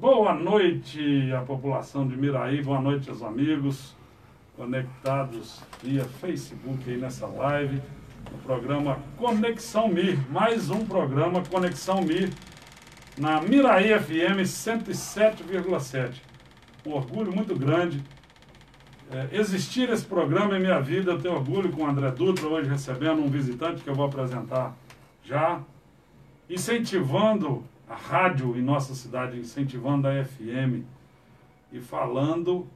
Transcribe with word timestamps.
Boa 0.00 0.32
noite 0.32 1.32
à 1.32 1.40
população 1.40 2.06
de 2.06 2.16
Miraí, 2.16 2.62
boa 2.62 2.80
noite 2.80 3.10
aos 3.10 3.20
amigos 3.20 3.96
conectados 4.56 5.60
via 5.82 6.04
Facebook 6.04 6.88
aí 6.88 6.96
nessa 6.96 7.26
live, 7.26 7.82
no 8.30 8.38
programa 8.44 9.00
Conexão 9.16 9.88
Mir, 9.88 10.16
mais 10.30 10.70
um 10.70 10.86
programa 10.86 11.42
Conexão 11.50 12.00
Mir 12.00 12.30
na 13.18 13.40
Miraí 13.40 13.88
FM 13.98 14.46
107,7. 14.46 16.22
Um 16.86 16.92
orgulho 16.92 17.34
muito 17.34 17.56
grande 17.56 18.00
é, 19.10 19.30
existir 19.32 19.90
esse 19.90 20.04
programa 20.04 20.56
em 20.56 20.60
minha 20.60 20.78
vida. 20.78 21.10
Eu 21.10 21.20
tenho 21.20 21.34
orgulho 21.34 21.72
com 21.72 21.82
o 21.82 21.86
André 21.88 22.12
Dutra, 22.12 22.46
hoje 22.46 22.70
recebendo 22.70 23.20
um 23.20 23.28
visitante 23.28 23.82
que 23.82 23.90
eu 23.90 23.96
vou 23.96 24.06
apresentar 24.06 24.76
já, 25.24 25.60
incentivando 26.48 27.64
a 27.88 27.94
rádio 27.94 28.56
em 28.56 28.62
nossa 28.62 28.94
cidade, 28.94 29.38
incentivando 29.38 30.06
a 30.06 30.24
FM 30.24 30.84
e 31.72 31.80
falando 31.80 32.66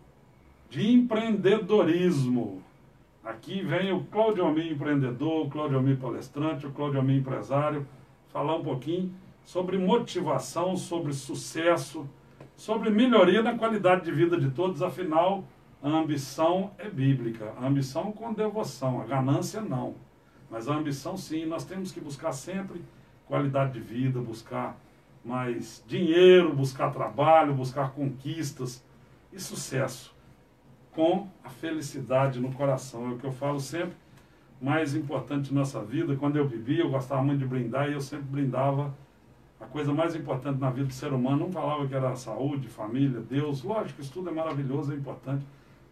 de 0.71 0.91
empreendedorismo. 0.91 2.63
Aqui 3.23 3.63
vem 3.63 3.93
o 3.93 4.03
Claudio 4.05 4.45
Almir 4.45 4.73
empreendedor, 4.73 5.47
o 5.47 5.51
Claudio 5.51 5.77
Almir 5.77 5.99
palestrante, 5.99 6.67
o 6.67 6.73
Claudio 6.73 6.99
Almir 6.99 7.19
empresário, 7.19 7.87
falar 8.33 8.57
um 8.57 8.65
pouquinho 8.65 9.13
sobre 9.45 9.77
motivação, 9.77 10.77
sobre 10.77 11.13
sucesso, 11.13 12.09
sobre 12.57 12.91
melhoria 12.91 13.43
na 13.43 13.57
qualidade 13.57 14.05
de 14.05 14.13
vida 14.13 14.41
de 14.41 14.51
todos, 14.51 14.83
afinal, 14.83 15.45
a 15.83 15.89
ambição 15.89 16.71
é 16.79 16.89
bíblica, 16.89 17.53
a 17.61 17.67
ambição 17.67 18.13
com 18.13 18.33
devoção, 18.33 19.01
a 19.01 19.05
ganância 19.05 19.61
não. 19.61 19.95
Mas 20.51 20.69
a 20.69 20.75
ambição 20.75 21.17
sim, 21.17 21.45
nós 21.45 21.65
temos 21.65 21.93
que 21.93 22.01
buscar 22.01 22.33
sempre 22.33 22.83
qualidade 23.27 23.73
de 23.73 23.81
vida, 23.81 24.21
buscar 24.21 24.77
mais 25.25 25.85
dinheiro, 25.87 26.55
buscar 26.55 26.91
trabalho, 26.91 27.55
buscar 27.55 27.93
conquistas 27.93 28.85
e 29.33 29.41
sucesso 29.41 30.15
com 30.93 31.29
a 31.43 31.49
felicidade 31.49 32.41
no 32.41 32.53
coração. 32.53 33.11
É 33.11 33.15
o 33.15 33.19
que 33.19 33.25
eu 33.25 33.33
falo 33.33 33.59
sempre, 33.59 33.97
mais 34.61 34.95
importante 34.95 35.53
na 35.53 35.61
nossa 35.61 35.83
vida. 35.83 36.17
Quando 36.17 36.37
eu 36.37 36.47
vivia, 36.47 36.83
eu 36.83 36.91
gostava 36.91 37.23
muito 37.23 37.41
de 37.41 37.47
brindar 37.47 37.89
e 37.89 37.95
eu 37.95 38.01
sempre 38.01 38.27
brindava 38.27 38.95
a 39.61 39.67
coisa 39.67 39.93
mais 39.93 40.15
importante 40.15 40.61
na 40.61 40.71
vida 40.71 40.87
do 40.87 40.93
ser 40.93 41.13
humano. 41.13 41.47
Não 41.47 41.53
falava 41.53 41.87
que 41.87 41.95
era 41.95 42.15
saúde, 42.15 42.69
família, 42.69 43.21
Deus. 43.21 43.63
Lógico, 43.63 44.01
isso 44.01 44.13
tudo 44.13 44.29
é 44.29 44.33
maravilhoso, 44.33 44.93
é 44.93 44.97
importante, 44.97 45.47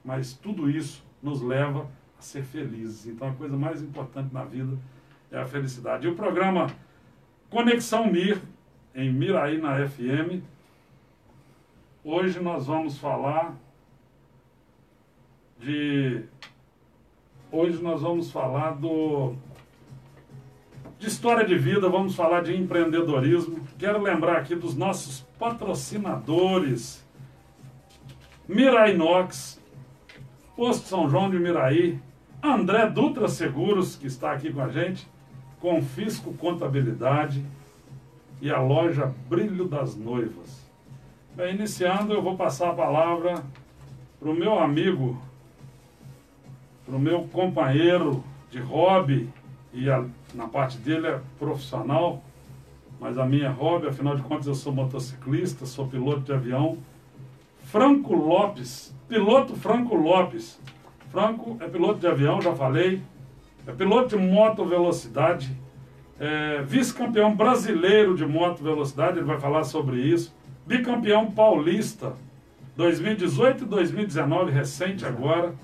mas 0.04 0.34
tudo 0.34 0.68
isso 0.68 1.04
nos 1.22 1.40
leva 1.40 1.88
a 2.18 2.22
ser 2.22 2.42
felizes. 2.42 3.06
Então 3.06 3.28
a 3.28 3.32
coisa 3.32 3.56
mais 3.56 3.82
importante 3.82 4.32
na 4.34 4.44
vida 4.44 4.76
é 5.30 5.38
a 5.38 5.46
felicidade. 5.46 6.06
E 6.06 6.10
o 6.10 6.14
programa 6.14 6.66
Conexão 7.48 8.10
Mir, 8.10 8.40
em 8.94 9.12
Miraí 9.12 9.58
na 9.58 9.86
FM. 9.86 10.42
Hoje 12.04 12.40
nós 12.40 12.66
vamos 12.66 12.98
falar 12.98 13.54
de. 15.58 16.22
Hoje 17.52 17.82
nós 17.82 18.02
vamos 18.02 18.30
falar 18.30 18.72
do. 18.72 19.34
De 20.98 21.06
história 21.06 21.46
de 21.46 21.56
vida, 21.56 21.88
vamos 21.88 22.14
falar 22.14 22.42
de 22.42 22.54
empreendedorismo. 22.54 23.60
Quero 23.78 24.02
lembrar 24.02 24.38
aqui 24.38 24.54
dos 24.54 24.74
nossos 24.74 25.20
patrocinadores: 25.38 27.06
Mirai 28.48 28.94
Nox, 28.94 29.60
Posto 30.56 30.88
São 30.88 31.08
João 31.08 31.30
de 31.30 31.38
Miraí, 31.38 32.00
André 32.42 32.88
Dutra 32.88 33.28
Seguros, 33.28 33.96
que 33.96 34.06
está 34.06 34.32
aqui 34.32 34.52
com 34.52 34.60
a 34.60 34.68
gente, 34.68 35.06
Confisco 35.60 36.32
Contabilidade 36.34 37.44
e 38.40 38.50
a 38.50 38.60
loja 38.60 39.12
Brilho 39.28 39.66
das 39.66 39.96
Noivas. 39.96 40.68
Bem, 41.34 41.54
iniciando, 41.54 42.12
eu 42.12 42.22
vou 42.22 42.36
passar 42.36 42.70
a 42.70 42.74
palavra 42.74 43.42
para 44.18 44.30
o 44.30 44.34
meu 44.34 44.58
amigo, 44.58 45.20
para 46.84 46.96
o 46.96 46.98
meu 46.98 47.22
companheiro 47.28 48.24
de 48.50 48.58
hobby, 48.58 49.28
e 49.72 49.88
a, 49.88 50.04
na 50.34 50.48
parte 50.48 50.78
dele 50.78 51.06
é 51.06 51.20
profissional, 51.38 52.22
mas 52.98 53.16
a 53.16 53.24
minha 53.24 53.46
é 53.46 53.50
hobby, 53.50 53.86
afinal 53.86 54.16
de 54.16 54.22
contas 54.22 54.46
eu 54.46 54.54
sou 54.54 54.72
motociclista, 54.72 55.64
sou 55.64 55.86
piloto 55.86 56.20
de 56.20 56.32
avião. 56.32 56.78
Franco 57.64 58.14
Lopes, 58.14 58.94
piloto 59.08 59.54
Franco 59.54 59.94
Lopes. 59.94 60.60
Franco 61.10 61.56
é 61.60 61.68
piloto 61.68 62.00
de 62.00 62.06
avião, 62.06 62.40
já 62.40 62.54
falei, 62.54 63.02
é 63.66 63.72
piloto 63.72 64.16
de 64.16 64.16
moto 64.16 64.64
velocidade, 64.64 65.56
é, 66.20 66.62
vice-campeão 66.62 67.34
brasileiro 67.34 68.14
de 68.14 68.26
moto 68.26 68.62
velocidade, 68.62 69.18
ele 69.18 69.26
vai 69.26 69.40
falar 69.40 69.64
sobre 69.64 70.00
isso, 70.00 70.34
bicampeão 70.66 71.30
paulista 71.30 72.12
2018 72.76 73.64
e 73.64 73.66
2019, 73.66 74.52
recente 74.52 75.06
agora, 75.06 75.54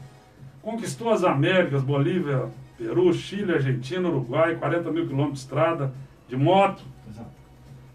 conquistou 0.62 1.12
as 1.12 1.22
Américas, 1.22 1.83
Bolívia, 1.83 2.47
Peru, 2.78 3.12
Chile, 3.12 3.53
Argentina, 3.53 4.09
Uruguai, 4.09 4.56
40 4.56 4.91
mil 4.91 5.06
quilômetros 5.06 5.41
de 5.41 5.45
estrada 5.45 5.93
de 6.27 6.37
moto, 6.37 6.83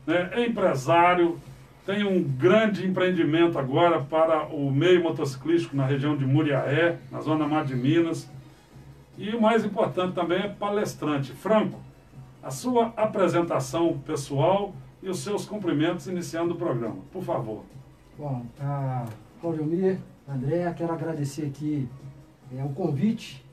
né, 0.05 0.29
é 0.33 0.45
empresário, 0.45 1.39
tem 1.85 2.03
um 2.03 2.23
grande 2.23 2.85
empreendimento 2.85 3.57
agora 3.57 3.99
para 3.99 4.45
o 4.45 4.71
meio 4.71 5.01
motociclístico 5.03 5.75
na 5.75 5.85
região 5.85 6.15
de 6.15 6.25
Muriaé, 6.25 6.99
na 7.11 7.21
zona 7.21 7.47
mar 7.47 7.65
de 7.65 7.75
Minas. 7.75 8.29
E 9.17 9.29
o 9.31 9.41
mais 9.41 9.65
importante 9.65 10.13
também 10.13 10.39
é 10.39 10.47
palestrante. 10.47 11.31
Franco, 11.31 11.79
a 12.43 12.49
sua 12.49 12.87
apresentação 12.97 13.99
pessoal 13.99 14.73
e 15.01 15.09
os 15.09 15.19
seus 15.19 15.45
cumprimentos 15.45 16.07
iniciando 16.07 16.53
o 16.53 16.57
programa. 16.57 16.97
Por 17.11 17.23
favor. 17.23 17.63
Bom, 18.17 18.45
a 18.59 19.05
Claudio 19.39 19.65
Mir, 19.65 19.99
André, 20.27 20.71
quero 20.73 20.93
agradecer 20.93 21.45
aqui 21.47 21.87
é, 22.55 22.63
o 22.63 22.69
convite. 22.69 23.43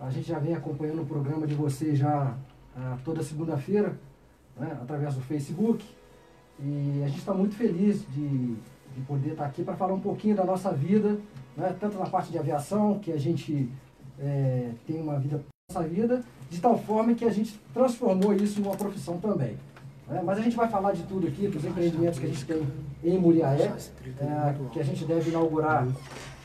A 0.00 0.10
gente 0.10 0.28
já 0.28 0.38
vem 0.38 0.54
acompanhando 0.54 1.02
o 1.02 1.06
programa 1.06 1.46
de 1.46 1.54
vocês 1.54 1.98
já 1.98 2.34
a, 2.76 2.96
toda 3.04 3.22
segunda-feira, 3.22 3.98
né, 4.56 4.78
através 4.80 5.14
do 5.14 5.20
Facebook. 5.22 5.84
E 6.60 7.02
a 7.04 7.08
gente 7.08 7.18
está 7.18 7.34
muito 7.34 7.54
feliz 7.54 8.06
de, 8.10 8.54
de 8.54 9.00
poder 9.06 9.30
estar 9.30 9.44
tá 9.44 9.48
aqui 9.48 9.62
para 9.62 9.74
falar 9.74 9.94
um 9.94 10.00
pouquinho 10.00 10.36
da 10.36 10.44
nossa 10.44 10.72
vida, 10.72 11.18
né, 11.56 11.76
tanto 11.78 11.98
na 11.98 12.06
parte 12.06 12.30
de 12.30 12.38
aviação, 12.38 12.98
que 12.98 13.12
a 13.12 13.18
gente 13.18 13.70
é, 14.18 14.70
tem 14.86 15.00
uma 15.00 15.18
vida 15.18 15.44
nossa 15.74 15.88
vida, 15.88 16.22
de 16.48 16.60
tal 16.60 16.78
forma 16.78 17.14
que 17.14 17.24
a 17.24 17.30
gente 17.30 17.60
transformou 17.72 18.32
isso 18.34 18.60
numa 18.60 18.76
profissão 18.76 19.18
também. 19.18 19.56
É, 20.10 20.22
mas 20.22 20.38
a 20.38 20.42
gente 20.42 20.54
vai 20.54 20.68
falar 20.68 20.92
de 20.92 21.02
tudo 21.04 21.26
aqui, 21.26 21.48
dos 21.48 21.64
empreendimentos 21.64 22.18
que 22.18 22.26
a 22.26 22.28
gente 22.28 22.44
tem 22.44 22.62
em 23.02 23.18
Muriaé, 23.18 23.72
é, 24.20 24.54
que 24.70 24.78
a 24.78 24.84
gente 24.84 25.04
deve 25.04 25.30
inaugurar 25.30 25.86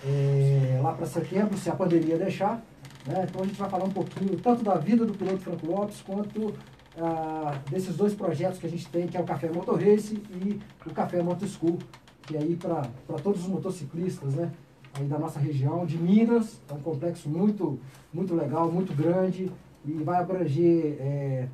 é, 0.06 0.80
lá 0.82 0.94
para 0.94 1.06
setembro, 1.06 1.58
se 1.58 1.70
a 1.70 1.76
pandemia 1.76 2.18
deixar. 2.18 2.64
Né? 3.06 3.28
Então 3.30 3.42
a 3.42 3.46
gente 3.46 3.60
vai 3.60 3.70
falar 3.70 3.86
um 3.86 3.92
pouquinho 3.92 4.38
tanto 4.40 4.64
da 4.64 4.76
vida 4.76 5.06
do 5.06 5.14
piloto 5.14 5.40
Franco 5.40 5.68
Lopes, 5.68 6.02
quanto 6.02 6.54
ah, 6.98 7.60
desses 7.70 7.96
dois 7.96 8.14
projetos 8.14 8.60
que 8.60 8.66
a 8.66 8.70
gente 8.70 8.88
tem, 8.88 9.08
que 9.08 9.18
é 9.18 9.22
o 9.22 9.26
Café 9.26 9.50
Motor 9.52 9.76
Race 9.80 10.16
e 10.16 10.60
o 10.86 10.94
Café 10.94 11.22
Motor 11.22 11.48
School, 11.48 11.78
que 12.24 12.38
é 12.38 12.40
aí 12.40 12.56
para 12.56 12.84
todos 13.22 13.42
os 13.42 13.48
motociclistas, 13.48 14.36
né? 14.36 14.52
Aí 15.00 15.08
da 15.08 15.18
nossa 15.18 15.40
região, 15.40 15.86
de 15.86 15.98
Minas. 15.98 16.62
É 16.70 16.74
um 16.74 16.80
complexo 16.80 17.30
muito, 17.30 17.80
muito 18.14 18.36
legal, 18.36 18.72
muito 18.72 18.94
grande 18.94 19.52
e 19.86 19.92
vai 20.04 20.20
abranger 20.20 20.98
é, 21.00 21.48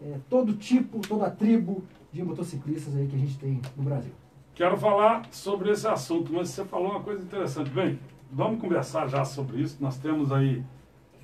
é, 0.00 0.18
todo 0.28 0.54
tipo, 0.54 1.00
toda 1.00 1.26
a 1.26 1.30
tribo 1.30 1.84
de 2.12 2.22
motociclistas 2.22 2.96
aí 2.96 3.06
que 3.06 3.16
a 3.16 3.18
gente 3.18 3.38
tem 3.38 3.60
no 3.76 3.82
Brasil. 3.82 4.12
Quero 4.54 4.76
falar 4.76 5.26
sobre 5.30 5.70
esse 5.70 5.86
assunto, 5.86 6.32
mas 6.32 6.48
você 6.48 6.64
falou 6.64 6.92
uma 6.92 7.00
coisa 7.00 7.22
interessante. 7.22 7.70
Bem, 7.70 7.98
vamos 8.32 8.60
conversar 8.60 9.06
já 9.06 9.24
sobre 9.24 9.60
isso. 9.60 9.76
Nós 9.80 9.98
temos 9.98 10.32
aí 10.32 10.64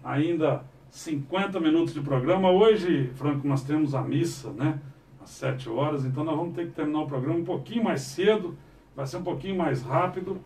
ainda 0.05 0.63
50 0.91 1.59
minutos 1.59 1.95
de 1.95 2.01
programa. 2.03 2.51
Hoje, 2.51 3.11
Franco, 3.15 3.49
nós 3.49 3.63
temos 3.63 3.95
a 3.95 4.03
missa, 4.03 4.51
né? 4.53 4.79
Às 5.23 5.31
7 5.31 5.69
horas, 5.71 6.05
então 6.05 6.25
nós 6.25 6.37
vamos 6.37 6.55
ter 6.55 6.67
que 6.67 6.73
terminar 6.73 7.01
o 7.01 7.07
programa 7.07 7.39
um 7.39 7.45
pouquinho 7.45 7.85
mais 7.85 8.03
cedo, 8.03 8.59
vai 8.95 9.07
ser 9.07 9.17
um 9.17 9.23
pouquinho 9.23 9.57
mais 9.57 9.81
rápido. 9.83 10.39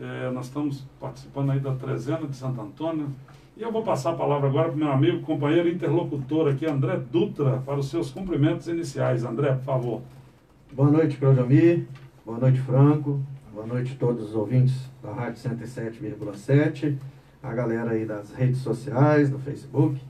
É, 0.00 0.30
nós 0.30 0.46
estamos 0.46 0.82
participando 0.98 1.50
aí 1.50 1.60
da 1.60 1.74
trezena 1.74 2.26
de 2.26 2.34
Santo 2.34 2.58
Antônio. 2.58 3.08
E 3.54 3.60
eu 3.60 3.70
vou 3.70 3.82
passar 3.82 4.12
a 4.12 4.14
palavra 4.14 4.48
agora 4.48 4.68
para 4.68 4.74
o 4.74 4.78
meu 4.78 4.90
amigo, 4.90 5.20
companheiro 5.20 5.68
interlocutor 5.68 6.48
aqui, 6.48 6.64
André 6.64 6.96
Dutra, 6.96 7.58
para 7.58 7.78
os 7.78 7.90
seus 7.90 8.10
cumprimentos 8.10 8.66
iniciais. 8.66 9.24
André, 9.24 9.52
por 9.52 9.64
favor. 9.64 10.02
Boa 10.72 10.90
noite, 10.90 11.18
Claudio 11.18 11.42
Amir. 11.42 11.86
Boa 12.24 12.38
noite, 12.38 12.58
Franco. 12.60 13.20
Boa 13.52 13.66
noite 13.66 13.92
a 13.92 13.98
todos 13.98 14.30
os 14.30 14.34
ouvintes 14.34 14.90
da 15.02 15.12
Rádio 15.12 15.42
107,7, 15.42 16.96
a 17.42 17.52
galera 17.52 17.90
aí 17.90 18.06
das 18.06 18.32
redes 18.32 18.60
sociais, 18.60 19.28
do 19.28 19.38
Facebook. 19.38 20.00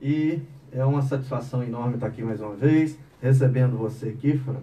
E 0.00 0.40
é 0.72 0.82
uma 0.82 1.02
satisfação 1.02 1.62
enorme 1.62 1.96
estar 1.96 2.06
aqui 2.06 2.22
mais 2.22 2.40
uma 2.40 2.54
vez, 2.54 2.98
recebendo 3.20 3.76
você 3.76 4.08
aqui, 4.08 4.38
Franco, 4.38 4.62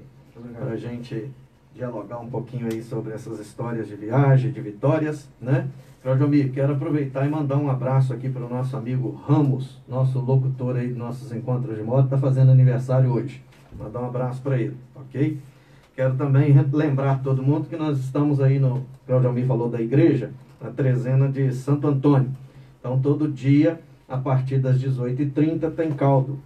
para 0.58 0.72
a 0.72 0.78
gente 0.78 1.30
dialogar 1.76 2.20
um 2.20 2.30
pouquinho 2.30 2.68
aí 2.72 2.82
sobre 2.82 3.14
essas 3.14 3.40
histórias 3.40 3.88
de 3.88 3.96
viagem, 3.96 4.52
de 4.52 4.62
vitórias, 4.62 5.30
né? 5.42 5.68
Claudio 6.02 6.28
Mir, 6.28 6.52
quero 6.52 6.74
aproveitar 6.74 7.26
e 7.26 7.30
mandar 7.30 7.58
um 7.58 7.70
abraço 7.70 8.14
aqui 8.14 8.30
para 8.30 8.46
o 8.46 8.50
nosso 8.50 8.78
amigo 8.78 9.20
Ramos, 9.28 9.82
nosso 9.88 10.20
locutor 10.20 10.78
aí 10.78 10.88
de 10.88 10.94
nossos 10.94 11.32
encontros 11.32 11.76
de 11.76 11.84
moto, 11.84 12.06
está 12.06 12.18
fazendo 12.18 12.52
aniversário 12.52 13.12
hoje. 13.12 13.44
Mandar 13.78 14.02
um 14.02 14.06
abraço 14.06 14.42
para 14.42 14.58
ele, 14.58 14.78
ok? 14.96 15.38
quero 15.96 16.16
também 16.16 16.54
lembrar 16.74 17.24
todo 17.24 17.42
mundo 17.42 17.70
que 17.70 17.76
nós 17.78 17.98
estamos 18.00 18.42
aí 18.42 18.60
no, 18.60 18.86
Claudio 19.08 19.30
Almir 19.30 19.46
falou 19.46 19.70
da 19.70 19.82
igreja, 19.82 20.32
na 20.62 20.70
trezena 20.70 21.30
de 21.30 21.54
Santo 21.54 21.88
Antônio. 21.88 22.30
Então, 22.80 23.00
todo 23.00 23.28
dia, 23.28 23.80
a 24.08 24.18
partir 24.18 24.58
das 24.58 24.78
18h30, 24.78 25.72
tem 25.72 25.92
caldo. 25.92 26.38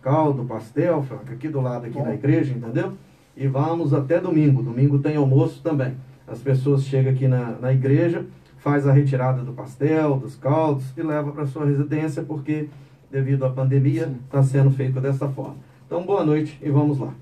Caldo, 0.00 0.44
pastel, 0.44 1.02
Franca, 1.02 1.34
aqui 1.34 1.48
do 1.48 1.60
lado 1.60 1.86
aqui 1.86 1.98
Bom. 1.98 2.04
na 2.04 2.14
igreja, 2.14 2.52
entendeu? 2.52 2.94
E 3.36 3.46
vamos 3.46 3.92
até 3.92 4.20
domingo. 4.20 4.62
Domingo 4.62 4.98
tem 4.98 5.16
almoço 5.16 5.60
também. 5.62 5.94
As 6.26 6.40
pessoas 6.40 6.84
chegam 6.84 7.12
aqui 7.12 7.28
na, 7.28 7.52
na 7.60 7.72
igreja, 7.72 8.24
faz 8.58 8.86
a 8.86 8.92
retirada 8.92 9.42
do 9.42 9.52
pastel, 9.52 10.16
dos 10.16 10.36
caldos 10.36 10.84
e 10.96 11.02
leva 11.02 11.32
para 11.32 11.46
sua 11.46 11.66
residência, 11.66 12.22
porque 12.22 12.68
devido 13.10 13.44
à 13.44 13.50
pandemia 13.50 14.12
está 14.24 14.42
sendo 14.42 14.70
feito 14.70 15.00
dessa 15.00 15.28
forma. 15.28 15.56
Então, 15.86 16.02
boa 16.04 16.24
noite 16.24 16.58
e 16.62 16.70
vamos 16.70 16.98
lá. 16.98 17.12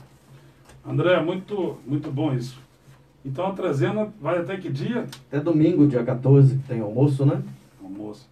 André, 0.87 1.21
muito, 1.23 1.79
muito 1.87 2.11
bom 2.11 2.33
isso. 2.35 2.59
Então 3.25 3.47
a 3.47 3.53
trezena 3.53 4.13
vai 4.21 4.39
até 4.39 4.57
que 4.57 4.69
dia? 4.69 5.07
Até 5.29 5.39
domingo, 5.41 5.87
dia 5.87 6.03
14, 6.03 6.57
que 6.57 6.69
tem 6.69 6.81
almoço, 6.81 7.25
né? 7.25 7.41
Almoço. 7.83 8.29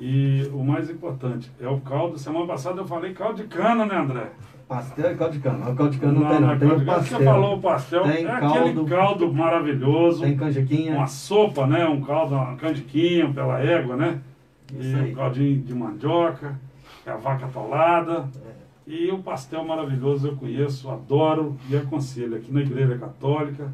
E 0.00 0.48
o 0.54 0.64
mais 0.64 0.88
importante 0.88 1.50
é 1.60 1.68
o 1.68 1.78
caldo. 1.80 2.18
Semana 2.18 2.46
passada 2.46 2.80
eu 2.80 2.86
falei 2.86 3.12
caldo 3.12 3.42
de 3.42 3.48
cana, 3.48 3.84
né, 3.84 3.96
André? 3.96 4.30
Pastel 4.70 5.12
e 5.12 5.16
caldo 5.16 5.32
de 5.32 5.40
cana. 5.40 5.68
O 5.68 5.74
caldo 5.74 5.90
de 5.90 5.98
cana 5.98 6.12
não, 6.12 6.28
tem, 6.28 6.40
não. 6.40 6.58
Tem 6.58 6.68
caldo 6.68 6.82
o 6.82 6.86
cana. 6.86 6.98
Você 7.02 7.10
pastel. 7.10 7.24
falou 7.24 7.56
o 7.56 7.60
pastel. 7.60 8.02
Tem 8.04 8.24
é 8.24 8.28
caldo. 8.28 8.58
aquele 8.58 8.84
caldo 8.88 9.32
maravilhoso. 9.32 10.22
Tem 10.22 10.36
canjiquinha. 10.36 10.94
Uma 10.94 11.06
sopa, 11.08 11.66
né? 11.66 11.88
Um 11.88 12.00
caldo, 12.00 12.36
uma 12.36 12.54
canjiquinha 12.54 13.32
pela 13.32 13.58
égua, 13.60 13.96
né? 13.96 14.20
Isso 14.78 14.96
E 14.96 15.00
aí. 15.00 15.10
um 15.10 15.14
caldinho 15.16 15.60
de 15.60 15.74
mandioca, 15.74 16.56
é 17.04 17.10
a 17.10 17.16
vaca 17.16 17.46
atolada. 17.46 18.28
E 18.86 19.10
o 19.10 19.18
pastel 19.18 19.64
maravilhoso 19.64 20.28
eu 20.28 20.36
conheço, 20.36 20.88
adoro 20.88 21.56
e 21.68 21.76
aconselho. 21.76 22.36
Aqui 22.36 22.52
na 22.52 22.60
Igreja 22.60 22.96
Católica 22.96 23.72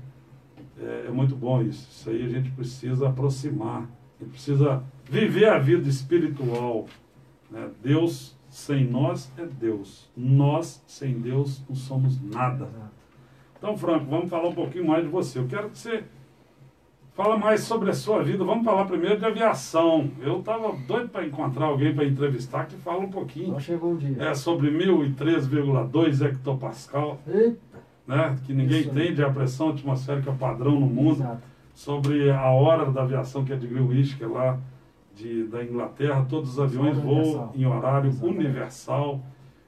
é, 0.80 1.04
é 1.08 1.10
muito 1.10 1.36
bom 1.36 1.60
isso. 1.60 1.88
Isso 1.90 2.08
aí 2.08 2.24
a 2.24 2.28
gente 2.28 2.50
precisa 2.52 3.08
aproximar. 3.08 3.82
A 4.18 4.24
gente 4.24 4.32
precisa 4.32 4.82
viver 5.04 5.50
a 5.50 5.58
vida 5.58 5.88
espiritual. 5.90 6.86
né? 7.50 7.68
Deus 7.82 8.35
sem 8.56 8.84
nós 8.84 9.30
é 9.36 9.44
Deus. 9.44 10.08
Nós 10.16 10.82
sem 10.86 11.20
Deus 11.20 11.62
não 11.68 11.76
somos 11.76 12.18
nada. 12.22 12.66
Então, 13.58 13.76
Franco, 13.76 14.06
vamos 14.06 14.30
falar 14.30 14.48
um 14.48 14.54
pouquinho 14.54 14.86
mais 14.86 15.04
de 15.04 15.10
você. 15.10 15.38
Eu 15.38 15.46
quero 15.46 15.68
que 15.68 15.76
você 15.78 16.04
fala 17.12 17.36
mais 17.36 17.60
sobre 17.60 17.90
a 17.90 17.92
sua 17.92 18.22
vida. 18.22 18.42
Vamos 18.44 18.64
falar 18.64 18.86
primeiro 18.86 19.18
de 19.18 19.26
aviação. 19.26 20.10
Eu 20.22 20.40
estava 20.40 20.72
doido 20.72 21.10
para 21.10 21.26
encontrar 21.26 21.66
alguém 21.66 21.94
para 21.94 22.06
entrevistar 22.06 22.64
que 22.64 22.76
fala 22.76 23.00
um 23.00 23.10
pouquinho 23.10 23.48
Então 23.48 23.60
chegou 23.60 23.92
o 23.92 23.98
dia. 23.98 24.16
é, 24.22 24.34
sobre 24.34 24.70
1003,2 24.70 26.24
hectopascal, 26.24 27.18
Eita, 27.26 27.58
né, 28.06 28.36
que 28.46 28.54
ninguém 28.54 28.80
Isso 28.80 28.88
entende, 28.90 29.20
é 29.20 29.26
a 29.26 29.30
pressão 29.30 29.68
atmosférica 29.68 30.32
padrão 30.32 30.80
no 30.80 30.86
mundo. 30.86 31.20
exato. 31.20 31.42
Sobre 31.74 32.30
a 32.30 32.50
hora 32.52 32.90
da 32.90 33.02
aviação, 33.02 33.44
que 33.44 33.52
é 33.52 33.56
de 33.56 33.66
Greenwich, 33.66 34.16
que 34.16 34.24
é 34.24 34.26
lá 34.26 34.58
de, 35.16 35.44
da 35.44 35.64
Inglaterra. 35.64 36.24
Todos 36.28 36.50
os 36.52 36.60
aviões 36.60 36.96
voam 36.98 37.50
em 37.54 37.66
horário 37.66 38.10
Exatamente. 38.10 38.38
universal. 38.38 39.20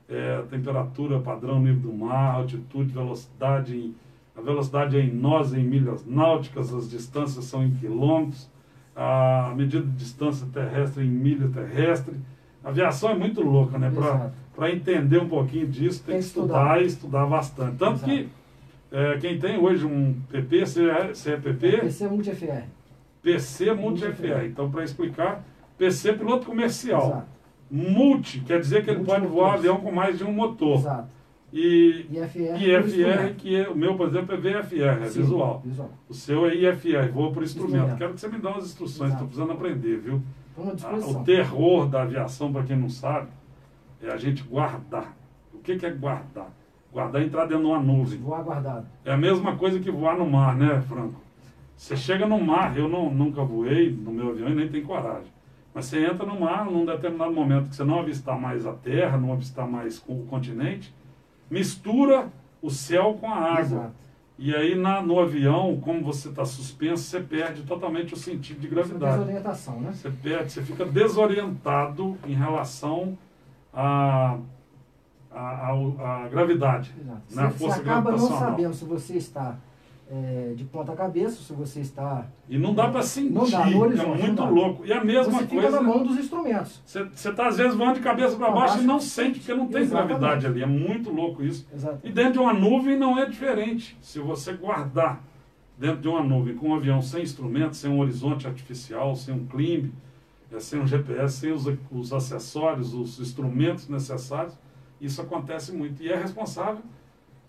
É, 0.09 0.43
temperatura 0.49 1.19
padrão 1.21 1.61
nível 1.61 1.91
do 1.91 1.93
mar, 1.93 2.37
altitude, 2.37 2.93
velocidade 2.93 3.77
em 3.77 3.95
a 4.39 4.41
velocidade 4.41 4.97
é 4.97 5.01
em 5.01 5.13
nós, 5.13 5.53
em 5.53 5.65
milhas 5.65 6.07
náuticas, 6.07 6.73
as 6.73 6.89
distâncias 6.89 7.45
são 7.45 7.65
em 7.65 7.73
quilômetros, 7.73 8.49
a 8.95 9.53
medida 9.57 9.85
de 9.85 9.93
distância 9.93 10.47
terrestre 10.53 11.05
em 11.05 11.09
milha 11.09 11.49
terrestre. 11.49 12.15
A 12.63 12.69
aviação 12.69 13.11
é 13.11 13.15
muito 13.17 13.41
louca, 13.43 13.79
né? 13.79 13.93
Para 14.55 14.71
entender 14.71 15.19
um 15.19 15.29
pouquinho 15.29 15.67
disso, 15.67 16.05
tem, 16.05 16.17
que 16.17 16.21
estudar, 16.21 16.81
e 16.81 16.87
estudar 16.87 17.27
bastante. 17.27 17.77
Tanto 17.79 17.97
Exato. 17.97 18.13
que 18.13 18.29
é, 18.93 19.19
quem 19.19 19.39
tem 19.41 19.59
hoje 19.59 19.85
um 19.85 20.15
PP, 20.31 20.67
você 20.67 20.89
é, 20.89 21.09
você 21.09 21.33
é 21.33 21.37
PP, 21.37 21.79
PC 21.79 22.09
Multi 22.09 22.31
FR. 22.31 22.63
PC 23.23 23.73
Multi 23.73 24.05
FR. 24.05 24.45
Então, 24.47 24.71
para 24.71 24.85
explicar, 24.85 25.45
PC 25.77 26.15
piloto 26.15 26.47
comercial. 26.47 27.07
Exato. 27.07 27.27
Multi 27.71 28.41
quer 28.41 28.61
dizer 28.61 28.85
que 28.85 28.91
ele 28.91 29.05
pode 29.05 29.27
voar 29.27 29.55
avião 29.55 29.79
com 29.79 29.93
mais 29.93 30.19
de 30.19 30.25
um 30.25 30.33
motor. 30.33 30.79
Exato. 30.79 31.19
E 31.53 32.07
IFR. 32.11 32.63
IFR, 32.63 33.35
que 33.37 33.57
é, 33.57 33.69
o 33.69 33.75
meu, 33.75 33.97
por 33.97 34.09
exemplo, 34.09 34.35
é 34.35 34.37
VFR, 34.37 35.03
é 35.03 35.09
Sim, 35.09 35.23
visual. 35.23 35.63
Visual. 35.65 35.91
O 36.09 36.15
seu 36.15 36.47
é 36.47 36.55
IFR, 36.55 37.11
voa 37.13 37.33
por 37.33 37.43
instrumento. 37.43 37.97
Quero 37.97 38.15
que 38.15 38.21
você 38.21 38.29
me 38.29 38.39
dê 38.39 38.47
umas 38.47 38.65
instruções, 38.65 39.13
estou 39.13 39.27
precisando 39.27 39.53
aprender, 39.53 39.99
viu? 39.99 40.23
Ah, 40.59 40.97
o 40.97 41.25
terror 41.25 41.89
da 41.89 42.03
aviação, 42.03 42.53
para 42.53 42.65
quem 42.65 42.77
não 42.77 42.91
sabe, 42.91 43.29
é 44.03 44.11
a 44.11 44.17
gente 44.17 44.43
guardar. 44.43 45.17
O 45.55 45.59
que, 45.59 45.77
que 45.77 45.87
é 45.87 45.91
guardar? 45.91 46.53
Guardar 46.93 47.23
é 47.23 47.25
entrar 47.25 47.47
dentro 47.47 47.65
de 47.65 47.71
uma 47.71 47.81
nuvem. 47.81 48.19
Vou 48.19 48.35
aguardado. 48.35 48.87
É 49.05 49.13
a 49.13 49.17
mesma 49.17 49.57
coisa 49.57 49.79
que 49.79 49.91
voar 49.91 50.19
no 50.19 50.29
mar, 50.29 50.57
né, 50.57 50.81
Franco? 50.83 51.21
Você 51.79 51.97
chega 51.97 52.27
no 52.27 52.45
mar, 52.45 52.77
eu 52.77 52.89
não, 52.89 53.09
nunca 53.09 53.45
voei 53.45 53.89
no 53.93 54.11
meu 54.11 54.31
avião 54.31 54.49
e 54.49 54.55
nem 54.55 54.69
tenho 54.69 54.85
coragem. 54.85 55.33
Mas 55.73 55.85
você 55.85 56.05
entra 56.05 56.27
no 56.27 56.41
mar 56.41 56.65
num 56.65 56.85
determinado 56.85 57.33
momento 57.33 57.69
que 57.69 57.77
você 57.77 57.85
não 57.85 58.01
avistar 58.01 58.39
mais 58.39 58.67
a 58.67 58.73
terra, 58.73 59.17
não 59.17 59.33
avistar 59.33 59.67
mais 59.67 60.03
o 60.09 60.17
continente, 60.25 60.93
mistura 61.49 62.33
o 62.61 62.69
céu 62.69 63.17
com 63.21 63.31
a 63.31 63.37
água. 63.37 63.61
Exato. 63.61 63.95
E 64.41 64.55
aí 64.55 64.75
na, 64.75 65.01
no 65.01 65.21
avião, 65.21 65.79
como 65.81 66.03
você 66.03 66.31
está 66.31 66.45
suspenso, 66.45 67.05
você 67.05 67.21
perde 67.21 67.63
totalmente 67.63 68.13
o 68.13 68.17
sentido 68.17 68.59
de 68.59 68.67
gravidade. 68.67 69.19
desorientação, 69.19 69.81
né? 69.81 69.93
Você 69.93 70.11
perde, 70.11 70.53
você 70.53 70.63
fica 70.63 70.85
desorientado 70.85 72.19
em 72.27 72.35
relação 72.35 73.17
à 73.73 74.37
a, 75.31 75.71
a, 75.71 76.25
a 76.25 76.29
gravidade. 76.29 76.93
Exato. 77.01 77.23
Na 77.31 77.49
Você, 77.49 77.53
você 77.53 77.65
força 77.65 77.81
acaba 77.81 78.11
não 78.11 78.19
sabendo 78.19 78.75
se 78.75 78.85
você 78.85 79.17
está 79.17 79.57
é, 80.11 80.55
de 80.57 80.65
ponta 80.65 80.93
cabeça, 80.95 81.43
se 81.43 81.53
você 81.53 81.81
está. 81.81 82.27
E 82.49 82.57
não 82.59 82.75
dá 82.75 82.89
para 82.89 83.03
sentir, 83.03 83.33
Não 83.33 83.49
dá, 83.49 83.67
no 83.67 83.85
é 83.93 84.07
muito 84.07 84.45
louco. 84.45 84.87
E 84.87 84.93
a 84.93 85.05
mesma 85.05 85.33
você 85.33 85.47
fica 85.47 85.63
coisa, 85.63 85.81
na 85.81 85.83
mão 85.83 86.03
dos 86.03 86.17
instrumentos. 86.19 86.81
você 86.85 87.29
está 87.29 87.49
às 87.49 87.59
vezes 87.59 87.75
voando 87.77 87.95
de 87.95 88.01
cabeça 88.01 88.37
para 88.37 88.51
baixo, 88.51 88.75
baixo. 88.75 88.83
e 88.83 88.87
não 88.87 88.99
sente, 89.01 89.39
porque 89.39 89.55
não 89.55 89.69
tem 89.69 89.83
Exatamente. 89.83 90.09
gravidade 90.09 90.47
ali. 90.47 90.63
É 90.63 90.67
muito 90.67 91.11
louco 91.11 91.43
isso. 91.43 91.67
Exato. 91.73 91.99
E 92.03 92.11
dentro 92.11 92.33
de 92.35 92.39
uma 92.39 92.55
nuvem 92.55 92.99
não 92.99 93.19
é 93.19 93.27
diferente. 93.27 93.99
Se 94.01 94.19
você 94.19 94.55
guardar 94.55 95.23
dentro 95.77 96.01
de 96.01 96.09
uma 96.09 96.23
nuvem 96.23 96.57
com 96.57 96.71
um 96.71 96.75
avião 96.75 97.03
sem 97.03 97.23
instrumento, 97.23 97.77
sem 97.77 97.91
um 97.91 98.01
horizonte 98.01 98.47
artificial, 98.47 99.15
sem 99.15 99.35
um 99.35 99.47
climb, 99.47 99.93
eh, 100.51 100.59
sem 100.59 100.81
um 100.81 100.87
GPS, 100.87 101.37
sem 101.37 101.53
os, 101.53 101.67
os 101.91 102.13
acessórios, 102.13 102.95
os 102.95 103.21
instrumentos 103.21 103.89
necessários, 103.89 104.55
isso 105.01 105.21
acontece 105.21 105.71
muito. 105.71 106.03
E 106.03 106.09
é 106.11 106.17
responsável 106.17 106.83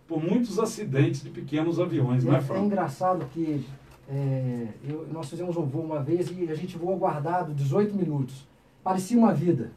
por 0.10 0.22
muitos 0.22 0.58
acidentes 0.58 1.22
de 1.22 1.30
pequenos 1.30 1.80
aviões, 1.80 2.24
E 2.24 2.28
né, 2.28 2.34
é, 2.34 2.38
é 2.40 2.42
Franco? 2.42 2.66
engraçado 2.66 3.26
que 3.32 3.64
é, 4.10 4.68
eu- 4.84 5.08
nós 5.14 5.30
fizemos 5.30 5.56
um 5.56 5.62
voo 5.68 5.84
uma 5.84 6.00
vez 6.02 6.32
e 6.36 6.50
a 6.50 6.56
gente 6.56 6.76
voou 6.80 6.98
guardado 6.98 7.54
18 7.54 7.96
minutos. 7.96 8.48
Parecia 8.84 9.16
uma 9.16 9.32
vida. 9.32 9.72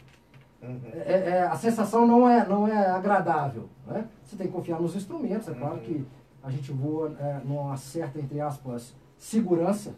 É- 0.63 1.31
é- 1.33 1.43
a 1.43 1.55
sensação 1.57 2.07
não 2.07 2.27
é, 2.27 2.49
não 2.49 2.67
é 2.67 2.87
agradável. 2.87 3.69
Né? 3.87 4.07
Você 4.25 4.35
tem 4.37 4.47
que 4.47 4.53
confiar 4.55 4.81
nos 4.81 4.97
instrumentos. 4.97 5.49
É 5.49 5.53
claro 5.55 5.81
que 5.81 6.03
a 6.43 6.51
gente 6.51 6.73
voa 6.73 7.15
é, 7.21 7.41
numa 7.45 7.77
certa, 7.77 8.19
entre 8.19 8.41
aspas, 8.41 8.95
segurança. 9.19 9.93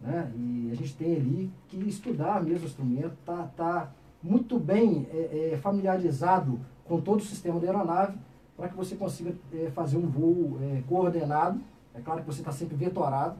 Né? 0.00 0.32
E 0.34 0.70
a 0.72 0.74
gente 0.74 0.94
tem 0.96 1.14
ali 1.14 1.50
que 1.68 1.76
estudar 1.88 2.42
mesmo 2.42 2.64
o 2.64 2.66
instrumento, 2.66 3.12
tá, 3.24 3.48
tá 3.56 3.90
muito 4.22 4.58
bem 4.58 5.06
é, 5.12 5.52
é, 5.52 5.56
familiarizado 5.58 6.58
com 6.86 7.00
todo 7.00 7.20
o 7.20 7.24
sistema 7.24 7.60
da 7.60 7.66
aeronave 7.68 8.14
para 8.60 8.68
que 8.68 8.76
você 8.76 8.94
consiga 8.94 9.32
é, 9.54 9.70
fazer 9.70 9.96
um 9.96 10.06
voo 10.06 10.58
é, 10.60 10.82
coordenado. 10.86 11.58
É 11.94 12.00
claro 12.00 12.20
que 12.20 12.26
você 12.26 12.40
está 12.42 12.52
sempre 12.52 12.76
vetorado, 12.76 13.36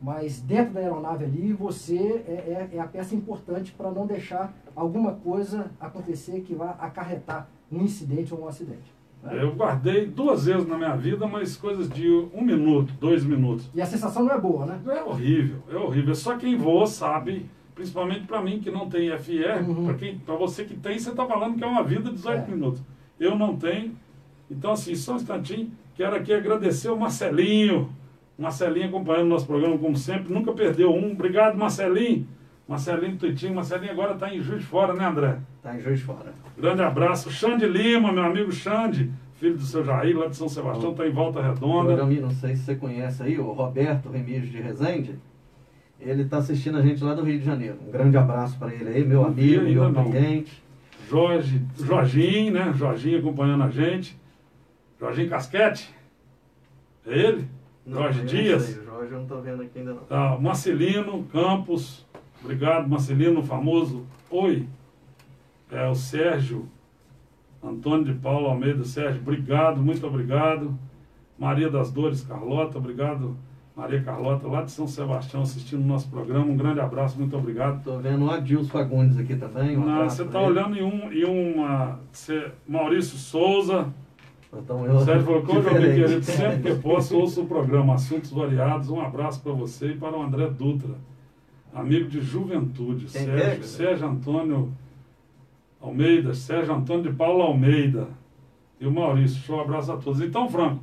mas 0.00 0.40
dentro 0.40 0.72
da 0.72 0.80
aeronave 0.80 1.24
ali 1.26 1.52
você 1.52 2.24
é, 2.26 2.68
é- 2.72 2.76
é 2.76 2.80
a 2.80 2.86
peça 2.86 3.14
importante 3.14 3.72
para 3.76 3.90
não 3.90 4.06
deixar 4.06 4.54
alguma 4.74 5.12
coisa 5.12 5.70
acontecer 5.78 6.40
que 6.40 6.54
vá 6.54 6.70
acarretar 6.78 7.48
um 7.70 7.82
incidente 7.82 8.32
ou 8.32 8.44
um 8.44 8.48
acidente. 8.48 8.94
né? 9.22 9.42
Eu 9.42 9.54
guardei 9.54 10.06
duas 10.06 10.46
vezes 10.46 10.66
na 10.66 10.76
minha 10.78 10.96
vida, 10.96 11.26
mas 11.26 11.54
coisas 11.56 11.88
de 11.90 12.08
um 12.34 12.40
minuto, 12.42 12.94
dois 12.98 13.24
minutos. 13.24 13.68
E 13.74 13.82
a 13.82 13.86
sensação 13.86 14.24
não 14.24 14.32
é 14.32 14.40
boa, 14.40 14.64
né? 14.64 14.80
É 14.86 15.02
horrível, 15.02 15.58
é 15.70 15.76
horrível. 15.76 16.14
Só 16.14 16.36
quem 16.38 16.56
voa 16.56 16.86
sabe, 16.86 17.44
principalmente 17.74 18.26
para 18.26 18.40
mim 18.40 18.58
que 18.60 18.70
não 18.70 18.88
tem 18.88 19.10
FR, 19.10 19.62
Uhum. 19.68 19.94
para 20.24 20.34
você 20.34 20.64
que 20.64 20.74
tem, 20.76 20.98
você 20.98 21.10
está 21.10 21.26
falando 21.26 21.56
que 21.58 21.62
é 21.64 21.66
uma 21.66 21.82
vida 21.84 22.04
de 22.08 22.14
18 22.16 22.50
É. 22.50 22.54
minutos. 22.54 22.82
Eu 23.20 23.36
não 23.36 23.54
tenho. 23.56 23.94
Então, 24.50 24.72
assim, 24.72 24.94
só 24.94 25.14
um 25.14 25.16
instantinho, 25.16 25.70
quero 25.94 26.14
aqui 26.16 26.32
agradecer 26.32 26.88
o 26.88 26.96
Marcelinho. 26.96 27.90
Marcelinho 28.38 28.88
acompanhando 28.88 29.28
nosso 29.28 29.46
programa, 29.46 29.78
como 29.78 29.96
sempre, 29.96 30.32
nunca 30.32 30.52
perdeu 30.52 30.94
um. 30.94 31.12
Obrigado, 31.12 31.56
Marcelinho. 31.56 32.26
Marcelinho 32.68 33.16
Tuitinho. 33.16 33.54
Marcelinho 33.54 33.92
agora 33.92 34.14
está 34.14 34.32
em 34.32 34.40
Juiz 34.40 34.60
de 34.60 34.66
Fora, 34.66 34.92
né, 34.92 35.06
André? 35.06 35.38
Tá 35.62 35.74
em 35.74 35.80
Juiz 35.80 36.00
de 36.00 36.04
Fora. 36.04 36.34
Grande 36.58 36.82
abraço. 36.82 37.30
Xande 37.30 37.66
Lima, 37.66 38.12
meu 38.12 38.24
amigo 38.24 38.52
Xande, 38.52 39.10
filho 39.36 39.56
do 39.56 39.62
seu 39.62 39.84
Jair, 39.84 40.18
lá 40.18 40.26
de 40.26 40.36
São 40.36 40.48
Sebastião, 40.48 40.92
está 40.92 41.06
em 41.06 41.12
Volta 41.12 41.40
Redonda. 41.40 41.94
Programi, 41.94 42.20
não 42.20 42.30
sei 42.30 42.56
se 42.56 42.64
você 42.64 42.74
conhece 42.74 43.22
aí, 43.22 43.38
o 43.38 43.52
Roberto 43.52 44.10
Remígio 44.10 44.50
de 44.50 44.60
Rezende. 44.60 45.18
Ele 45.98 46.22
está 46.22 46.38
assistindo 46.38 46.76
a 46.76 46.82
gente 46.82 47.02
lá 47.02 47.14
do 47.14 47.22
Rio 47.22 47.38
de 47.38 47.44
Janeiro. 47.44 47.78
Um 47.86 47.90
grande 47.90 48.16
abraço 48.16 48.58
para 48.58 48.74
ele 48.74 48.90
aí, 48.90 49.04
meu 49.04 49.24
amigo, 49.24 49.62
meu 49.64 50.04
cliente. 50.04 50.62
Jorge, 51.08 51.62
Jorginho, 51.78 52.52
né? 52.52 52.72
Jorginho 52.76 53.18
acompanhando 53.18 53.64
a 53.64 53.70
gente. 53.70 54.18
Jorginho 54.98 55.28
Casquete. 55.30 55.94
É 57.06 57.16
ele? 57.18 57.48
Não, 57.84 58.02
Jorge 58.02 58.24
Dias? 58.24 58.62
sei, 58.64 58.84
Jorge 58.84 59.12
eu 59.12 59.20
não 59.20 59.26
tô 59.26 59.40
vendo 59.40 59.62
aqui 59.62 59.78
ainda 59.78 59.94
não. 59.94 60.02
Tá, 60.04 60.36
Marcelino 60.40 61.22
Campos, 61.32 62.04
obrigado, 62.42 62.88
Marcelino, 62.88 63.42
famoso. 63.42 64.04
Oi, 64.28 64.66
é 65.70 65.88
o 65.88 65.94
Sérgio, 65.94 66.68
Antônio 67.62 68.06
de 68.06 68.14
Paulo 68.14 68.48
Almeida, 68.48 68.84
Sérgio, 68.84 69.20
obrigado, 69.20 69.80
muito 69.80 70.04
obrigado. 70.06 70.76
Maria 71.38 71.70
das 71.70 71.92
Dores, 71.92 72.22
Carlota, 72.22 72.78
obrigado, 72.78 73.36
Maria 73.76 74.02
Carlota, 74.02 74.48
lá 74.48 74.62
de 74.62 74.72
São 74.72 74.88
Sebastião, 74.88 75.42
assistindo 75.42 75.82
o 75.84 75.86
nosso 75.86 76.08
programa. 76.08 76.46
Um 76.46 76.56
grande 76.56 76.80
abraço, 76.80 77.16
muito 77.18 77.36
obrigado. 77.36 77.84
Tô 77.84 77.98
vendo 77.98 78.24
o 78.24 78.30
Adilson 78.30 78.68
Fagundes 78.70 79.16
aqui 79.18 79.36
também. 79.36 79.76
um 79.76 79.84
Não, 79.84 80.08
você 80.08 80.22
está 80.24 80.40
olhando 80.40 80.76
em 80.76 80.82
um, 80.82 81.12
em 81.12 81.24
uma. 81.24 82.00
você- 82.10 82.50
Maurício 82.66 83.16
Souza, 83.18 83.92
Então, 84.58 84.84
eu, 84.86 85.00
Sérgio 85.00 85.24
falou, 85.24 85.42
como 85.42 85.60
eu 85.60 85.64
querido, 85.80 86.22
sempre 86.22 86.74
que 86.74 86.80
posso, 86.80 87.16
ouço 87.18 87.42
o 87.42 87.46
programa 87.46 87.94
Assuntos 87.94 88.30
Variados. 88.30 88.88
Um 88.88 89.00
abraço 89.00 89.40
para 89.42 89.52
você 89.52 89.88
e 89.92 89.96
para 89.96 90.16
o 90.16 90.22
André 90.22 90.48
Dutra, 90.48 90.94
amigo 91.74 92.08
de 92.08 92.20
juventude. 92.20 93.06
Quem 93.06 93.24
Sérgio, 93.26 93.60
é? 93.60 93.62
Sérgio 93.62 94.06
Antônio 94.08 94.72
Almeida, 95.80 96.34
Sérgio 96.34 96.74
Antônio 96.74 97.02
de 97.04 97.12
Paulo 97.12 97.42
Almeida 97.42 98.08
e 98.80 98.86
o 98.86 98.90
Maurício. 98.90 99.38
Show, 99.42 99.60
abraço 99.60 99.92
a 99.92 99.96
todos. 99.96 100.20
Então, 100.20 100.48
Franco, 100.48 100.80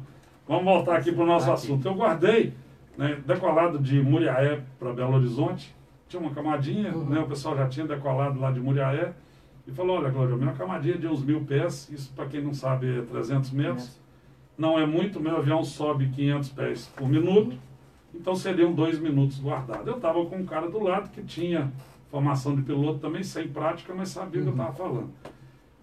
vamos 0.47 0.63
voltar 0.63 0.97
aqui 0.97 1.11
para 1.11 1.23
o 1.23 1.27
nosso 1.27 1.45
Aqui. 1.51 1.53
assunto. 1.65 1.87
Eu 1.87 1.95
guardei, 1.95 2.53
né, 2.97 3.17
decolado 3.25 3.79
de 3.79 4.01
Muriaé 4.01 4.61
para 4.79 4.93
Belo 4.93 5.15
Horizonte, 5.15 5.75
tinha 6.07 6.21
uma 6.21 6.31
camadinha, 6.31 6.95
Uhum. 6.95 7.05
né, 7.05 7.19
o 7.19 7.27
pessoal 7.27 7.57
já 7.57 7.67
tinha 7.67 7.87
decolado 7.87 8.39
lá 8.39 8.51
de 8.51 8.59
Muriaé, 8.59 9.13
e 9.65 9.71
falou, 9.71 9.97
olha, 9.97 10.11
Cláudio, 10.11 10.35
uma 10.35 10.53
camadinha 10.53 10.97
de 10.97 11.07
uns 11.07 11.23
mil 11.23 11.41
pés, 11.45 11.89
isso 11.89 12.11
para 12.13 12.25
quem 12.25 12.41
não 12.41 12.53
sabe 12.53 12.99
é 12.99 13.01
300 13.01 13.51
metros, 13.51 14.01
não 14.57 14.77
é 14.77 14.85
muito, 14.85 15.19
meu 15.19 15.37
avião 15.37 15.63
sobe 15.63 16.09
500 16.09 16.49
pés 16.49 16.91
por 16.95 17.07
minuto, 17.07 17.57
então 18.13 18.35
seriam 18.35 18.73
dois 18.73 18.99
minutos 18.99 19.39
guardados. 19.39 19.87
Eu 19.87 19.95
estava 19.95 20.23
com 20.25 20.37
um 20.37 20.45
cara 20.45 20.69
do 20.69 20.81
lado 20.81 21.09
que 21.09 21.23
tinha 21.23 21.71
formação 22.11 22.55
de 22.55 22.61
piloto 22.61 22.99
também, 22.99 23.23
sem 23.23 23.47
prática, 23.47 23.93
mas 23.95 24.09
sabia 24.09 24.41
o 24.41 24.43
que 24.43 24.49
eu 24.49 24.53
estava 24.53 24.73
falando. 24.73 25.09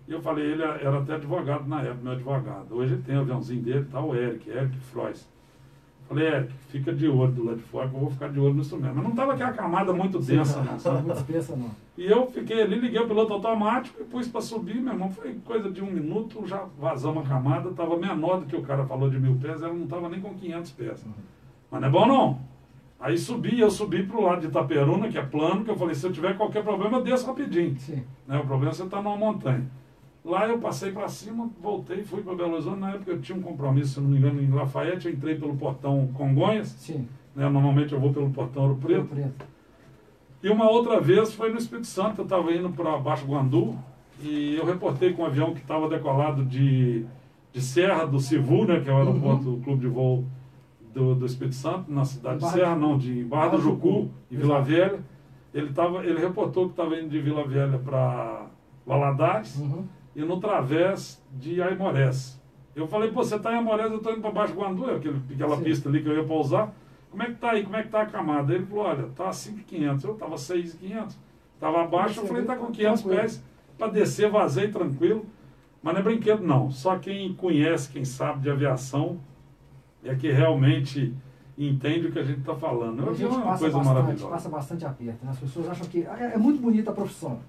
E 0.07 0.13
eu 0.13 0.21
falei, 0.21 0.53
ele 0.53 0.63
era 0.63 0.99
até 0.99 1.15
advogado 1.15 1.67
na 1.67 1.83
época, 1.83 2.03
meu 2.03 2.13
advogado. 2.13 2.75
Hoje 2.75 2.95
ele 2.95 3.03
tem 3.03 3.17
o 3.17 3.21
aviãozinho 3.21 3.63
dele, 3.63 3.87
tá 3.91 4.01
o 4.01 4.15
Eric, 4.15 4.49
Eric 4.49 4.77
Frois. 4.79 5.29
Falei, 6.11 6.27
Eric, 6.27 6.53
fica 6.71 6.93
de 6.93 7.07
olho 7.07 7.31
do 7.31 7.45
lado 7.45 7.59
de 7.59 7.63
fora, 7.63 7.89
que 7.89 7.95
eu 7.95 8.01
vou 8.01 8.11
ficar 8.11 8.31
de 8.31 8.41
olho 8.41 8.53
no 8.55 8.63
instrumento. 8.63 8.95
Mas 8.97 9.05
não 9.05 9.11
estava 9.13 9.33
aquela 9.33 9.53
camada 9.53 9.93
muito 9.93 10.19
densa, 10.19 10.61
não, 10.61 10.73
Não 10.73 10.79
sabe? 10.81 11.07
muito 11.07 11.17
espessa, 11.17 11.55
não. 11.55 11.71
E 11.97 12.05
eu 12.05 12.27
fiquei 12.27 12.61
ali, 12.63 12.81
liguei 12.81 13.01
o 13.01 13.07
piloto 13.07 13.33
automático 13.33 14.03
e 14.03 14.05
pus 14.05 14.27
para 14.27 14.41
subir, 14.41 14.81
meu 14.83 14.93
irmão. 14.93 15.09
Foi 15.13 15.33
coisa 15.45 15.71
de 15.71 15.81
um 15.81 15.87
minuto, 15.89 16.45
já 16.49 16.65
vazamos 16.81 17.25
a 17.25 17.29
camada, 17.29 17.71
estava 17.71 17.97
menor 17.97 18.41
do 18.41 18.47
que 18.47 18.57
o 18.57 18.63
cara 18.63 18.85
falou 18.87 19.09
de 19.09 19.21
mil 19.21 19.37
pés, 19.37 19.63
ela 19.63 19.73
não 19.73 19.85
estava 19.85 20.09
nem 20.09 20.21
com 20.21 20.35
500 20.35 20.71
pés. 20.73 21.07
Mas 21.71 21.81
não 21.81 21.87
é 21.87 21.91
bom 21.93 22.07
não. 22.09 22.41
Aí 22.99 23.17
subi, 23.17 23.61
eu 23.61 23.71
subi 23.71 24.03
para 24.03 24.19
o 24.19 24.23
lado 24.25 24.41
de 24.41 24.49
Itaperuna, 24.49 25.09
que 25.09 25.17
é 25.17 25.23
plano, 25.23 25.65
que 25.65 25.71
eu 25.71 25.77
falei, 25.77 25.95
se 25.95 26.05
eu 26.05 26.13
tiver 26.13 26.37
qualquer 26.37 26.65
problema, 26.65 26.99
eu 26.99 27.05
desço 27.05 27.25
rapidinho. 27.25 27.79
Sim. 27.79 28.03
Né? 28.27 28.37
O 28.37 28.45
problema 28.45 28.73
é 28.73 28.75
você 28.75 28.83
estar 28.83 29.01
numa 29.01 29.17
montanha. 29.17 29.65
Lá 30.25 30.47
eu 30.47 30.59
passei 30.59 30.93
para 30.93 31.09
cima, 31.09 31.49
voltei, 31.63 32.05
fui 32.05 32.23
para 32.23 32.35
Belo 32.35 32.53
Horizonte. 32.55 32.79
Na 32.81 32.91
época 32.91 33.11
eu 33.11 33.21
tinha 33.21 33.37
um 33.39 33.43
compromisso, 33.43 33.95
se 33.95 34.01
não 34.01 34.09
me 34.11 34.19
engano, 34.19 34.41
em 34.43 34.51
Lafayette. 34.51 35.07
Eu 35.09 35.15
entrei 35.15 35.35
pelo 35.37 35.57
portão 35.57 36.09
Congonhas. 36.15 36.69
Sim. 36.69 37.09
Né? 37.35 37.49
Normalmente 37.49 37.93
eu 37.95 38.01
vou 38.01 38.13
pelo 38.13 38.29
portão 38.31 38.65
Ouro 38.65 38.77
Preto. 38.77 39.05
Preto. 39.07 39.29
Preto. 39.31 39.47
E 40.43 40.49
uma 40.51 40.69
outra 40.71 41.01
vez 41.01 41.33
foi 41.35 41.51
no 41.51 41.59
Espírito 41.59 41.87
Santo, 41.87 42.21
eu 42.21 42.25
estava 42.25 42.51
indo 42.53 42.71
para 42.71 42.97
Baixo 42.99 43.27
Guandu 43.27 43.77
e 44.23 44.57
eu 44.57 44.65
reportei 44.65 45.13
com 45.13 45.23
um 45.23 45.27
avião 45.27 45.53
que 45.55 45.61
estava 45.61 45.87
decolado 45.89 46.45
de, 46.45 47.05
de 47.53 47.61
Serra 47.61 48.07
do 48.07 48.19
Civu, 48.19 48.65
né, 48.67 48.81
que 48.81 48.89
é 48.89 48.93
o 48.93 48.97
aeroporto 48.97 49.45
do 49.45 49.57
clube 49.63 49.81
de 49.83 49.89
voo 49.89 50.25
do, 50.95 51.15
do 51.15 51.27
Espírito 51.27 51.57
Santo, 51.57 51.93
na 51.93 52.05
cidade 52.07 52.37
de 52.37 52.41
Barra 52.43 52.53
Serra, 52.55 52.75
do- 52.75 52.81
não, 52.81 52.97
de 52.99 53.23
Barra 53.25 53.25
do 53.25 53.29
Barra 53.29 53.57
do 53.59 53.63
Jucu, 53.63 53.89
Jucu. 53.89 54.11
em 54.33 54.37
Vila 54.37 54.61
Velha. 54.63 55.01
Ele, 55.53 55.73
tava, 55.75 56.05
ele 56.07 56.19
reportou 56.21 56.65
que 56.67 56.71
estava 56.73 56.97
indo 56.99 57.11
de 57.11 57.21
Vila 57.21 57.47
Velha 57.47 57.79
para 57.79 58.47
Valadares 58.87 59.57
Uhum. 59.59 59.85
E 60.15 60.23
no 60.23 60.41
través 60.41 61.23
de 61.33 61.63
Aimorés. 61.63 62.41
Eu 62.75 62.87
falei, 62.87 63.11
pô, 63.11 63.23
você 63.23 63.37
está 63.37 63.53
em 63.53 63.57
Aimorés, 63.57 63.91
eu 63.91 63.99
estou 63.99 64.13
indo 64.13 64.21
para 64.21 64.31
Baixo 64.31 64.55
Guandu, 64.55 64.91
é 64.91 64.97
aquele, 64.97 65.21
aquela 65.35 65.57
Sim. 65.57 65.63
pista 65.65 65.89
ali 65.89 66.03
que 66.03 66.09
eu 66.09 66.17
ia 66.17 66.25
pousar. 66.25 66.73
Como 67.11 67.23
é 67.23 67.27
que 67.27 67.35
tá 67.35 67.51
aí? 67.51 67.65
Como 67.65 67.77
é 67.77 67.83
que 67.83 67.89
tá 67.89 68.03
a 68.03 68.07
camada? 68.07 68.55
Ele 68.55 68.65
falou, 68.67 68.85
olha, 68.85 69.09
tá 69.17 69.33
5,500. 69.33 70.05
Eu 70.05 70.15
tava 70.15 70.39
6,500. 70.39 71.19
Tava 71.59 71.83
abaixo, 71.83 72.21
eu 72.21 72.27
falei, 72.27 72.45
tá 72.45 72.57
com 72.57 72.67
500 72.71 73.01
Tranquilo. 73.01 73.21
pés. 73.23 73.45
Para 73.77 73.89
descer, 73.89 74.31
vazei 74.31 74.69
tranquilo. 74.69 75.27
Mas 75.83 75.95
não 75.95 76.01
é 76.01 76.05
brinquedo, 76.05 76.43
não. 76.43 76.71
Só 76.71 76.99
quem 76.99 77.33
conhece, 77.35 77.91
quem 77.91 78.05
sabe 78.05 78.43
de 78.43 78.51
aviação, 78.51 79.19
é 80.05 80.15
que 80.15 80.31
realmente 80.31 81.13
entende 81.59 82.07
o 82.07 82.13
que 82.13 82.19
a 82.19 82.23
gente 82.23 82.41
está 82.41 82.55
falando. 82.55 83.03
A 83.03 83.07
Eu 83.07 83.13
vi 83.13 83.19
gente 83.25 83.33
uma 83.35 83.43
passa 83.43 83.59
coisa 83.61 83.77
bastante, 83.79 83.95
maravilhosa. 83.95 84.29
passa 84.29 84.49
bastante 84.49 84.85
aperto. 84.87 85.25
Né? 85.25 85.31
As 85.31 85.39
pessoas 85.39 85.69
acham 85.69 85.87
que 85.89 86.03
é, 86.05 86.33
é 86.35 86.39
muito 86.39 86.61
bonita 86.61 86.91
a 86.91 86.95
profissão, 86.95 87.41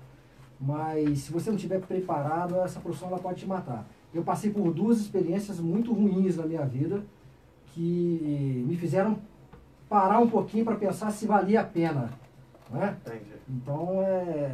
mas 0.62 1.20
se 1.20 1.32
você 1.32 1.50
não 1.50 1.56
estiver 1.56 1.82
preparado, 1.82 2.56
essa 2.60 2.80
profissão 2.80 3.08
ela 3.08 3.18
pode 3.18 3.40
te 3.40 3.48
matar. 3.48 3.88
Eu 4.14 4.24
passei 4.24 4.52
por 4.52 4.72
duas 4.72 5.00
experiências 5.00 5.60
muito 5.60 5.92
ruins 5.92 6.38
na 6.38 6.46
minha 6.46 6.64
vida 6.66 7.04
que 7.74 8.64
me 8.68 8.76
fizeram 8.76 9.18
parar 9.90 10.20
um 10.20 10.30
pouquinho 10.30 10.64
para 10.64 10.76
pensar 10.76 11.10
se 11.12 11.26
valia 11.26 11.62
a 11.62 11.64
pena. 11.64 12.12
Né? 12.70 12.96
Entendi. 13.06 13.32
Então 13.50 14.02
é, 14.04 14.52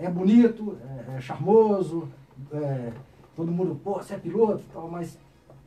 é 0.00 0.10
bonito, 0.10 0.78
é, 1.08 1.16
é 1.16 1.20
charmoso, 1.20 2.08
é, 2.52 2.92
todo 3.36 3.52
mundo, 3.52 3.78
pô, 3.84 3.94
você 3.94 4.14
é 4.14 4.18
piloto 4.18 4.62
e 4.68 4.72
tal, 4.72 4.88
mas 4.88 5.18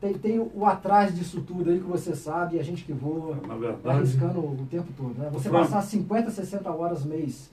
tem, 0.01 0.13
tem 0.15 0.39
o 0.39 0.65
atrás 0.65 1.15
disso 1.15 1.41
tudo 1.41 1.69
aí 1.69 1.79
que 1.79 1.85
você 1.85 2.15
sabe, 2.15 2.55
e 2.55 2.59
a 2.59 2.63
gente 2.63 2.83
que 2.83 2.91
voa, 2.91 3.35
Na 3.35 3.49
tá 3.49 3.55
verdade, 3.55 3.97
arriscando 3.97 4.39
o 4.39 4.67
tempo 4.69 4.91
todo. 4.97 5.17
Né? 5.17 5.29
Você 5.31 5.49
passar 5.49 5.81
50, 5.81 6.31
60 6.31 6.71
horas 6.71 7.05
mês, 7.05 7.51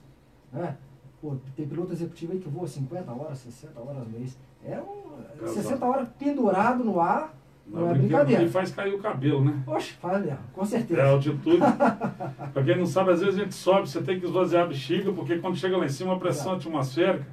né? 0.51 0.75
Pô, 1.21 1.35
tem 1.55 1.67
piloto 1.67 1.93
executivo 1.93 2.33
aí 2.33 2.39
que 2.39 2.49
voa 2.49 2.67
50 2.67 3.11
horas, 3.11 3.37
60 3.37 3.79
horas 3.79 4.07
mês. 4.07 4.37
É 4.65 4.79
um, 4.79 5.43
Exato. 5.43 5.61
60 5.61 5.85
horas 5.85 6.09
pendurado 6.17 6.83
no 6.83 6.99
ar, 6.99 7.35
não, 7.67 7.89
é 7.89 7.93
brinquedo, 7.93 8.07
brincadeira. 8.07 8.43
E 8.43 8.49
faz 8.49 8.71
cair 8.71 8.93
o 8.93 8.99
cabelo, 8.99 9.45
né? 9.45 9.63
Oxe, 9.67 9.93
faz 9.93 10.25
mesmo, 10.25 10.39
com 10.53 10.65
certeza. 10.65 10.99
É 10.99 11.05
a 11.05 11.11
altitude. 11.11 11.59
Para 12.53 12.63
quem 12.63 12.77
não 12.77 12.85
sabe, 12.87 13.11
às 13.11 13.21
vezes 13.21 13.39
a 13.39 13.43
gente 13.43 13.53
sobe, 13.53 13.87
você 13.87 14.01
tem 14.01 14.19
que 14.19 14.25
esvaziar 14.25 14.63
a 14.63 14.67
bexiga, 14.67 15.13
porque 15.13 15.37
quando 15.37 15.55
chega 15.55 15.77
lá 15.77 15.85
em 15.85 15.89
cima, 15.89 16.15
a 16.15 16.19
pressão 16.19 16.53
Exato. 16.53 16.67
atmosférica, 16.67 17.27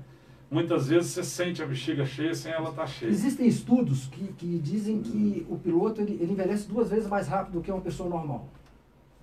muitas 0.50 0.88
vezes 0.88 1.10
você 1.10 1.24
sente 1.24 1.62
a 1.62 1.66
bexiga 1.66 2.04
cheia 2.04 2.34
sem 2.34 2.52
ela 2.52 2.70
estar 2.70 2.86
cheia. 2.86 3.10
Existem 3.10 3.46
estudos 3.46 4.06
que, 4.06 4.32
que 4.34 4.58
dizem 4.58 5.00
que 5.00 5.46
o 5.48 5.56
piloto 5.56 6.02
ele, 6.02 6.18
ele 6.20 6.32
envelhece 6.32 6.68
duas 6.68 6.90
vezes 6.90 7.08
mais 7.08 7.26
rápido 7.26 7.54
do 7.54 7.60
que 7.62 7.72
uma 7.72 7.80
pessoa 7.80 8.08
normal. 8.08 8.48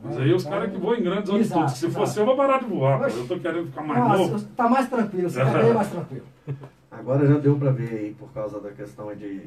Mas 0.04 0.18
aí 0.18 0.34
os 0.34 0.44
Então, 0.44 0.52
caras 0.58 0.72
que 0.72 0.78
voam 0.78 0.96
em 0.96 1.04
grandes 1.04 1.30
exato, 1.34 1.60
altitudes. 1.62 1.78
Se 1.80 1.86
exato. 1.88 2.06
fosse 2.06 2.20
eu, 2.20 2.26
vou 2.26 2.36
parar 2.36 2.60
de 2.60 2.66
voar. 2.66 3.10
Eu 3.10 3.28
tô 3.28 3.40
querendo 3.40 3.66
ficar 3.68 3.82
mais 3.82 4.00
Nossa, 4.00 4.32
novo. 4.32 4.46
tá 4.56 4.70
mais 4.70 4.90
tranquilo, 4.90 5.30
você 5.30 5.40
tá 5.44 5.62
bem 5.62 5.74
mais 5.74 5.90
tranquilo. 5.90 6.26
Agora 6.92 7.28
já 7.28 7.38
deu 7.38 7.58
para 7.58 7.72
ver 7.72 7.90
aí, 7.90 8.14
por 8.18 8.32
causa 8.32 8.60
da 8.60 8.72
questão 8.72 9.14
de 9.16 9.42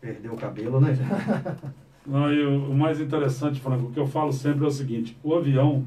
perder 0.00 0.32
o 0.32 0.36
cabelo, 0.36 0.80
né, 0.80 0.94
gente? 0.94 1.08
Não, 2.06 2.32
e 2.32 2.44
o, 2.46 2.70
o 2.70 2.74
mais 2.74 3.00
interessante, 3.00 3.60
Franco, 3.60 3.86
o 3.86 3.90
que 3.92 4.00
eu 4.00 4.06
falo 4.06 4.32
sempre 4.32 4.64
é 4.64 4.68
o 4.68 4.70
seguinte: 4.70 5.16
o 5.22 5.34
avião 5.34 5.84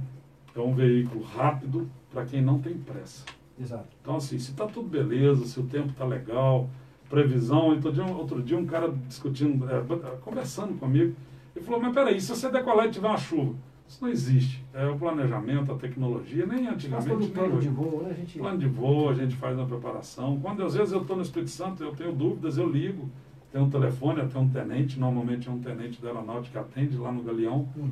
é 0.56 0.60
um 0.60 0.74
veículo 0.74 1.24
rápido 1.24 1.90
para 2.12 2.24
quem 2.26 2.42
não 2.42 2.60
tem 2.60 2.76
pressa. 2.76 3.26
Exato. 3.60 3.88
Então, 4.02 4.18
assim, 4.18 4.38
se 4.38 4.54
tá 4.54 4.68
tudo 4.68 4.88
beleza, 4.88 5.46
se 5.46 5.60
o 5.60 5.64
tempo 5.64 5.94
tá 5.94 6.06
legal, 6.06 6.70
previsão. 7.10 7.70
Outro 7.70 7.92
dia, 7.92 8.06
outro 8.06 8.42
dia 8.44 8.58
um 8.58 8.66
cara 8.66 8.94
discutindo, 9.08 9.66
é, 9.70 9.82
conversando 10.22 10.78
comigo, 10.78 11.16
ele 11.56 11.66
falou: 11.66 11.82
Mas 11.82 11.94
peraí, 11.94 12.22
se 12.22 12.30
você 12.30 12.50
decolar 12.52 12.86
e 12.86 12.92
tiver 12.92 13.08
uma 13.08 13.18
chuva? 13.18 13.56
Isso 13.92 14.02
não 14.02 14.10
existe. 14.10 14.64
É 14.74 14.88
o 14.88 14.98
planejamento, 14.98 15.70
a 15.70 15.76
tecnologia, 15.76 16.46
nem 16.46 16.66
antigamente, 16.66 17.14
nem 17.14 17.30
plano 17.30 17.60
de 17.60 17.68
voo, 17.68 18.04
né, 18.04 18.12
a 18.12 18.14
gente... 18.14 18.40
Plano 18.40 18.58
de 18.58 18.68
voo, 18.68 19.10
a 19.10 19.14
gente 19.14 19.36
faz 19.36 19.58
uma 19.58 19.66
preparação. 19.68 20.40
Quando 20.40 20.64
às 20.64 20.76
vezes 20.76 20.94
eu 20.94 21.02
estou 21.02 21.18
no 21.18 21.22
Espírito 21.22 21.52
Santo, 21.52 21.84
eu 21.84 21.94
tenho 21.94 22.14
dúvidas, 22.14 22.58
eu 22.58 22.70
ligo. 22.70 23.10
Tem 23.52 23.62
um 23.62 23.70
telefone, 23.70 24.22
até 24.22 24.40
um 24.40 24.48
tenente, 24.48 24.98
normalmente 24.98 25.50
é 25.50 25.52
um 25.52 25.60
tenente 25.60 26.02
da 26.02 26.08
aeronáutica 26.08 26.64
que 26.64 26.80
atende 26.80 26.96
lá 26.96 27.12
no 27.12 27.22
Galeão, 27.22 27.68
Uhum. 27.76 27.92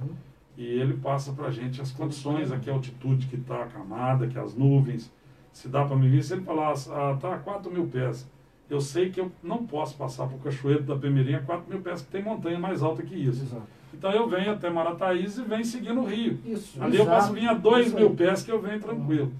e 0.57 0.63
ele 0.63 0.93
passa 0.93 1.33
para 1.33 1.47
a 1.47 1.51
gente 1.51 1.81
as 1.81 1.91
condições, 1.91 2.49
aqui 2.49 2.69
a 2.69 2.73
altitude 2.73 3.27
que 3.27 3.35
está 3.35 3.63
a 3.63 3.67
camada, 3.67 4.25
que 4.25 4.39
as 4.39 4.55
nuvens, 4.55 5.11
se 5.51 5.67
dá 5.67 5.83
para 5.83 5.97
me 5.97 6.07
vir. 6.07 6.23
Se 6.23 6.31
ele 6.31 6.43
falar, 6.43 6.75
ah, 6.91 7.17
tá 7.19 7.35
a 7.35 7.39
4 7.39 7.69
mil 7.69 7.87
pés, 7.87 8.25
eu 8.69 8.79
sei 8.79 9.09
que 9.09 9.19
eu 9.19 9.31
não 9.43 9.65
posso 9.65 9.95
passar 9.97 10.27
para 10.27 10.35
o 10.35 10.39
Cachoeiro 10.39 10.83
da 10.83 10.95
Pemirinha 10.95 11.41
4 11.45 11.65
mil 11.69 11.81
pés, 11.81 12.01
que 12.01 12.11
tem 12.11 12.23
montanha 12.23 12.59
mais 12.59 12.83
alta 12.83 13.01
que 13.03 13.15
isso. 13.15 13.43
Exato. 13.43 13.63
Então 13.93 14.11
eu 14.11 14.29
venho 14.29 14.51
até 14.51 14.69
Marataízes 14.69 15.39
e 15.39 15.43
venho 15.43 15.65
seguindo 15.65 15.99
o 16.01 16.05
rio. 16.05 16.39
Isso, 16.45 16.81
Ali 16.81 16.97
eu 16.97 17.03
exato. 17.03 17.17
posso 17.21 17.33
vir 17.33 17.47
a 17.47 17.53
2 17.53 17.87
Isso 17.87 17.95
mil 17.95 18.11
pés 18.11 18.43
que 18.43 18.51
eu 18.51 18.61
venho 18.61 18.79
tranquilo. 18.79 19.31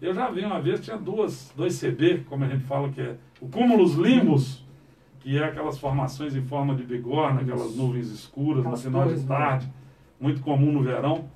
Eu 0.00 0.14
já 0.14 0.30
vi 0.30 0.44
uma 0.44 0.60
vez, 0.60 0.80
tinha 0.80 0.96
duas, 0.96 1.52
dois 1.56 1.78
CB, 1.80 2.24
como 2.28 2.44
a 2.44 2.48
gente 2.48 2.64
fala 2.64 2.88
que 2.90 3.00
é 3.00 3.16
o 3.40 3.48
cúmulos 3.48 3.94
limbus, 3.94 4.64
que 5.20 5.36
é 5.36 5.44
aquelas 5.44 5.78
formações 5.78 6.36
em 6.36 6.42
forma 6.42 6.74
de 6.74 6.84
bigorna, 6.84 7.40
aquelas 7.40 7.74
nuvens 7.74 8.10
escuras 8.10 8.60
Aquelas 8.60 8.84
no 8.84 8.90
final 8.90 9.08
de 9.08 9.20
né? 9.20 9.24
tarde, 9.26 9.68
muito 10.20 10.40
comum 10.42 10.70
no 10.70 10.82
verão. 10.82 11.28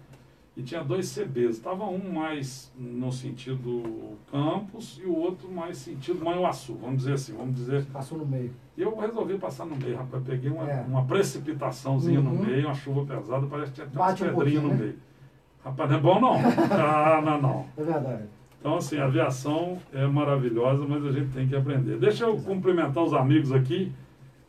E 0.56 0.62
tinha 0.62 0.82
dois 0.82 1.12
CBs. 1.14 1.56
Estava 1.56 1.84
um 1.84 2.12
mais 2.12 2.72
no 2.76 3.10
sentido 3.12 4.16
campus 4.30 5.00
e 5.02 5.06
o 5.06 5.16
outro 5.16 5.50
mais 5.50 5.76
sentido 5.78 6.24
Manhuaçu, 6.24 6.74
vamos 6.74 6.98
dizer 6.98 7.14
assim, 7.14 7.34
vamos 7.36 7.54
dizer. 7.54 7.84
Passou 7.86 8.18
no 8.18 8.26
meio. 8.26 8.52
E 8.76 8.82
eu 8.82 8.96
resolvi 8.98 9.38
passar 9.38 9.64
no 9.66 9.76
meio, 9.76 9.96
rapaz. 9.96 10.22
Peguei 10.24 10.50
uma, 10.50 10.68
É. 10.70 10.80
uma 10.82 11.04
precipitaçãozinha 11.04 12.20
no 12.20 12.30
Uhum. 12.30 12.44
meio, 12.44 12.66
uma 12.66 12.74
chuva 12.74 13.04
pesada, 13.06 13.46
parece 13.46 13.70
que 13.72 13.74
tinha 13.80 13.86
Bate 13.86 14.22
umas 14.22 14.32
um 14.34 14.36
pedrinhas 14.38 14.62
no 14.62 14.68
pouquinho, 14.70 14.88
meio. 14.88 14.98
Rapaz, 15.64 15.90
não 15.90 15.96
é 15.96 16.00
bom 16.00 16.20
não. 16.20 16.34
Ah, 16.72 17.20
não, 17.24 17.40
não. 17.42 17.66
É 17.76 17.82
verdade. 17.82 18.24
Então, 18.58 18.76
assim, 18.76 18.98
a 18.98 19.06
aviação 19.06 19.78
é 19.92 20.06
maravilhosa, 20.06 20.84
mas 20.86 21.04
a 21.06 21.12
gente 21.12 21.30
tem 21.32 21.46
que 21.48 21.56
aprender. 21.56 21.98
Deixa 21.98 22.24
eu 22.24 22.36
cumprimentar 22.36 23.02
os 23.02 23.14
amigos 23.14 23.52
aqui. 23.52 23.90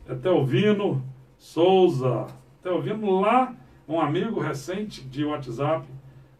É 0.06 0.14
Telvino 0.14 1.02
Souza. 1.38 2.26
Telvino 2.62 3.20
lá, 3.20 3.54
um 3.88 4.00
amigo 4.00 4.40
recente 4.40 5.02
de 5.02 5.24
WhatsApp, 5.24 5.86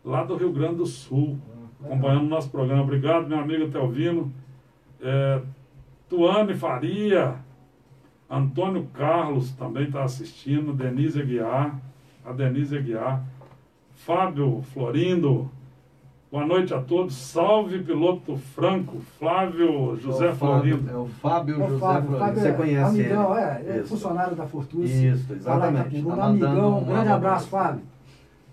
lá 0.04 0.24
do 0.24 0.36
Rio 0.36 0.52
Grande 0.52 0.76
do 0.76 0.86
Sul, 0.86 1.38
acompanhando 1.84 2.24
o 2.24 2.28
nosso 2.28 2.50
programa. 2.50 2.82
Obrigado, 2.82 3.28
meu 3.28 3.38
amigo 3.38 3.70
Telvino. 3.70 4.32
É, 5.00 5.42
Tuane 6.08 6.54
Faria, 6.54 7.36
Antônio 8.30 8.86
Carlos 8.94 9.52
também 9.52 9.84
está 9.84 10.04
assistindo, 10.04 10.72
Denise 10.72 11.20
Aguiar, 11.20 11.80
a 12.24 12.32
Denise 12.32 12.76
Aguiar, 12.76 13.24
Fábio 13.90 14.62
Florindo, 14.62 15.50
boa 16.32 16.46
noite 16.46 16.72
a 16.72 16.80
todos, 16.80 17.14
salve 17.14 17.80
piloto 17.80 18.36
Franco, 18.38 19.00
Flávio 19.18 19.94
José 20.00 20.28
é 20.28 20.30
o 20.30 20.34
Fábio, 20.34 20.78
Florindo. 20.78 20.90
É 20.90 20.96
o 20.96 21.06
Fábio 21.06 21.56
Ô, 21.62 21.68
José 21.68 21.78
Fábio, 21.78 22.02
Florindo. 22.08 22.18
Fábio 22.18 22.40
Você 22.40 22.48
é 22.48 22.52
conhece 22.52 22.90
amigão, 23.02 23.32
ele? 23.38 23.44
é, 23.44 23.64
é 23.68 23.78
Isso. 23.80 23.88
funcionário 23.88 24.34
da 24.34 24.46
Fortuce. 24.46 25.06
Isso, 25.08 25.30
exatamente. 25.34 26.02
Tá 26.02 26.24
amigão, 26.24 26.78
um 26.78 26.80
um 26.80 26.84
grande 26.84 27.08
abraço, 27.10 27.48
Fábio. 27.48 27.82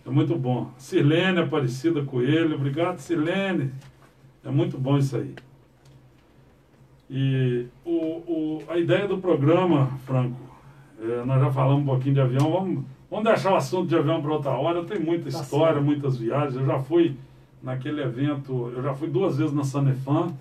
É 0.06 0.10
muito 0.10 0.36
bom. 0.38 0.68
Sirlene 0.78 1.40
Aparecida 1.40 2.04
Coelho, 2.04 2.56
obrigado 2.56 2.98
Sirlene. 2.98 3.72
É 4.44 4.50
muito 4.52 4.78
bom 4.78 4.98
isso 4.98 5.16
aí. 5.16 5.34
E 7.10 7.66
o, 7.86 7.92
o- 7.92 8.64
a 8.68 8.78
ideia 8.78 9.08
do 9.08 9.18
programa, 9.20 9.88
Franco, 10.06 10.36
é, 11.02 11.24
nós 11.24 11.40
já 11.42 11.50
falamos 11.50 11.84
um 11.84 11.86
pouquinho 11.86 12.16
de 12.16 12.22
avião, 12.22 12.52
vamos, 12.52 12.84
vamos 13.10 13.26
deixar 13.26 13.54
o 13.54 13.56
assunto 13.56 13.88
de 13.88 13.96
avião 13.96 14.22
para 14.22 14.34
outra 14.34 14.52
hora. 14.52 14.80
Eu 14.80 14.86
tenho 14.86 15.02
muita 15.04 15.24
Tá 15.24 15.30
história, 15.30 15.74
certo. 15.76 15.86
muitas 15.86 16.18
viagens. 16.18 16.56
Eu 16.56 16.66
já 16.66 16.78
fui 16.80 17.16
naquele 17.62 18.02
evento, 18.02 18.72
eu 18.76 18.82
já 18.82 18.94
fui 18.94 19.10
duas 19.10 19.38
vezes 19.38 19.54
na 19.54 19.64
Sanefan, 19.64 20.34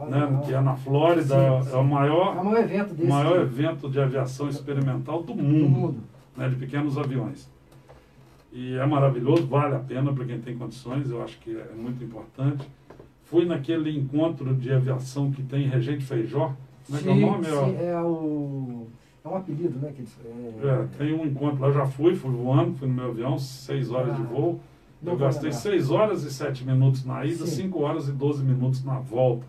Olha, 0.00 0.26
né, 0.26 0.42
que 0.44 0.52
é 0.54 0.60
na 0.60 0.76
Flórida, 0.76 1.34
Sim, 1.34 1.70
é 1.72 1.76
o 1.76 1.80
É 1.80 1.82
maior, 1.82 2.36
o 2.36 2.44
maior 2.44 2.60
evento 2.60 2.94
desse. 2.94 3.08
maior 3.08 3.34
do 3.38 3.42
evento 3.42 3.88
de 3.90 4.00
aviação 4.00 4.48
experimental 4.48 5.22
do 5.22 5.32
do 5.34 5.42
mundo 5.42 5.68
mundo. 5.68 5.98
né, 6.36 6.48
de 6.48 6.56
pequenos 6.56 6.96
aviões. 6.98 7.48
E 8.52 8.74
é 8.76 8.86
maravilhoso, 8.86 9.46
vale 9.46 9.74
a 9.74 9.78
pena 9.78 10.12
para 10.12 10.24
quem 10.24 10.38
tem 10.40 10.56
condições, 10.56 11.10
eu 11.10 11.22
acho 11.22 11.38
que 11.38 11.50
é 11.56 11.74
muito 11.76 12.02
importante. 12.02 12.66
Fui 13.24 13.44
naquele 13.44 13.90
encontro 13.96 14.54
de 14.54 14.72
aviação 14.72 15.30
que 15.30 15.42
tem 15.42 15.64
em 15.64 15.68
Regente 15.68 16.04
Feijó, 16.04 16.52
como 16.86 16.98
é 16.98 17.02
que 17.02 17.08
é 17.08 17.12
o 17.12 17.14
Sim, 17.14 17.20
nome? 17.20 17.44
sim, 17.44 17.76
é 17.78 18.00
o... 18.00 18.86
É 19.24 19.28
um 19.28 19.36
apelido, 19.36 19.78
né? 19.80 19.92
Que 19.94 20.00
eles, 20.00 20.16
é, 20.62 20.66
É, 20.66 20.86
tem 20.96 21.12
um 21.12 21.26
encontro 21.26 21.60
lá, 21.60 21.68
eu 21.68 21.74
já 21.74 21.84
fui, 21.86 22.14
fui 22.14 22.30
voando, 22.30 22.74
fui 22.78 22.88
no 22.88 22.94
meu 22.94 23.10
avião, 23.10 23.38
seis 23.38 23.90
horas 23.90 24.14
de 24.16 24.22
Ah, 24.22 24.24
voo. 24.24 24.60
Não 25.02 25.12
Eu 25.12 25.18
gastei 25.18 25.44
lembrar. 25.50 25.60
6 25.60 25.90
horas 25.90 26.22
e 26.24 26.30
7 26.32 26.64
minutos 26.64 27.04
na 27.04 27.24
ida, 27.24 27.46
Sim. 27.46 27.62
5 27.64 27.82
horas 27.82 28.08
e 28.08 28.12
12 28.12 28.42
minutos 28.44 28.84
na 28.84 28.98
volta. 28.98 29.44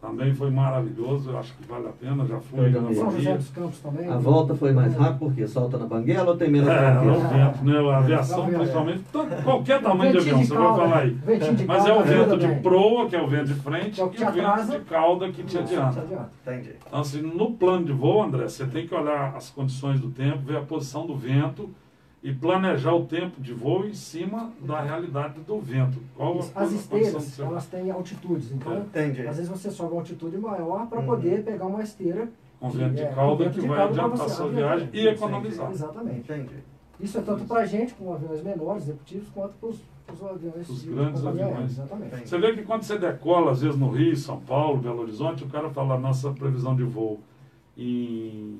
Também 0.00 0.32
foi 0.32 0.48
maravilhoso, 0.48 1.30
eu 1.30 1.38
acho 1.40 1.52
que 1.56 1.66
vale 1.66 1.88
a 1.88 1.90
pena, 1.90 2.24
já 2.24 2.38
fui 2.38 2.70
na. 2.70 2.80
São 2.94 3.10
José 3.10 3.24
Bahia. 3.24 3.36
dos 3.36 3.48
Campos 3.50 3.78
também. 3.80 4.08
A 4.08 4.16
volta 4.16 4.54
foi 4.54 4.70
mais 4.72 4.94
rápida 4.94 5.18
porque 5.18 5.44
solta 5.48 5.76
na 5.76 5.86
banguela 5.86 6.30
ou 6.30 6.36
tem 6.36 6.48
menos 6.48 6.68
É, 6.68 6.72
é 6.72 7.00
o 7.10 7.20
vento, 7.28 7.64
né? 7.64 7.78
A 7.92 7.98
aviação, 7.98 8.46
É, 8.46 8.50
é. 8.54 8.58
principalmente, 8.58 9.02
todo- 9.10 9.42
qualquer 9.42 9.82
tamanho 9.82 10.12
de 10.12 10.18
avião, 10.18 10.38
você 10.44 10.54
vai 10.54 10.66
falar 10.76 10.98
aí. 10.98 11.10
De 11.10 11.64
Mas 11.64 11.84
é 11.84 11.92
o 11.92 12.02
vento 12.04 12.36
de 12.38 12.54
proa, 12.60 13.08
que 13.08 13.16
é 13.16 13.20
o 13.20 13.26
vento 13.26 13.46
de 13.46 13.54
frente, 13.54 13.90
Que 13.96 14.00
é 14.00 14.04
o 14.04 14.08
que 14.08 14.22
e 14.22 14.24
o 14.24 14.30
vento 14.30 14.70
de 14.70 14.78
cauda 14.84 15.32
que 15.32 15.42
te 15.42 15.48
Isso, 15.48 15.58
adianta. 15.58 15.92
te 15.94 15.98
adianta. 15.98 16.30
Entendi. 16.46 16.70
Então, 16.86 17.00
assim, 17.00 17.20
no 17.20 17.50
plano 17.54 17.84
de 17.84 17.92
voo, 17.92 18.22
André, 18.22 18.44
você 18.48 18.66
tem 18.66 18.86
que 18.86 18.94
olhar 18.94 19.34
as 19.34 19.50
condições 19.50 19.98
do 19.98 20.10
tempo, 20.10 20.38
ver 20.46 20.58
a 20.58 20.62
posição 20.62 21.08
do 21.08 21.16
vento 21.16 21.68
e 22.22 22.32
planejar 22.32 22.94
o 22.94 23.04
tempo 23.06 23.40
de 23.40 23.52
voo 23.54 23.86
em 23.86 23.94
cima 23.94 24.50
da 24.60 24.80
realidade 24.80 25.40
do 25.40 25.60
vento. 25.60 25.98
Qual 26.16 26.38
Isso. 26.40 26.52
a, 26.54 26.62
As 26.62 26.72
esteiras, 26.72 27.22
seu... 27.22 27.46
elas 27.46 27.66
têm 27.66 27.90
altitudes. 27.90 28.50
Então, 28.50 28.72
É. 28.72 28.78
Entendi. 28.80 29.26
às 29.26 29.36
vezes 29.36 29.48
você 29.48 29.70
sobe 29.70 29.92
uma 29.92 30.00
altitude 30.00 30.36
maior 30.36 30.86
para 30.88 30.98
Uhum. 30.98 31.06
poder 31.06 31.44
pegar 31.44 31.66
uma 31.66 31.82
esteira 31.82 32.28
Com 32.58 32.70
vento 32.70 32.94
de 32.96 33.02
é, 33.02 33.06
cauda 33.12 33.44
vento 33.44 33.54
que 33.54 33.60
de 33.60 33.68
vai 33.68 33.80
adiantar 33.82 34.04
a 34.04 34.08
você 34.28 34.34
sua 34.34 34.48
viagem 34.48 34.88
e 34.92 35.06
economizar. 35.06 35.70
Exatamente. 35.70 36.18
Entendi. 36.20 36.54
Isso 37.00 37.16
é 37.18 37.20
tanto 37.22 37.44
para 37.44 37.60
a 37.60 37.66
gente, 37.66 37.94
com 37.94 38.12
aviões 38.12 38.42
menores, 38.42 38.82
executivos, 38.82 39.28
quanto 39.32 39.54
para 39.54 39.68
os 39.68 40.22
aviões 40.24 40.68
Os 40.68 40.82
de 40.82 40.90
grandes 40.90 41.24
aviões. 41.24 41.70
Exatamente. 41.70 42.08
Entendi. 42.14 42.28
Você 42.28 42.38
vê 42.38 42.52
que 42.54 42.62
quando 42.64 42.82
você 42.82 42.98
decola, 42.98 43.52
às 43.52 43.62
vezes 43.62 43.78
no 43.78 43.90
Rio, 43.90 44.16
São 44.16 44.40
Paulo, 44.40 44.78
Belo 44.78 45.02
Horizonte, 45.02 45.44
o 45.44 45.48
cara 45.48 45.70
fala 45.70 45.96
nossa 45.96 46.32
previsão 46.32 46.74
de 46.74 46.82
voo 46.82 47.20
em 47.76 48.58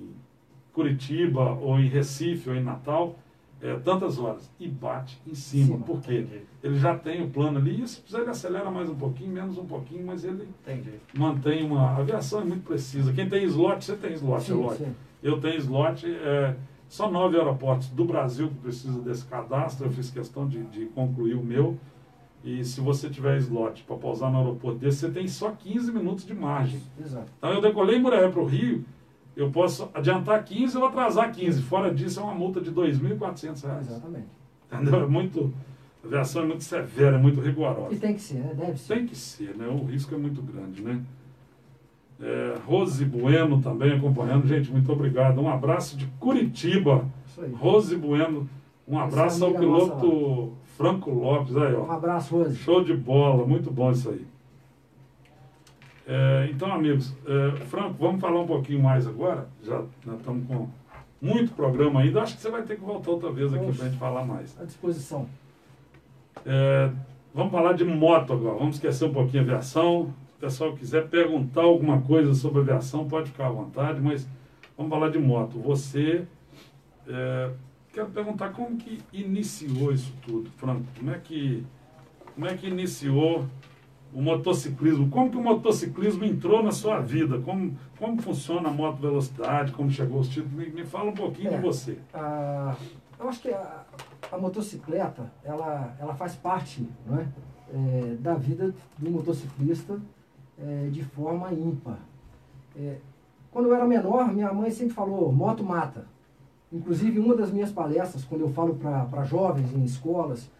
Curitiba, 0.73 1.55
ou 1.61 1.81
em 1.81 1.89
Recife, 1.89 2.49
ou 2.49 2.55
em 2.55 2.63
Natal, 2.63 3.17
é 3.61 3.75
tantas 3.77 4.19
horas. 4.19 4.51
E 4.59 4.69
bate 4.69 5.21
em 5.27 5.35
cima. 5.35 5.67
Cima. 5.67 5.79
Por 5.85 6.01
quê? 6.01 6.21
Entendi. 6.21 6.43
Ele 6.63 6.79
já 6.79 6.97
tem 6.97 7.23
o 7.23 7.31
plano 7.31 7.59
ali, 7.59 7.83
e 7.83 7.89
se 7.89 8.01
precisar 8.01 8.21
ele 8.23 8.31
acelera 8.31 8.71
mais 8.71 8.89
um 8.89 8.95
pouquinho, 8.95 9.33
menos 9.33 9.59
um 9.59 9.65
pouquinho, 9.67 10.07
mas 10.07 10.25
ele 10.25 10.49
Entendi. 10.63 10.93
mantém 11.17 11.65
uma... 11.65 11.91
A 11.91 11.97
aviação 11.99 12.41
é 12.41 12.45
muito 12.45 12.65
precisa. 12.65 13.13
Quem 13.13 13.29
tem 13.29 13.45
slot, 13.45 13.85
você 13.85 13.97
tem 13.97 14.13
slot, 14.15 14.43
Sim, 14.45 14.53
lógico. 14.55 14.85
sim. 14.85 14.95
Eu 15.23 15.41
tenho 15.41 15.57
slot, 15.57 16.07
é, 16.07 16.55
só 16.89 17.11
nove 17.11 17.37
aeroportos 17.37 17.89
do 17.89 18.05
Brasil 18.05 18.49
que 18.49 18.55
precisam 18.57 19.01
desse 19.03 19.25
cadastro, 19.27 19.87
eu 19.87 19.91
fiz 19.91 20.11
questão 20.11 20.47
de, 20.49 20.63
de 20.65 20.87
concluir 20.87 21.35
o 21.35 21.43
meu. 21.45 21.77
E 22.45 22.65
se 22.65 22.81
você 22.81 23.11
tiver 23.11 23.37
slot 23.39 23.83
para 23.83 23.97
pousar 23.97 24.31
no 24.31 24.39
aeroporto 24.39 24.79
desse, 24.79 24.99
você 24.99 25.11
tem 25.11 25.27
só 25.27 25.51
15 25.51 25.91
minutos 25.93 26.25
de 26.25 26.35
margem. 26.35 26.81
Exato. 26.99 27.27
Então 27.37 27.53
eu 27.53 27.61
decolei 27.61 27.97
em 27.97 28.01
Muraé 28.01 28.29
para 28.29 28.41
o 28.41 28.47
Rio, 28.47 28.85
eu 29.39 29.51
posso 29.51 29.89
adiantar 29.95 30.43
15 30.45 30.77
ou 30.77 30.87
atrasar 30.87 31.33
15. 31.33 31.63
Fora 31.63 31.95
disso 31.95 32.19
é 32.21 32.23
uma 32.23 32.35
multa 32.35 32.61
de 32.61 32.73
2.400 32.73 33.65
reais. 33.65 33.89
Exatamente. 33.89 34.27
Entendeu? 34.73 35.03
É 35.05 35.07
muito, 35.07 35.55
a 36.03 36.07
aviação 36.07 36.43
é 36.43 36.47
muito 36.47 36.65
severa, 36.65 37.17
é 37.17 37.21
muito 37.21 37.41
rigorosa. 37.41 37.95
E 37.95 37.99
tem 37.99 38.15
que 38.15 38.21
ser, 38.21 38.39
né? 38.41 38.53
Deve 38.55 38.77
ser. 38.79 38.95
Tem 38.95 39.07
que 39.07 39.17
ser, 39.17 39.57
né? 39.57 39.67
O 39.69 39.85
risco 39.85 40.15
é 40.15 40.19
muito 40.19 40.43
grande, 40.43 40.83
né? 40.83 41.01
É, 42.21 42.57
Rose 42.67 43.05
Bueno 43.05 43.63
também 43.63 43.93
acompanhando. 43.93 44.47
Gente, 44.49 44.73
muito 44.73 44.91
obrigado. 44.93 45.41
Um 45.41 45.49
abraço 45.49 45.97
de 45.97 46.07
Curitiba. 46.19 47.05
Isso 47.27 47.41
aí. 47.43 47.53
Rose 47.53 47.97
Bueno. 47.97 48.49
Um 48.89 48.99
abraço 48.99 49.45
ao 49.45 49.53
piloto 49.55 50.53
Franco 50.77 51.11
Lopes. 51.11 51.57
Aí, 51.57 51.75
Um 51.77 51.83
ó. 51.89 51.93
abraço, 51.93 52.37
Rose. 52.37 52.57
Show 52.57 52.83
de 52.83 52.95
bola. 52.97 53.47
Muito 53.47 53.71
bom 53.71 53.93
isso 53.93 54.11
aí. 54.11 54.27
É, 56.11 56.49
então, 56.51 56.73
amigos, 56.73 57.15
é, 57.27 57.51
Franco, 57.67 57.97
vamos 57.99 58.19
falar 58.19 58.41
um 58.41 58.47
pouquinho 58.47 58.83
mais 58.83 59.07
agora. 59.07 59.47
Já 59.63 59.85
estamos 60.17 60.47
com 60.47 60.67
muito 61.21 61.53
programa 61.53 62.01
ainda. 62.01 62.23
Acho 62.23 62.35
que 62.35 62.41
você 62.41 62.51
vai 62.51 62.63
ter 62.63 62.77
que 62.77 62.81
voltar 62.83 63.11
outra 63.11 63.31
vez 63.31 63.53
aqui 63.53 63.71
para 63.71 63.85
a 63.85 63.89
gente 63.89 63.99
falar 63.99 64.25
mais. 64.25 64.59
À 64.59 64.65
disposição. 64.65 65.29
É, 66.47 66.91
vamos 67.35 67.53
falar 67.53 67.75
de 67.75 67.85
moto 67.85 68.33
agora. 68.33 68.57
Vamos 68.57 68.77
esquecer 68.77 69.05
um 69.05 69.13
pouquinho 69.13 69.43
a 69.43 69.45
aviação. 69.45 70.15
Se 70.29 70.37
o 70.37 70.41
pessoal 70.41 70.73
quiser 70.75 71.09
perguntar 71.09 71.65
alguma 71.65 72.01
coisa 72.01 72.33
sobre 72.33 72.63
aviação, 72.63 73.07
pode 73.07 73.31
ficar 73.31 73.49
à 73.49 73.51
vontade, 73.51 74.01
mas 74.01 74.27
vamos 74.79 74.91
falar 74.91 75.11
de 75.11 75.19
moto. 75.19 75.59
Você. 75.61 76.25
é, 77.07 77.51
quero 77.93 78.09
perguntar 78.09 78.51
como 78.53 78.79
que 78.79 78.99
iniciou 79.13 79.93
isso 79.93 80.15
tudo, 80.27 80.49
Franco. 80.57 80.85
Como 80.99 81.11
é 81.11 81.19
que, 81.19 81.63
como 82.35 82.47
é 82.47 82.55
que 82.57 82.67
iniciou 82.67 83.45
o 84.13 84.23
motociclismo? 84.23 85.09
Como 85.11 85.31
que 85.31 85.37
o 85.37 85.43
motociclismo 85.43 86.25
entrou 86.25 86.63
na 86.63 86.73
sua 86.73 87.01
vida? 87.01 87.39
Como, 87.41 87.77
como 87.99 88.21
funciona 88.23 88.69
a 88.69 88.73
moto 88.73 88.97
velocidade? 89.01 89.73
Como 89.73 89.91
chegou 89.91 90.21
os 90.21 90.29
títulos? 90.29 90.53
Me, 90.53 90.67
me 90.71 90.85
fala 90.85 91.11
um 91.11 91.15
pouquinho 91.15 91.53
É. 91.53 91.57
de 91.57 91.63
você. 91.63 91.99
Ah, 92.15 92.75
eu 93.19 93.29
acho 93.29 93.41
que 93.43 93.51
a, 93.51 93.85
a 94.33 94.39
motocicleta, 94.39 95.31
ela, 95.45 95.95
ela 96.01 96.15
faz 96.15 96.35
parte 96.35 96.89
não 97.07 97.19
é, 97.19 97.27
é, 97.73 98.15
da 98.21 98.35
vida 98.35 98.75
do 98.97 99.11
motociclista 99.11 100.01
é, 100.59 100.89
de 100.91 101.03
forma 101.05 101.53
ímpar. 101.53 101.99
É, 102.77 102.97
quando 103.51 103.67
eu 103.69 103.75
era 103.75 103.87
menor, 103.87 104.33
minha 104.33 104.53
mãe 104.53 104.71
sempre 104.71 104.95
falou, 104.95 105.33
moto 105.33 105.65
mata. 105.65 106.07
Inclusive, 106.73 107.19
uma 107.19 107.35
das 107.35 107.51
minhas 107.51 107.73
palestras, 107.73 108.25
quando 108.25 108.43
eu 108.43 108.51
falo 108.51 108.75
para 108.75 109.25
jovens 109.25 109.73
em 109.75 109.83
escolas, 109.85 110.51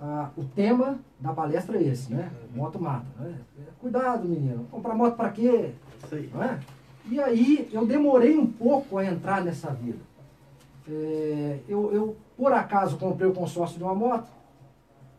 ah, 0.00 0.30
o 0.36 0.44
tema 0.44 0.98
da 1.18 1.32
palestra 1.32 1.76
é 1.76 1.82
esse, 1.82 2.12
né? 2.12 2.30
Moto 2.54 2.80
mata. 2.80 3.06
Né? 3.18 3.34
Cuidado, 3.80 4.26
menino. 4.26 4.66
Comprar 4.70 4.94
moto 4.94 5.14
para 5.14 5.30
quê? 5.30 5.72
Não 6.32 6.42
é? 6.42 6.58
E 7.10 7.20
aí 7.20 7.68
eu 7.72 7.86
demorei 7.86 8.38
um 8.38 8.46
pouco 8.46 8.96
a 8.96 9.04
entrar 9.04 9.44
nessa 9.44 9.70
vida. 9.70 9.98
É, 10.88 11.58
eu, 11.68 11.92
eu, 11.92 12.16
por 12.36 12.52
acaso, 12.52 12.96
comprei 12.96 13.28
o 13.28 13.34
consórcio 13.34 13.76
de 13.76 13.84
uma 13.84 13.94
moto, 13.94 14.28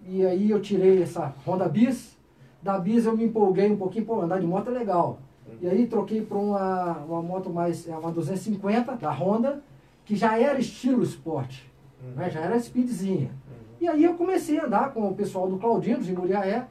e 0.08 0.26
aí 0.26 0.50
eu 0.50 0.60
tirei 0.60 1.04
essa 1.04 1.34
Honda 1.46 1.70
Bis. 1.70 2.18
Da 2.62 2.80
Bis 2.80 3.06
eu 3.06 3.16
me 3.16 3.26
empolguei 3.26 3.72
um 3.72 3.78
pouquinho, 3.78 4.06
pô, 4.06 4.22
andar 4.22 4.40
de 4.40 4.48
moto 4.48 4.70
é 4.70 4.74
legal. 4.74 5.20
E 5.62 5.68
aí 5.68 5.86
troquei 5.86 6.22
para 6.22 6.38
uma, 6.38 6.98
uma 7.08 7.22
moto 7.22 7.50
mais, 7.52 7.88
é 7.88 7.96
uma 7.96 8.12
250 8.12 8.96
da 8.96 9.12
Honda, 9.12 9.62
que 10.06 10.16
já 10.16 10.40
era 10.40 10.60
estilo 10.60 11.04
esporte, 11.04 11.72
né? 12.16 12.30
já 12.30 12.40
era 12.40 12.60
speedzinha. 12.60 13.30
E 13.82 13.88
aí 13.88 14.04
eu 14.04 14.14
comecei 14.14 14.60
a 14.60 14.66
andar 14.66 14.94
com 14.94 15.08
o 15.08 15.16
pessoal 15.16 15.50
do 15.50 15.58
Claudino, 15.58 16.04
de 16.04 16.14
Muriaé. 16.14 16.68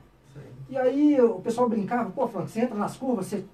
E 0.69 0.79
aí 0.79 1.21
o 1.21 1.41
pessoal 1.41 1.69
brincava, 1.69 2.09
pô, 2.09 2.29
Franco, 2.29 2.47
você 2.47 2.61
entra 2.61 2.77
nas 2.77 2.97
curvas, 2.97 3.27
você 3.27 3.45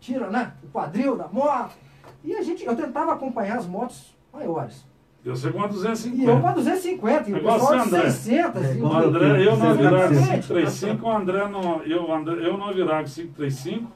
tira 0.00 0.28
né, 0.28 0.52
o 0.64 0.66
quadril 0.66 1.16
da 1.16 1.28
moto. 1.28 1.76
E 2.24 2.34
a 2.34 2.42
gente, 2.42 2.64
eu 2.66 2.74
tentava 2.74 3.12
acompanhar 3.12 3.58
as 3.58 3.66
motos 3.66 4.16
maiores. 4.32 4.84
Eu 5.24 5.36
sei 5.36 5.52
com 5.52 5.62
a 5.62 5.68
250. 5.68 6.20
E 6.20 6.24
eu 6.24 6.40
com 6.40 6.48
a 6.48 6.52
250, 6.52 7.30
e 7.30 7.32
o 7.32 7.36
Igual 7.36 7.60
pessoal 7.60 7.78
de 7.78 7.88
você, 7.90 7.96
André. 7.96 8.10
600. 8.10 8.62
É, 8.64 8.74
O 8.82 8.92
André, 8.92 9.46
eu 9.46 9.56
não 9.56 9.74
virava 9.76 10.12
Exatamente. 10.12 10.46
535, 10.48 11.06
o 11.06 11.10
André 11.10 11.48
não. 11.48 11.82
Eu, 11.84 12.12
André, 12.12 12.46
eu 12.46 12.58
não 12.58 12.72
virava 12.72 13.04
535, 13.04 13.92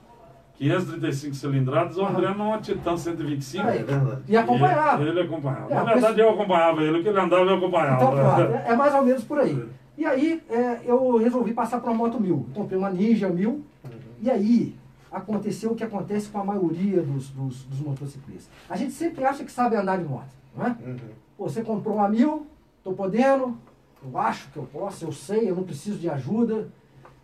535 0.60 1.34
cilindradas, 1.34 1.96
o 1.96 2.04
André 2.04 2.28
numa 2.34 2.58
Titan 2.58 2.94
125. 2.96 3.66
Aí. 3.66 3.78
É 3.78 3.82
verdade. 3.82 4.20
E 4.28 4.36
acompanhava. 4.36 5.00
Ele, 5.02 5.10
ele 5.10 5.20
acompanhava. 5.22 5.72
É, 5.72 5.74
Na 5.74 5.84
verdade, 5.84 6.14
pessoa- 6.16 6.28
eu 6.28 6.34
acompanhava 6.34 6.82
ele, 6.82 6.98
o 6.98 7.02
que 7.02 7.08
ele 7.08 7.18
andava, 7.18 7.50
eu 7.50 7.56
acompanhava. 7.56 7.94
Então, 7.96 8.10
pronto, 8.10 8.40
é, 8.52 8.64
é 8.68 8.76
mais 8.76 8.94
ou 8.94 9.02
menos 9.02 9.24
por 9.24 9.38
aí. 9.38 9.64
E 9.96 10.04
aí, 10.04 10.42
é, 10.50 10.80
eu 10.84 11.16
resolvi 11.16 11.54
passar 11.54 11.80
para 11.80 11.90
uma 11.90 11.96
moto 11.96 12.20
1000. 12.20 12.46
Comprei 12.54 12.78
uma 12.78 12.90
Ninja 12.90 13.30
1000. 13.30 13.64
E 14.20 14.30
aí, 14.30 14.76
aconteceu 15.10 15.72
o 15.72 15.74
que 15.74 15.82
acontece 15.82 16.28
com 16.28 16.38
a 16.38 16.44
maioria 16.44 17.00
dos, 17.00 17.30
dos, 17.30 17.64
dos 17.64 17.80
motociclistas. 17.80 18.48
A 18.68 18.76
gente 18.76 18.92
sempre 18.92 19.24
acha 19.24 19.42
que 19.42 19.50
sabe 19.50 19.76
andar 19.76 19.96
de 19.96 20.04
moto, 20.04 20.28
não 20.54 20.66
é? 20.66 20.76
Uhum. 20.84 20.96
Pô, 21.38 21.48
você 21.48 21.62
comprou 21.62 21.96
uma 21.96 22.08
1000, 22.08 22.46
tô 22.84 22.92
podendo, 22.92 23.56
eu 24.04 24.18
acho 24.18 24.50
que 24.50 24.58
eu 24.58 24.64
posso, 24.70 25.06
eu 25.06 25.12
sei, 25.12 25.48
eu 25.50 25.56
não 25.56 25.62
preciso 25.62 25.98
de 25.98 26.08
ajuda. 26.10 26.68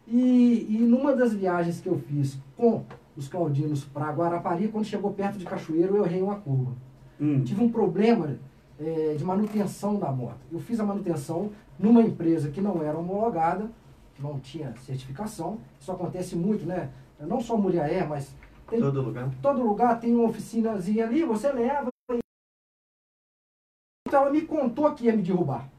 E, 0.09 0.67
e 0.71 0.79
numa 0.79 1.15
das 1.15 1.35
viagens 1.35 1.81
que 1.81 1.89
eu 1.89 1.99
fiz 1.99 2.39
com 2.57 2.83
os 3.17 3.29
Claudinos 3.29 3.85
para 3.85 4.11
Guarapari, 4.13 4.69
quando 4.69 4.85
chegou 4.85 5.13
perto 5.13 5.39
de 5.39 5.45
Cachoeiro, 5.45 5.97
eu 5.97 6.05
errei 6.05 6.23
uma 6.23 6.37
curva 6.37 6.73
Hum. 7.19 7.43
tive 7.45 7.65
um 7.65 7.71
problema 7.73 8.39
é, 8.79 9.15
de 9.15 9.25
manutenção 9.25 9.99
da 9.99 10.13
moto. 10.13 10.37
Eu 10.53 10.59
fiz 10.61 10.79
a 10.79 10.85
manutenção 10.85 11.51
numa 11.79 12.03
empresa 12.03 12.51
que 12.51 12.61
não 12.61 12.83
era 12.83 12.99
homologada, 12.99 13.71
que 14.15 14.23
não 14.23 14.39
tinha 14.39 14.75
certificação. 14.85 15.59
Isso 15.81 15.91
acontece 15.91 16.37
muito, 16.37 16.67
né? 16.67 16.91
Não 17.19 17.41
só 17.41 17.57
Muriaé, 17.57 18.05
mas 18.07 18.35
tem, 18.69 18.81
Todo 18.81 19.01
lugar. 19.01 19.31
todo 19.41 19.63
lugar 19.63 19.99
tem 19.99 20.15
uma 20.15 20.29
oficinazinha 20.29 21.07
ali, 21.07 21.25
você 21.25 21.51
leva. 21.51 21.89
e- 22.13 22.19
Então 24.07 24.23
ela 24.23 24.31
me 24.31 24.43
contou 24.43 24.93
que 24.95 25.07
ia 25.07 25.17
me 25.17 25.23
derrubar. 25.23 25.71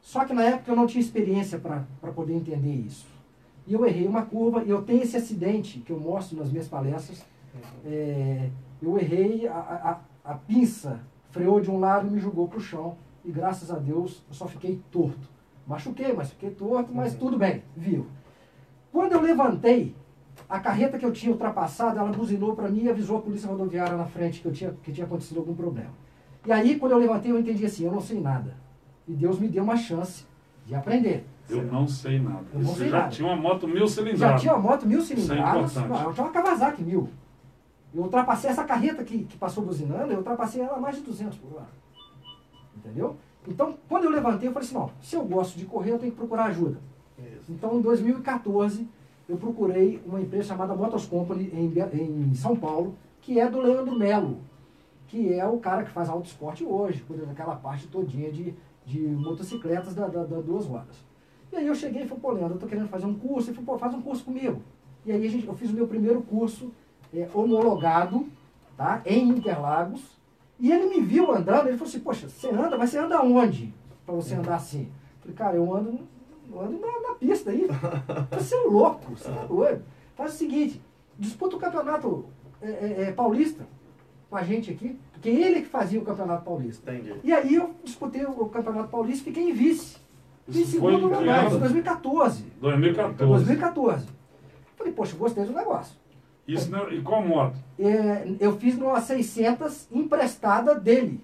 Só 0.00 0.24
que 0.24 0.32
na 0.32 0.44
época 0.44 0.70
eu 0.72 0.76
não 0.76 0.86
tinha 0.86 1.02
experiência 1.02 1.58
para 1.58 1.84
poder 2.14 2.32
entender 2.32 2.72
isso. 2.74 3.06
E 3.70 3.72
eu 3.72 3.86
errei 3.86 4.04
uma 4.04 4.22
curva, 4.22 4.64
e 4.64 4.68
eu 4.68 4.82
tenho 4.82 5.00
esse 5.00 5.16
acidente 5.16 5.78
que 5.78 5.92
eu 5.92 6.00
mostro 6.00 6.36
nas 6.36 6.50
minhas 6.50 6.66
palestras. 6.66 7.24
É, 7.86 8.50
eu 8.82 8.98
errei, 8.98 9.46
a, 9.46 10.00
a, 10.24 10.32
a 10.32 10.34
pinça 10.34 10.98
freou 11.30 11.60
de 11.60 11.70
um 11.70 11.78
lado 11.78 12.08
e 12.08 12.10
me 12.10 12.18
jogou 12.18 12.48
para 12.48 12.58
o 12.58 12.60
chão. 12.60 12.96
E 13.24 13.30
graças 13.30 13.70
a 13.70 13.78
Deus 13.78 14.24
eu 14.26 14.34
só 14.34 14.48
fiquei 14.48 14.80
torto. 14.90 15.28
Machuquei, 15.68 16.12
mas 16.12 16.30
fiquei 16.30 16.50
torto, 16.50 16.92
mas 16.92 17.14
tudo 17.14 17.38
bem, 17.38 17.62
viu. 17.76 18.08
Quando 18.90 19.12
eu 19.12 19.20
levantei, 19.20 19.94
a 20.48 20.58
carreta 20.58 20.98
que 20.98 21.06
eu 21.06 21.12
tinha 21.12 21.30
ultrapassado, 21.30 21.96
ela 21.96 22.10
buzinou 22.10 22.56
para 22.56 22.68
mim 22.68 22.82
e 22.82 22.90
avisou 22.90 23.18
a 23.18 23.22
polícia 23.22 23.48
rodoviária 23.48 23.96
na 23.96 24.06
frente 24.06 24.40
que, 24.40 24.48
eu 24.48 24.52
tinha, 24.52 24.74
que 24.82 24.90
tinha 24.90 25.06
acontecido 25.06 25.38
algum 25.38 25.54
problema. 25.54 25.92
E 26.44 26.50
aí, 26.50 26.76
quando 26.76 26.90
eu 26.90 26.98
levantei, 26.98 27.30
eu 27.30 27.38
entendi 27.38 27.64
assim, 27.64 27.84
eu 27.84 27.92
não 27.92 28.00
sei 28.00 28.20
nada. 28.20 28.56
E 29.06 29.12
Deus 29.12 29.38
me 29.38 29.46
deu 29.46 29.62
uma 29.62 29.76
chance 29.76 30.24
de 30.66 30.74
aprender. 30.74 31.24
Eu 31.52 31.64
não 31.64 31.86
sei 31.88 32.18
nada. 32.20 32.44
Eu 32.52 32.60
não 32.60 32.70
Você 32.70 32.78
sei 32.80 32.88
já 32.90 32.98
nada. 32.98 33.10
tinha 33.10 33.28
uma 33.28 33.36
moto 33.36 33.66
mil 33.68 33.86
Já 33.86 33.94
cilindradas. 33.94 34.40
tinha 34.40 34.54
uma 34.54 34.62
moto 34.70 34.86
mil 34.86 34.98
é 34.98 35.02
cilindradas, 35.02 35.70
importante. 35.76 35.88
não, 35.88 36.08
eu 36.08 36.12
tinha 36.14 36.26
uma 36.26 36.32
Kawasaki 36.32 36.82
mil. 36.82 37.08
Eu 37.94 38.02
ultrapassei 38.02 38.50
essa 38.50 38.64
carreta 38.64 39.02
que, 39.02 39.24
que 39.24 39.36
passou 39.36 39.64
buzinando, 39.64 40.12
eu 40.12 40.18
ultrapassei 40.18 40.62
ela 40.62 40.76
a 40.76 40.80
mais 40.80 40.96
de 40.96 41.02
200 41.02 41.36
por 41.38 41.56
hora. 41.56 41.68
Entendeu? 42.76 43.16
Então, 43.48 43.74
quando 43.88 44.04
eu 44.04 44.10
levantei, 44.10 44.48
eu 44.48 44.52
falei 44.52 44.66
assim, 44.66 44.76
não, 44.76 44.90
se 45.00 45.16
eu 45.16 45.24
gosto 45.24 45.58
de 45.58 45.64
correr, 45.64 45.92
eu 45.92 45.98
tenho 45.98 46.12
que 46.12 46.18
procurar 46.18 46.44
ajuda. 46.44 46.78
Isso. 47.18 47.50
Então, 47.52 47.76
em 47.78 47.80
2014, 47.80 48.86
eu 49.28 49.36
procurei 49.36 50.00
uma 50.06 50.20
empresa 50.20 50.48
chamada 50.48 50.74
Motors 50.74 51.06
Company 51.06 51.50
em, 51.52 51.72
em 52.30 52.34
São 52.34 52.54
Paulo, 52.54 52.94
que 53.20 53.38
é 53.40 53.48
do 53.48 53.60
Leandro 53.60 53.96
Melo, 53.98 54.38
que 55.08 55.32
é 55.32 55.46
o 55.46 55.58
cara 55.58 55.82
que 55.84 55.90
faz 55.90 56.08
auto 56.08 56.26
esporte 56.26 56.64
hoje, 56.64 57.02
cuida 57.06 57.26
daquela 57.26 57.56
parte 57.56 57.88
todinha 57.88 58.30
de, 58.30 58.54
de 58.86 59.00
motocicletas 59.00 59.94
da, 59.94 60.06
da, 60.06 60.22
da 60.24 60.40
duas 60.40 60.66
rodas. 60.66 60.96
E 61.52 61.56
aí 61.56 61.66
eu 61.66 61.74
cheguei 61.74 62.02
e 62.02 62.06
falei, 62.06 62.22
pô, 62.22 62.32
Leandro, 62.32 62.54
eu 62.54 62.60
tô 62.60 62.66
querendo 62.66 62.88
fazer 62.88 63.06
um 63.06 63.14
curso. 63.14 63.50
Ele 63.50 63.56
falou, 63.56 63.74
pô, 63.74 63.78
faz 63.78 63.94
um 63.94 64.02
curso 64.02 64.24
comigo. 64.24 64.62
E 65.04 65.12
aí 65.12 65.28
gente, 65.28 65.46
eu 65.46 65.54
fiz 65.54 65.70
o 65.70 65.74
meu 65.74 65.86
primeiro 65.86 66.22
curso 66.22 66.72
é, 67.12 67.28
homologado, 67.34 68.26
tá, 68.76 69.02
em 69.04 69.28
Interlagos. 69.28 70.18
E 70.58 70.70
ele 70.70 70.86
me 70.86 71.00
viu 71.00 71.32
andando, 71.32 71.68
ele 71.68 71.78
falou 71.78 71.88
assim, 71.88 72.00
poxa, 72.00 72.28
você 72.28 72.50
anda, 72.50 72.76
mas 72.76 72.90
você 72.90 72.98
anda 72.98 73.22
onde? 73.22 73.72
Pra 74.04 74.14
você 74.14 74.34
andar 74.34 74.56
assim. 74.56 74.82
Eu 74.82 75.20
falei, 75.22 75.36
cara, 75.36 75.56
eu 75.56 75.74
ando, 75.74 76.00
eu 76.52 76.60
ando 76.60 76.78
na, 76.78 77.08
na 77.08 77.14
pista 77.14 77.50
aí. 77.50 77.66
Você 78.32 78.54
é 78.54 78.60
louco, 78.64 79.16
você 79.16 79.28
tá 79.30 79.44
doido. 79.44 79.84
Faz 80.14 80.34
o 80.34 80.36
seguinte, 80.36 80.80
disputa 81.18 81.56
o 81.56 81.58
campeonato 81.58 82.26
é, 82.60 82.70
é, 82.70 83.02
é, 83.02 83.12
paulista 83.12 83.66
com 84.28 84.36
a 84.36 84.42
gente 84.42 84.70
aqui, 84.70 84.98
porque 85.12 85.28
ele 85.28 85.62
que 85.62 85.68
fazia 85.68 86.00
o 86.00 86.04
campeonato 86.04 86.44
paulista. 86.44 86.92
Entendi. 86.92 87.20
E 87.24 87.32
aí 87.32 87.54
eu 87.54 87.74
disputei 87.82 88.24
o 88.24 88.46
campeonato 88.46 88.88
paulista 88.88 89.28
e 89.28 89.32
fiquei 89.32 89.50
em 89.50 89.52
vice. 89.52 89.96
Em 90.48 90.52
Isso 90.62 90.72
segundo 90.72 91.06
lugar, 91.08 91.46
isso 91.46 91.56
em 91.56 91.60
2014. 91.60 92.44
2014. 92.60 93.26
2014. 93.28 94.06
Falei, 94.76 94.92
poxa, 94.92 95.16
gostei 95.16 95.44
do 95.44 95.52
negócio. 95.52 95.94
Isso, 96.48 96.70
não- 96.70 96.90
e 96.90 97.00
qual 97.02 97.22
moto? 97.22 97.54
É, 97.78 98.26
eu 98.40 98.56
fiz 98.58 98.76
numa 98.76 99.00
600 99.00 99.86
emprestada 99.92 100.74
dele. 100.74 101.20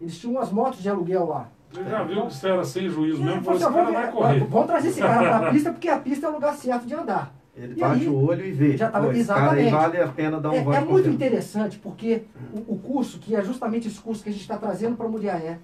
Eles 0.00 0.18
tinham 0.18 0.34
umas 0.34 0.50
motos 0.52 0.82
de 0.82 0.88
aluguel 0.88 1.26
lá. 1.26 1.48
Você 1.72 1.84
já 1.84 2.02
viu 2.04 2.26
que 2.26 2.34
você 2.34 2.48
era 2.48 2.64
sem 2.64 2.88
juízo 2.88 3.22
E 3.22 3.24
mesmo? 3.24 3.42
Falou, 3.42 3.58
falei, 3.58 3.58
esse 3.58 3.64
assim, 3.64 3.74
cara 3.74 3.92
vai 3.92 4.12
correr. 4.12 4.44
vamos 4.44 4.66
trazer 4.66 4.88
esse 4.88 5.00
cara 5.00 5.38
pra 5.40 5.50
pista, 5.50 5.72
porque 5.72 5.88
a 5.88 5.98
pista 5.98 6.26
é 6.26 6.28
o 6.30 6.32
lugar 6.32 6.54
certo 6.54 6.86
de 6.86 6.94
andar. 6.94 7.34
Ele 7.56 7.72
E 7.74 7.80
bate 7.80 8.00
aí, 8.02 8.08
o 8.08 8.14
olho 8.26 8.44
e 8.44 8.52
vê. 8.52 8.76
já 8.76 8.90
tava- 8.90 9.06
Pô, 9.06 9.12
esse 9.12 9.26
cara 9.26 9.52
aí 9.52 9.66
exatamente. 9.66 9.72
vale 9.94 10.02
a 10.02 10.08
pena 10.12 10.40
dar 10.40 10.50
um 10.50 10.72
É, 10.72 10.76
é 10.76 10.80
muito 10.80 11.08
interessante 11.08 11.78
porque 11.78 12.24
o, 12.52 12.74
o 12.74 12.78
curso, 12.78 13.18
que 13.18 13.34
é 13.34 13.42
justamente 13.42 13.88
esse 13.88 13.98
curso 13.98 14.22
que 14.22 14.28
a 14.28 14.32
gente 14.32 14.42
está 14.42 14.58
trazendo 14.58 14.94
para 14.96 15.06
a 15.06 15.08
Muriaé, 15.08 15.58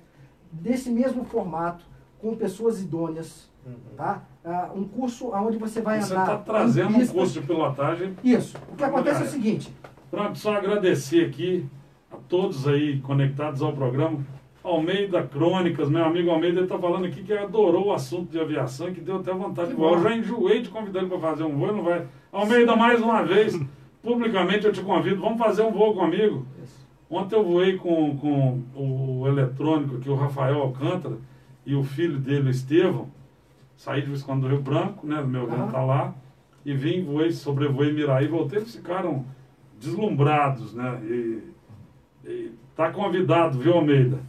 desse 0.50 0.88
mesmo 0.90 1.24
formato, 1.24 1.84
com 2.22 2.34
pessoas 2.36 2.80
idôneas, 2.80 3.50
Uhum. 3.66 3.74
tá? 3.96 4.22
Ah, 4.44 4.70
um 4.74 4.84
curso 4.84 5.30
onde 5.34 5.56
você 5.58 5.80
vai 5.82 6.00
Você 6.00 6.12
andar. 6.14 6.22
está 6.22 6.34
em 6.36 6.42
trazendo 6.42 6.96
um 6.98 7.06
curso 7.06 7.40
de 7.40 7.46
pilotagem. 7.46 8.16
Isso. 8.24 8.56
O 8.72 8.76
que 8.76 8.82
acontece 8.84 9.22
é 9.22 9.26
o 9.26 9.28
seguinte: 9.28 9.72
Pronto, 10.10 10.38
só 10.38 10.54
agradecer 10.54 11.26
aqui 11.26 11.64
a 12.10 12.16
todos 12.28 12.66
aí 12.66 12.98
conectados 13.00 13.62
ao 13.62 13.72
programa. 13.72 14.18
Almeida 14.64 15.22
Crônicas, 15.24 15.88
meu 15.90 16.04
amigo 16.04 16.30
Almeida, 16.30 16.58
ele 16.58 16.66
está 16.66 16.78
falando 16.78 17.04
aqui 17.06 17.22
que 17.24 17.32
adorou 17.32 17.86
o 17.88 17.92
assunto 17.92 18.30
de 18.30 18.38
aviação 18.40 18.88
e 18.88 18.92
que 18.94 19.00
deu 19.00 19.16
até 19.16 19.32
vontade 19.32 19.70
Que 19.70 19.74
de 19.74 19.80
voar. 19.80 19.94
Eu 19.94 20.02
já 20.02 20.16
enjoei 20.16 20.62
de 20.62 20.68
convidar 20.68 21.00
ele 21.00 21.08
para 21.08 21.18
fazer 21.18 21.42
um 21.44 21.56
voo, 21.56 21.72
não 21.72 21.82
vai. 21.82 22.06
Almeida, 22.32 22.76
mais 22.76 23.00
uma 23.00 23.24
vez, 23.24 23.58
publicamente 24.02 24.64
eu 24.66 24.72
te 24.72 24.80
convido, 24.80 25.20
vamos 25.20 25.38
fazer 25.38 25.62
um 25.62 25.72
voo 25.72 25.94
comigo. 25.94 26.46
Ontem 27.10 27.34
eu 27.36 27.44
voei 27.44 27.76
com, 27.76 28.16
com 28.16 28.62
o 28.74 29.26
eletrônico 29.28 29.96
aqui, 29.96 30.08
o 30.08 30.14
Rafael 30.14 30.60
Alcântara, 30.62 31.16
e 31.64 31.74
o 31.74 31.82
filho 31.82 32.18
dele, 32.18 32.48
o 32.48 32.50
Estevão. 32.50 33.08
Saí 33.76 34.02
de 34.02 34.10
Visconde 34.10 34.42
do 34.42 34.48
Rio 34.48 34.60
Branco, 34.60 35.06
né? 35.06 35.22
Meu 35.22 35.42
irmão 35.44 35.68
tá 35.68 35.82
lá. 35.82 36.14
E 36.64 36.72
vim, 36.74 37.02
voei, 37.04 37.32
sobrevoei 37.32 37.92
Miraí, 37.92 38.28
voltei, 38.28 38.60
eles 38.60 38.74
ficaram 38.74 39.24
deslumbrados, 39.80 40.74
né? 40.74 41.00
E, 41.02 41.42
e 42.24 42.52
tá 42.76 42.90
convidado, 42.90 43.58
viu, 43.58 43.74
Almeida? 43.74 44.20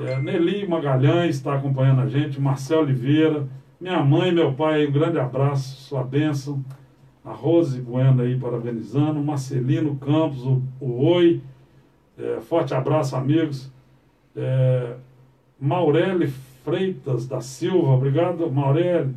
É, 0.00 0.20
Nelly 0.20 0.68
Magalhães 0.68 1.36
está 1.36 1.54
acompanhando 1.54 2.02
a 2.02 2.08
gente, 2.08 2.40
Marcelo 2.40 2.82
Oliveira, 2.82 3.48
minha 3.80 4.00
mãe 4.04 4.28
e 4.28 4.32
meu 4.32 4.52
pai, 4.52 4.86
um 4.86 4.92
grande 4.92 5.18
abraço, 5.18 5.88
sua 5.88 6.04
bênção. 6.04 6.64
A 7.24 7.32
Rose 7.32 7.80
Bueno 7.80 8.22
aí 8.22 8.38
parabenizando, 8.38 9.20
Marcelino 9.20 9.96
Campos, 9.96 10.46
o, 10.46 10.62
o 10.80 11.04
Oi, 11.04 11.42
é, 12.16 12.40
forte 12.40 12.72
abraço, 12.72 13.16
amigos. 13.16 13.72
É, 14.36 14.94
Maurele 15.60 16.28
Freitas 16.64 17.26
da 17.26 17.40
Silva, 17.40 17.88
obrigado, 17.92 18.50
Maurele. 18.50 19.14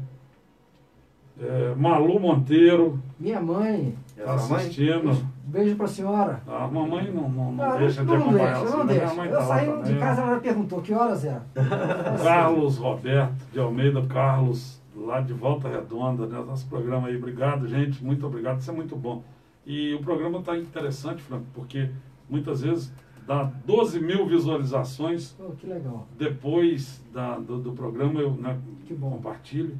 É, 1.40 1.74
Malu 1.76 2.20
Monteiro, 2.20 3.00
minha 3.20 3.42
mãe, 3.42 3.96
está 4.16 4.34
a 4.34 4.38
sua 4.38 4.50
mãe? 4.58 4.58
assistindo. 4.66 5.28
beijo 5.46 5.76
pra 5.76 5.88
senhora. 5.88 6.40
A 6.48 6.68
mamãe 6.68 7.12
não, 7.12 7.28
não, 7.28 7.52
não 7.54 7.64
Ah, 7.64 7.78
deixa 7.78 8.02
de 8.02 8.08
não 8.08 8.16
acompanhar. 8.18 8.46
deixa, 8.54 8.64
assim, 8.64 8.78
não 8.78 8.84
né? 8.86 8.94
deixa. 8.94 9.06
Minha 9.06 9.16
mãe 9.16 9.28
Eu 9.28 9.34
tá 9.34 9.40
lá 9.40 9.48
saí 9.56 9.66
de 9.66 9.74
também. 9.84 10.00
casa, 10.00 10.22
ela 10.22 10.40
perguntou 10.40 10.82
que 10.82 10.94
horas 10.94 11.26
é. 11.26 11.42
Carlos 12.24 12.78
Roberto 12.78 13.34
de 13.52 13.60
Almeida, 13.60 14.02
Carlos, 14.06 14.80
lá 14.96 15.20
de 15.20 15.34
Volta 15.34 15.68
Redonda, 15.68 16.28
né? 16.28 16.44
Nosso 16.46 16.68
programa 16.68 17.08
aí. 17.08 17.18
Obrigado, 17.18 17.68
gente. 17.68 18.04
Muito 18.04 18.26
obrigado. 18.28 18.60
Isso 18.60 18.70
é 18.70 18.74
muito 18.74 18.96
bom. 18.96 19.24
E 19.66 19.96
o 19.96 20.00
programa 20.00 20.40
está 20.40 20.56
interessante, 20.56 21.24
Franco, 21.24 21.46
porque 21.56 21.90
muitas 22.30 22.62
vezes 22.62 22.94
dá 23.26 23.44
12 23.66 24.00
mil 24.00 24.26
visualizações. 24.28 25.32
Pô, 25.32 25.52
que 25.52 25.68
legal. 25.68 26.08
Depois 26.18 27.04
da, 27.14 27.38
do, 27.38 27.60
do 27.60 27.72
programa 27.74 28.20
eu 28.20 28.32
né, 28.34 28.60
Que 28.86 28.94
bom. 28.94 29.12
compartilho. 29.12 29.78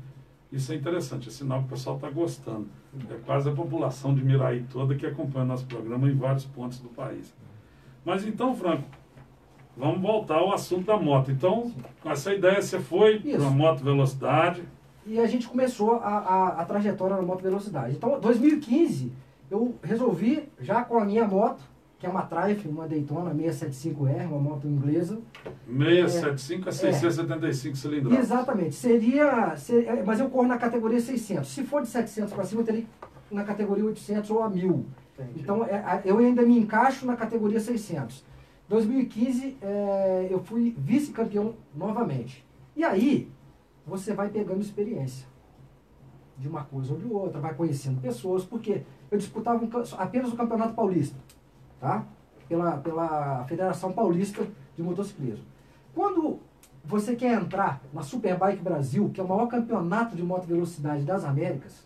Isso 0.52 0.74
é 0.74 0.76
interessante, 0.76 1.30
é 1.30 1.32
sinal 1.32 1.60
que 1.60 1.68
o 1.68 1.70
pessoal 1.70 1.96
está 1.96 2.10
gostando. 2.10 2.68
É 3.10 3.16
quase 3.26 3.50
a 3.50 3.54
população 3.54 4.14
de 4.14 4.24
Miraí 4.24 4.66
toda 4.70 4.96
que 4.96 5.06
acompanha 5.06 5.46
o 5.46 5.48
nosso 5.48 5.66
programa 5.66 6.10
em 6.10 6.16
vários 6.16 6.46
pontos 6.46 6.80
do 6.80 6.90
país. 6.90 7.34
Mas 8.04 8.26
então, 8.28 8.54
Franco, 8.54 8.84
vamos 9.78 10.02
voltar 10.02 10.36
ao 10.40 10.54
assunto 10.54 10.86
da 10.88 10.98
moto. 10.98 11.32
Então, 11.32 11.72
com 12.02 12.12
essa 12.12 12.34
ideia, 12.34 12.62
você 12.62 12.80
foi 12.80 13.20
para 13.20 13.48
a 13.48 13.50
moto 13.50 13.82
velocidade. 13.82 14.64
E 15.06 15.20
a 15.20 15.26
gente 15.26 15.48
começou 15.48 15.96
a, 15.96 16.18
a, 16.18 16.48
a 16.62 16.66
trajetória 16.66 17.16
na 17.16 17.22
moto 17.22 17.42
velocidade. 17.42 17.96
Então, 17.96 18.20
2015, 18.20 19.14
eu 19.50 19.76
resolvi, 19.82 20.50
já 20.60 20.84
com 20.84 20.98
a 20.98 21.06
minha 21.06 21.26
moto, 21.26 21.64
que 22.02 22.08
é 22.08 22.10
uma 22.10 22.24
Triumph, 22.24 22.66
uma 22.66 22.88
Daytona 22.88 23.32
675R, 23.32 24.26
uma 24.28 24.40
moto 24.40 24.68
inglesa. 24.68 25.22
675 26.10 26.68
a 26.68 26.72
675 26.72 27.78
cilindradas. 27.78 28.20
Exatamente. 28.26 28.74
Seria, 28.74 29.56
ser- 29.56 29.86
é, 29.88 30.02
mas 30.04 30.20
eu 30.20 30.28
corro 30.28 30.48
na 30.48 30.58
categoria 30.58 31.00
600. 31.00 31.48
Se 31.48 31.64
for 31.64 31.84
de 31.84 31.90
700 31.90 32.34
para 32.34 32.44
cima, 32.44 32.62
eu 32.62 32.66
teria 32.66 32.82
que 32.82 32.88
ir 33.32 33.36
na 33.36 33.44
categoria 33.44 33.86
800 33.86 34.32
ou 34.32 34.42
a 34.42 34.50
1000. 34.50 34.84
Então, 35.36 35.64
é, 35.64 36.02
eu 36.04 36.18
ainda 36.18 36.42
me 36.42 36.58
encaixo 36.58 37.06
na 37.06 37.16
categoria 37.16 37.60
600. 37.60 38.26
2015, 38.68 39.58
é, 39.62 40.28
eu 40.32 40.40
fui 40.40 40.74
vice-campeão 40.80 41.54
novamente. 41.76 42.44
E 42.76 42.84
aí, 42.84 43.30
você 43.86 44.12
vai 44.12 44.30
pegando 44.30 44.60
experiência 44.62 45.28
de 46.36 46.48
uma 46.48 46.64
coisa 46.64 46.94
ou 46.94 47.00
de 47.00 47.06
outra, 47.06 47.40
vai 47.40 47.54
conhecendo 47.54 48.02
pessoas, 48.02 48.44
porque 48.44 48.82
eu 49.12 49.20
disputava 49.20 49.64
um 49.64 49.70
apenas 50.00 50.34
o 50.34 50.36
Campeonato 50.36 50.74
Paulista, 50.74 51.16
tá? 51.82 52.06
Pela, 52.48 52.78
pela 52.78 53.44
Federação 53.46 53.92
Paulista 53.92 54.46
de 54.78 54.84
Motociclismo. 54.84 55.44
Quando 55.96 56.40
você 56.86 57.16
quer 57.16 57.34
entrar 57.34 57.82
na 57.94 58.04
Superbike 58.04 58.62
Brasil, 58.62 59.10
que 59.14 59.20
é 59.20 59.24
o 59.24 59.28
maior 59.28 59.48
campeonato 59.48 60.16
de 60.16 60.24
moto 60.24 60.46
velocidade 60.46 61.04
das 61.04 61.26
Américas, 61.26 61.86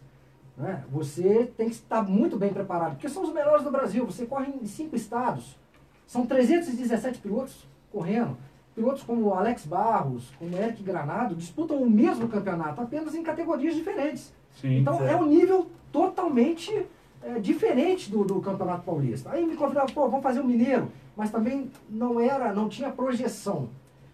né, 0.58 0.84
você 0.90 1.52
tem 1.58 1.68
que 1.68 1.76
estar 1.76 2.04
muito 2.04 2.38
bem 2.38 2.54
preparado, 2.54 2.92
porque 2.92 3.10
são 3.10 3.24
os 3.24 3.34
melhores 3.34 3.64
do 3.64 3.72
Brasil. 3.72 4.06
Você 4.06 4.26
corre 4.26 4.52
em 4.52 4.66
cinco 4.66 4.96
estados, 4.96 5.58
são 6.06 6.26
317 6.26 7.20
pilotos 7.20 7.68
correndo. 7.92 8.38
Pilotos 8.74 9.04
como 9.04 9.34
Alex 9.34 9.66
Barros, 9.66 10.34
como 10.38 10.58
Eric 10.58 10.84
Granado, 10.84 11.34
disputam 11.34 11.78
o 11.78 11.90
mesmo 11.90 12.28
campeonato, 12.28 12.82
apenas 12.82 13.16
em 13.16 13.24
categorias 13.24 13.74
diferentes. 13.74 14.34
Sim. 14.60 14.80
Então 14.80 14.98
certo. 14.98 15.12
é 15.12 15.16
um 15.16 15.26
nível 15.26 15.68
totalmente 15.92 16.86
é, 17.26 17.40
diferente 17.40 18.12
do, 18.12 18.24
do 18.24 18.40
Campeonato 18.40 18.84
Paulista. 18.84 19.32
Aí 19.32 19.44
me 19.44 19.56
convidavam, 19.56 19.92
pô, 19.92 20.08
vamos 20.08 20.22
fazer 20.22 20.42
o 20.42 20.46
Mineiro, 20.46 20.92
mas 21.18 21.32
também 21.32 21.72
não 21.90 22.20
era, 22.20 22.54
não 22.54 22.70
tinha 22.70 22.92
projeção. 22.92 23.68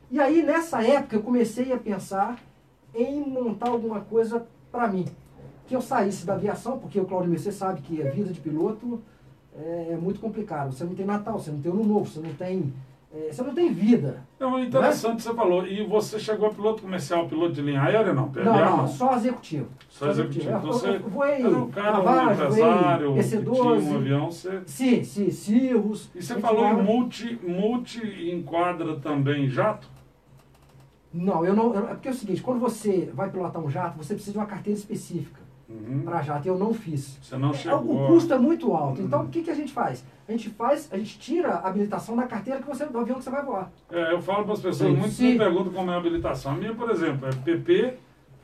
E 0.10 0.18
aí 0.18 0.42
nessa 0.42 0.82
época 0.82 1.18
eu 1.18 1.22
comecei 1.22 1.74
a 1.74 1.78
pensar 1.78 2.40
em 2.96 3.20
montar 3.20 3.70
alguma 3.70 4.00
coisa 4.00 4.48
para 4.72 4.88
mim. 4.88 5.06
Que 5.68 5.76
eu 5.76 5.82
saísse 5.82 6.26
da 6.26 6.36
aviação, 6.36 6.80
porque 6.80 7.00
o 7.00 7.06
Claudio 7.06 7.38
você 7.38 7.52
sabe 7.52 7.82
que 7.82 8.02
a 8.02 8.10
vida 8.10 8.32
de 8.32 8.40
piloto 8.40 9.02
é, 9.58 9.90
é 9.92 9.98
muito 9.98 10.22
complicado. 10.22 10.72
Você 10.72 10.86
não 10.86 10.96
tem 10.96 11.06
Natal, 11.06 11.38
você 11.38 11.52
não 11.52 11.62
tem 11.62 11.72
Ano 11.72 11.84
Novo, 11.84 12.10
você 12.10 12.22
não 12.22 12.34
tem, 12.34 12.74
você 13.30 13.42
não 13.44 13.54
tem 13.54 13.74
vida. 13.74 14.24
Não, 14.40 14.58
é 14.58 14.64
interessante 14.64 15.22
você 15.22 15.34
falou. 15.34 15.68
E 15.68 15.84
você 15.86 16.18
chegou 16.18 16.48
a 16.48 16.54
piloto 16.54 16.82
comercial, 16.82 17.28
piloto 17.28 17.54
de 17.54 17.62
linha 17.62 17.82
aérea, 17.82 18.14
não? 18.14 18.30
PLA, 18.32 18.44
Não, 18.46 18.78
não, 18.78 18.88
só 18.88 19.16
executivo. 19.16 19.68
Só 19.90 20.10
executivo. 20.10 20.50
Eu- 20.50 20.58
Então 20.58 20.68
eu- 20.70 20.74
você 20.74 20.90
eu 20.96 21.00
voei 21.10 21.32
era 21.42 21.50
um 21.58 21.70
cara, 21.72 22.00
um 22.00 22.04
Navage, 22.06 22.36
voei 22.36 22.48
empresário, 22.62 23.14
que 23.14 23.20
EC12. 23.20 23.54
tinha 23.82 23.92
um 23.92 23.96
avião. 23.98 24.32
Você... 24.32 24.62
Sim, 24.66 25.04
sim, 25.04 25.30
Cirrus. 25.30 26.10
E 26.16 26.22
você 26.24 26.40
falou 26.40 26.66
em 26.66 26.82
multi, 26.82 27.38
multi 27.46 28.32
enquadra 28.32 28.96
também 28.98 29.50
jato? 29.50 29.90
Não, 31.14 31.44
eu 31.46 31.54
não. 31.54 31.76
eu- 31.76 31.90
é 31.90 31.94
porque 31.94 32.08
é 32.08 32.12
o 32.12 32.14
seguinte, 32.14 32.42
quando 32.42 32.60
você 32.62 33.12
vai 33.14 33.30
pilotar 33.30 33.62
um 33.62 33.70
jato, 33.70 33.98
você 33.98 34.14
precisa 34.14 34.32
de 34.32 34.38
uma 34.38 34.46
carteira 34.48 34.80
específica 34.80 35.41
Uhum. 35.72 36.02
para 36.04 36.22
jato. 36.22 36.46
e 36.48 36.50
Eu 36.50 36.58
não 36.58 36.74
fiz. 36.74 37.18
Você 37.22 37.38
não 37.38 37.52
É, 37.52 37.54
chegou. 37.54 38.04
O 38.04 38.08
custo 38.08 38.34
é 38.34 38.38
muito 38.38 38.74
alto. 38.74 39.02
Então, 39.02 39.22
Uhum. 39.22 39.26
o 39.26 39.30
que, 39.30 39.42
que 39.44 39.50
a 39.52 39.56
gente 39.56 39.72
faz? 39.72 40.04
A 40.28 40.32
gente 40.32 40.50
faz, 40.50 40.88
a 40.92 40.98
gente 40.98 41.18
tira 41.20 41.50
a 41.56 41.68
habilitação 41.68 42.16
da 42.16 42.24
carteira 42.24 42.62
que 42.62 42.68
você, 42.68 42.86
do 42.86 42.98
avião 43.00 43.18
que 43.18 43.24
você 43.24 43.30
vai 43.30 43.44
voar. 43.44 43.72
É, 43.92 44.14
eu 44.14 44.22
falo 44.22 44.44
para 44.46 44.54
as 44.54 44.62
pessoas, 44.62 44.98
muitos 44.98 45.20
me 45.20 45.38
perguntam 45.38 45.74
como 45.74 45.92
é 45.92 45.94
a 45.94 45.98
habilitação. 45.98 46.54
A 46.54 46.56
minha, 46.56 46.74
por 46.74 46.90
exemplo, 46.90 47.28
é 47.28 47.32
PP 47.34 47.94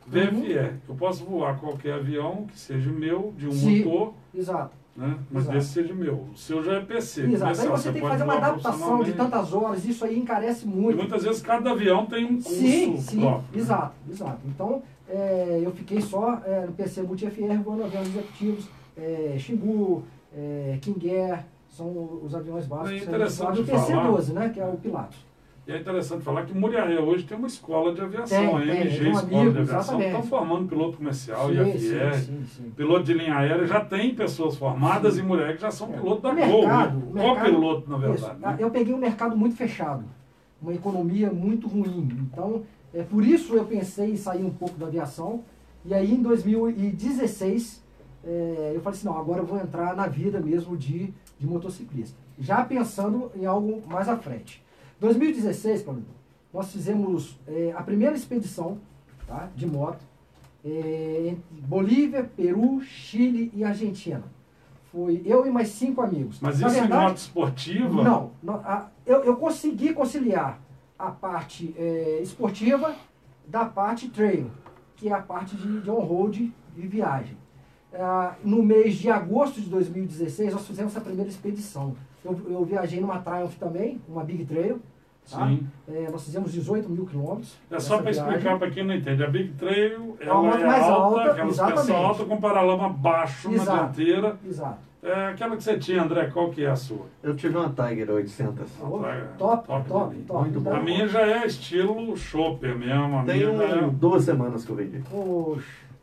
VFE. 0.08 0.74
Eu 0.88 0.96
posso 0.96 1.26
voar 1.26 1.60
qualquer 1.60 1.94
avião 1.96 2.46
que 2.48 2.58
seja 2.60 2.90
meu, 2.92 3.34
de 3.38 3.48
um 3.48 3.52
Sim. 3.52 3.84
motor, 3.84 4.13
Exato. 4.34 4.72
Né? 4.98 5.16
Mas 5.32 5.44
Exato. 5.44 5.58
desse 5.60 5.74
seja 5.74 5.94
meu. 5.94 6.26
O 6.34 6.36
seu 6.36 6.64
já 6.64 6.74
é 6.74 6.80
PC. 6.82 7.22
Exato. 7.28 7.62
Aí 7.62 7.68
você 7.68 7.92
tem 7.92 8.02
que 8.02 8.08
fazer 8.08 8.24
uma 8.24 8.34
adaptação 8.38 9.04
de 9.04 9.14
tantas 9.14 9.54
horas, 9.54 9.86
isso 9.86 10.04
aí 10.04 10.18
encarece 10.18 10.66
E 10.66 10.68
muito. 10.68 10.98
muitas 10.98 11.24
vezes 11.24 11.42
cada 11.42 11.72
avião 11.72 12.06
tem 12.08 12.26
um 12.26 12.42
curso 12.42 12.50
Sim, 12.50 12.98
sim, 12.98 13.20
próprio. 13.22 13.42
né? 13.54 13.60
exato, 13.62 13.94
exato. 14.10 14.40
Então, 14.48 14.82
é, 15.08 15.62
eu 15.64 15.72
fiquei 15.72 16.02
só 16.02 16.42
é, 16.44 16.66
no 16.66 16.72
PC 16.74 17.04
Multi-FR 17.04 17.62
voando 17.64 17.84
aviões 17.84 18.08
executivos, 18.08 18.68
é, 18.98 19.36
Xingu, 19.38 20.04
é, 20.36 20.78
King 20.82 21.10
Air, 21.12 21.46
são 21.70 22.20
os 22.24 22.34
aviões 22.34 22.66
básicos. 22.66 23.02
É 23.02 23.06
interessante 23.06 23.46
voa. 23.46 23.58
E 23.58 23.62
o 23.62 23.66
PC-12, 23.66 24.28
falar. 24.28 24.40
né, 24.40 24.50
que 24.50 24.60
é 24.60 24.66
o 24.66 24.78
Pilatos. 24.78 25.27
E 25.68 25.72
é 25.74 25.78
interessante 25.80 26.24
falar 26.24 26.46
que 26.46 26.58
Muriaé 26.58 26.98
hoje 26.98 27.26
tem 27.26 27.38
uma 27.38 27.48
escola 27.48 27.94
de 27.94 28.00
aviação, 28.00 28.38
Tem, 28.38 28.56
a 28.56 28.76
MG 28.78 29.00
tem 29.00 29.12
Escola 29.12 29.20
amigo, 29.42 29.52
de 29.52 29.60
Aviação, 29.60 30.02
estão 30.02 30.24
formando 30.24 30.70
piloto 30.70 30.96
comercial, 30.98 31.50
sim, 31.50 31.56
IFR, 31.62 32.14
sim, 32.20 32.46
sim, 32.46 32.70
piloto 32.74 33.04
de 33.04 33.14
linha 33.14 33.36
aérea, 33.36 33.68
já 33.68 33.84
tem 33.84 34.16
pessoas 34.16 34.56
formadas 34.56 35.18
em 35.18 35.24
Muriaé 35.24 35.54
que 35.56 35.62
já 35.62 35.70
são 35.70 35.94
É. 35.94 35.98
piloto 35.98 36.22
da 36.22 36.30
Gol, 36.34 36.66
né? 36.66 36.86
o 36.88 37.14
mercado- 37.14 37.36
copiloto, 37.52 37.90
na 37.92 37.98
verdade. 37.98 38.40
né? 38.40 38.56
Eu 38.60 38.72
peguei 38.72 38.94
um 38.94 38.98
mercado 38.98 39.36
muito 39.36 39.58
fechado, 39.58 40.06
uma 40.62 40.74
economia 40.74 41.30
muito 41.32 41.68
ruim. 41.68 42.08
Então, 42.32 42.64
é 42.94 43.04
por 43.04 43.26
isso 43.26 43.54
eu 43.54 43.66
pensei 43.66 44.12
em 44.12 44.16
sair 44.18 44.46
um 44.46 44.50
pouco 44.50 44.78
da 44.78 44.86
aviação. 44.88 45.44
E 45.84 45.94
aí, 45.94 46.14
em 46.14 46.22
2016, 46.22 47.84
é, 48.24 48.72
eu 48.74 48.80
falei 48.82 48.98
assim, 48.98 49.08
não, 49.08 49.18
agora 49.18 49.42
eu 49.42 49.46
vou 49.46 49.58
entrar 49.60 49.94
na 49.98 50.08
vida 50.08 50.40
mesmo 50.40 50.78
de, 50.78 51.14
de 51.38 51.46
motociclista. 51.46 52.18
Já 52.40 52.64
pensando 52.64 53.32
em 53.36 53.46
algo 53.46 53.84
mais 53.90 54.08
à 54.08 54.16
frente. 54.16 54.64
2016, 55.00 55.84
Paulinho, 55.84 56.06
nós 56.54 56.72
fizemos 56.72 57.38
é, 57.48 57.74
a 57.76 57.84
primeira 57.84 58.16
expedição 58.16 58.78
tá, 59.28 59.50
de 59.56 59.66
moto 59.68 60.04
é, 60.66 61.30
em 61.34 61.44
Bolívia, 61.62 62.24
Peru, 62.36 62.82
Chile 62.82 63.52
e 63.54 63.64
Argentina. 63.64 64.24
Foi 64.92 65.22
eu 65.26 65.46
e 65.46 65.52
mais 65.52 65.70
cinco 65.70 66.02
amigos. 66.02 66.40
Mas 66.42 66.60
Na 66.60 66.68
isso 66.68 66.78
em 66.78 66.80
verdade, 66.82 67.04
moto 67.04 67.18
esportiva? 67.18 68.04
não, 68.04 68.32
não, 68.42 68.56
a- 68.56 68.88
eu, 69.06 69.24
eu 69.24 69.36
consegui 69.36 69.94
conciliar 69.94 70.60
a 70.98 71.12
parte 71.12 71.76
eh, 71.78 72.20
esportiva 72.24 72.96
da 73.48 73.66
parte 73.66 74.10
trail, 74.10 74.50
que 74.96 75.10
é 75.10 75.14
a 75.14 75.22
parte 75.22 75.56
de, 75.56 75.82
de 75.82 75.92
on-road 75.92 76.52
e 76.76 76.82
viagem. 76.88 77.38
Ah, 77.94 78.36
no 78.44 78.64
mês 78.64 78.96
de 78.96 79.10
agosto 79.10 79.62
de 79.62 79.70
2016, 79.70 80.54
nós 80.54 80.66
fizemos 80.66 80.96
a 80.98 81.02
primeira 81.02 81.30
expedição. 81.30 81.96
Eu, 82.28 82.52
eu 82.52 82.66
viajei 82.66 83.00
numa 83.00 83.20
Triumph 83.20 83.56
também, 83.58 84.02
uma 84.08 84.24
Big 84.24 84.44
Trail. 84.46 84.80
Tá? 85.30 85.46
Sim. 85.48 85.68
Eh, 85.90 86.08
nós 86.12 86.24
fizemos 86.24 86.52
18 86.54 86.90
mil 86.90 87.06
quilômetros. 87.06 87.58
É 87.70 87.80
só 87.80 88.02
para 88.02 88.12
explicar 88.12 88.58
para 88.58 88.70
quem 88.72 88.84
não 88.86 88.94
entende. 88.96 89.24
A 89.24 89.28
Big 89.30 89.50
Trail 89.54 90.16
É 90.22 90.32
uma 90.32 90.34
ela 90.34 90.42
moto 90.44 90.58
é 90.62 90.66
mais 90.66 90.84
alta, 90.84 90.94
alta, 91.20 91.32
aquela 91.32 91.48
suspensão 91.50 91.74
exatamente. 91.82 92.06
alta 92.06 92.26
com 92.26 92.42
paralama 92.42 92.90
baixo 92.90 93.50
na 93.50 93.56
Exato. 93.56 93.78
dianteira. 94.02 94.38
Exato. 94.48 94.88
É 95.04 95.28
aquela 95.28 95.56
que 95.56 95.63
você 95.63 95.78
tinha, 95.78 96.02
André, 96.04 96.28
qual 96.28 96.50
que 96.50 96.63
é 96.66 96.70
a 96.70 96.76
sua? 96.76 97.06
Eu 97.22 97.36
tive 97.36 97.58
uma 97.58 97.70
Tiger 97.70 98.10
800. 98.10 98.72
Oh, 98.82 99.00
top, 99.38 99.68
top 99.68 99.88
top, 99.90 100.16
top. 100.28 100.40
Muito 100.42 100.60
bom. 100.62 100.74
A 100.74 100.80
minha 100.82 101.08
já 101.08 101.22
é 101.22 101.46
estilo 101.46 102.16
chopper 102.18 102.78
mesmo. 102.78 103.20
A 103.20 103.24
Tem 103.24 103.38
minha 103.46 103.58
já 103.58 103.63
é- 103.76 103.86
um, 103.86 103.90
duas 103.90 104.24
semanas 104.24 104.66
que 104.66 104.72
eu 104.72 104.76
vendi. 104.78 105.00
Poxa, 105.10 105.62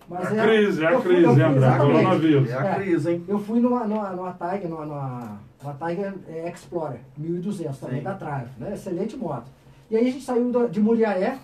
mas 0.09 0.27
A 0.27 0.37
é- 0.37 0.47
crise, 0.47 0.85
é 0.85 0.87
a 0.87 1.01
crise, 1.01 1.03
fui- 1.03 1.25
André, 1.43 1.57
exatamente. 1.57 1.93
coronavírus. 1.95 2.51
É 2.51 2.59
a 2.59 2.65
É. 2.67 2.75
crise, 2.75 3.11
hein? 3.13 3.25
Eu 3.29 3.39
fui 3.39 3.61
numa, 3.61 3.85
numa, 3.87 4.11
numa 4.11 4.33
Tiger, 4.33 4.69
numa, 4.69 4.85
numa, 4.87 5.39
numa 5.63 5.75
Tiger 5.75 6.15
é, 6.29 6.51
Explorer 6.51 7.01
1200 7.17 7.79
também, 7.79 7.99
Sim. 7.99 8.05
da 8.05 8.15
Triumph, 8.15 8.59
né? 8.59 8.75
Excelente 8.75 9.17
moto. 9.17 9.47
E 9.91 9.97
aí 9.97 10.09
a 10.09 10.11
gente 10.11 10.25
saiu 10.25 10.51
da- 10.51 10.67
de 10.67 10.81
Muriaé. 10.81 11.39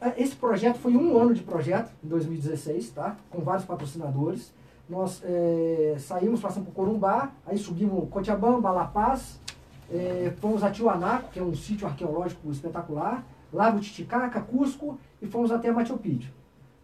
É, 0.00 0.20
Esse 0.20 0.34
projeto 0.34 0.78
foi 0.78 0.96
um 0.96 1.16
ano 1.18 1.32
de 1.32 1.42
projeto, 1.42 1.90
em 2.04 2.08
2016, 2.08 2.90
tá? 2.90 3.16
Com 3.30 3.40
vários 3.42 3.64
patrocinadores. 3.64 4.52
Nós 4.90 5.22
é, 5.24 5.94
saímos, 5.98 6.40
passamos 6.40 6.68
por 6.68 6.74
Corumbá, 6.74 7.30
aí 7.46 7.56
subimos 7.56 8.08
Cochabamba, 8.10 8.70
La 8.72 8.84
Paz, 8.84 9.40
é, 9.90 10.32
fomos 10.40 10.62
a 10.64 10.70
Tiwanaku, 10.70 11.30
que 11.30 11.38
é 11.38 11.42
um 11.42 11.54
sítio 11.54 11.86
arqueológico 11.86 12.50
espetacular, 12.50 13.24
Lago 13.52 13.78
Titicaca, 13.78 14.40
Cusco, 14.40 14.98
e 15.20 15.26
fomos 15.26 15.52
até 15.52 15.70
Machu 15.70 15.96
Picchu. 15.96 16.30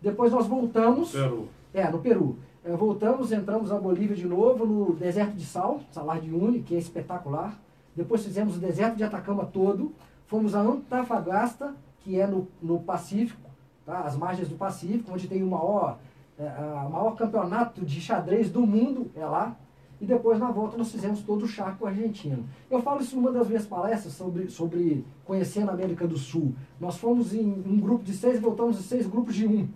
Depois 0.00 0.32
nós 0.32 0.46
voltamos... 0.46 1.12
Peru. 1.12 1.48
É, 1.74 1.90
no 1.90 1.98
Peru. 1.98 2.36
É, 2.64 2.74
voltamos, 2.76 3.32
entramos 3.32 3.70
na 3.70 3.78
Bolívia 3.78 4.16
de 4.16 4.26
novo, 4.26 4.66
no 4.66 4.94
deserto 4.94 5.34
de 5.34 5.44
sal, 5.44 5.80
Salar 5.90 6.20
de 6.20 6.30
Uyuni, 6.30 6.60
que 6.60 6.74
é 6.74 6.78
espetacular. 6.78 7.58
Depois 7.94 8.24
fizemos 8.24 8.56
o 8.56 8.60
deserto 8.60 8.96
de 8.96 9.04
Atacama 9.04 9.44
todo. 9.44 9.92
Fomos 10.26 10.54
a 10.54 10.60
Antofagasta, 10.60 11.74
que 12.00 12.20
é 12.20 12.26
no, 12.26 12.46
no 12.62 12.80
Pacífico, 12.80 13.50
tá? 13.84 14.00
as 14.00 14.16
margens 14.16 14.48
do 14.48 14.56
Pacífico, 14.56 15.12
onde 15.12 15.26
tem 15.26 15.42
o 15.42 15.46
maior, 15.46 15.98
é, 16.38 16.46
a 16.46 16.88
maior 16.90 17.16
campeonato 17.16 17.84
de 17.84 18.00
xadrez 18.00 18.50
do 18.50 18.66
mundo, 18.66 19.10
é 19.16 19.24
lá. 19.24 19.56
E 20.00 20.06
depois, 20.06 20.38
na 20.38 20.50
volta, 20.50 20.76
nós 20.76 20.92
fizemos 20.92 21.22
todo 21.22 21.44
o 21.44 21.48
charco 21.48 21.86
argentino. 21.86 22.44
Eu 22.70 22.80
falo 22.80 23.00
isso 23.00 23.16
numa 23.16 23.32
das 23.32 23.48
minhas 23.48 23.66
palestras 23.66 24.12
sobre, 24.12 24.48
sobre 24.48 25.04
conhecendo 25.24 25.70
a 25.70 25.74
América 25.74 26.06
do 26.06 26.16
Sul. 26.16 26.54
Nós 26.78 26.96
fomos 26.98 27.34
em 27.34 27.44
um 27.66 27.80
grupo 27.80 28.04
de 28.04 28.12
seis 28.12 28.36
e 28.36 28.40
voltamos 28.40 28.78
em 28.78 28.82
seis 28.82 29.06
grupos 29.06 29.34
de 29.34 29.46
um. 29.46 29.68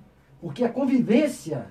Porque 0.42 0.64
a 0.64 0.68
convivência 0.68 1.68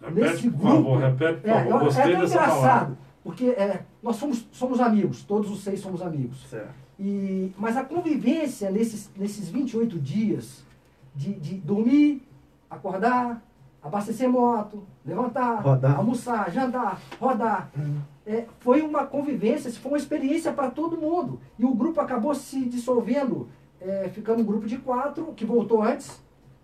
Repete, 0.00 0.20
nesse 0.20 0.50
por 0.50 0.58
grupo. 0.58 0.74
favor, 0.74 0.98
repete, 1.00 1.40
por 1.42 1.48
É, 1.50 1.54
favor. 1.54 1.70
eu- 1.70 1.76
é 1.76 1.84
Gostei 1.84 2.02
até 2.02 2.12
dessa 2.16 2.34
engraçado, 2.34 2.60
palavra. 2.60 2.98
Porque 3.22 3.44
é, 3.50 3.82
nós 4.02 4.16
somos, 4.16 4.48
somos 4.50 4.80
amigos, 4.80 5.22
todos 5.22 5.50
os 5.50 5.62
seis 5.62 5.78
somos 5.80 6.00
amigos. 6.02 6.46
Certo. 6.48 6.70
E, 6.98 7.52
mas 7.58 7.76
a 7.76 7.84
convivência 7.84 8.70
nesses, 8.70 9.10
nesses 9.16 9.48
28 9.50 9.98
dias 9.98 10.64
de, 11.14 11.34
de 11.34 11.54
dormir, 11.56 12.22
acordar, 12.70 13.42
abastecer 13.82 14.28
moto, 14.28 14.82
levantar, 15.04 15.60
Rodar. 15.62 15.96
almoçar, 15.96 16.50
jantar, 16.50 17.00
rodar. 17.20 17.70
É, 18.26 18.46
foi 18.60 18.80
uma 18.82 19.04
convivência, 19.06 19.70
foi 19.72 19.92
uma 19.92 19.98
experiência 19.98 20.52
para 20.52 20.70
todo 20.70 20.96
mundo. 20.96 21.38
E 21.58 21.64
o 21.64 21.74
grupo 21.74 22.00
acabou 22.00 22.34
se 22.34 22.64
dissolvendo, 22.64 23.48
é, 23.80 24.08
ficando 24.12 24.40
um 24.42 24.44
grupo 24.44 24.66
de 24.66 24.78
quatro, 24.78 25.26
que 25.34 25.44
voltou 25.44 25.82
antes, 25.82 26.20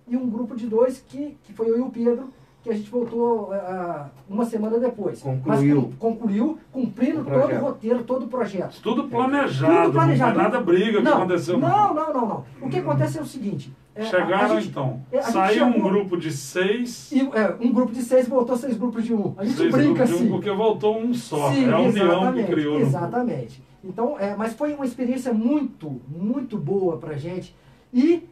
e 0.08 0.16
um 0.16 0.28
grupo 0.28 0.54
de 0.56 0.66
dois, 0.66 1.04
que, 1.08 1.36
que 1.44 1.52
foi 1.52 1.68
eu 1.70 1.78
e 1.78 1.80
o 1.80 1.90
Pedro, 1.90 2.28
que 2.62 2.70
a 2.70 2.74
gente 2.74 2.88
voltou 2.90 3.52
ah, 3.52 4.08
uma 4.28 4.44
semana 4.44 4.78
depois. 4.78 5.20
Concluiu. 5.20 5.82
Mas 5.88 5.94
concluiu, 5.98 6.58
cumprindo 6.70 7.22
O 7.22 7.24
todo 7.24 7.52
o 7.54 7.58
roteiro, 7.58 8.04
todo 8.04 8.24
o 8.26 8.28
projeto. 8.28 8.80
Tudo 8.80 9.04
planejado, 9.08 9.86
Tudo 9.86 9.92
planejado. 9.94 10.30
não 10.38 10.44
foi 10.44 10.52
nada 10.52 10.60
briga 10.64 10.98
que 10.98 11.04
não, 11.04 11.18
aconteceu. 11.18 11.58
Não, 11.58 11.92
não, 11.94 12.12
não, 12.12 12.26
não. 12.28 12.44
O 12.60 12.68
que 12.68 12.78
acontece 12.78 13.18
é 13.18 13.20
o 13.20 13.26
seguinte. 13.26 13.72
é, 13.96 14.02
a- 14.02 14.04
a 14.04 14.08
Chegaram 14.08 14.54
gente- 14.60 14.68
então. 14.68 15.00
é, 15.10 15.22
Saiu 15.22 15.64
um 15.66 15.80
grupo 15.80 16.16
de 16.16 16.30
seis. 16.30 17.10
E, 17.10 17.20
é, 17.20 17.56
um 17.60 17.72
grupo 17.72 17.92
de 17.92 18.02
seis 18.02 18.28
voltou 18.28 18.56
seis 18.56 18.76
grupos 18.76 19.04
de 19.04 19.12
um. 19.12 19.34
A 19.36 19.44
gente 19.44 19.56
seis 19.56 19.72
brinca 19.72 20.04
grupos 20.04 20.08
de 20.08 20.14
um, 20.14 20.16
assim. 20.18 20.28
porque 20.30 20.50
voltou 20.52 20.98
um 20.98 21.12
só. 21.12 21.50
Sim, 21.52 21.68
é 21.68 21.72
a 21.72 21.78
união 21.80 22.32
que 22.32 22.44
criou. 22.44 22.78
Exatamente. 22.78 23.60
Então, 23.84 24.16
é, 24.20 24.36
mas 24.36 24.52
foi 24.54 24.72
uma 24.74 24.86
experiência 24.86 25.32
muito, 25.32 26.00
muito 26.08 26.56
boa 26.56 26.96
pra 26.98 27.14
gente. 27.14 27.54
E 27.92 28.22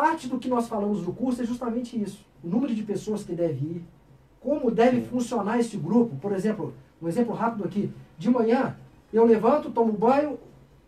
parte 0.00 0.28
do 0.28 0.38
que 0.38 0.48
nós 0.48 0.66
falamos 0.66 1.02
no 1.06 1.12
curso 1.12 1.42
é 1.42 1.44
justamente 1.44 2.00
isso. 2.02 2.24
O 2.42 2.48
número 2.48 2.74
de 2.74 2.82
pessoas 2.82 3.22
que 3.22 3.34
deve 3.34 3.66
ir, 3.66 3.84
como 4.40 4.70
deve 4.70 5.02
funcionar 5.02 5.58
esse 5.60 5.76
grupo. 5.76 6.16
Por 6.16 6.32
exemplo, 6.32 6.72
um 7.02 7.06
exemplo 7.06 7.34
rápido 7.34 7.64
aqui. 7.64 7.90
De 8.16 8.30
manhã, 8.30 8.76
eu 9.12 9.26
levanto, 9.26 9.70
tomo 9.70 9.92
banho, 9.92 10.38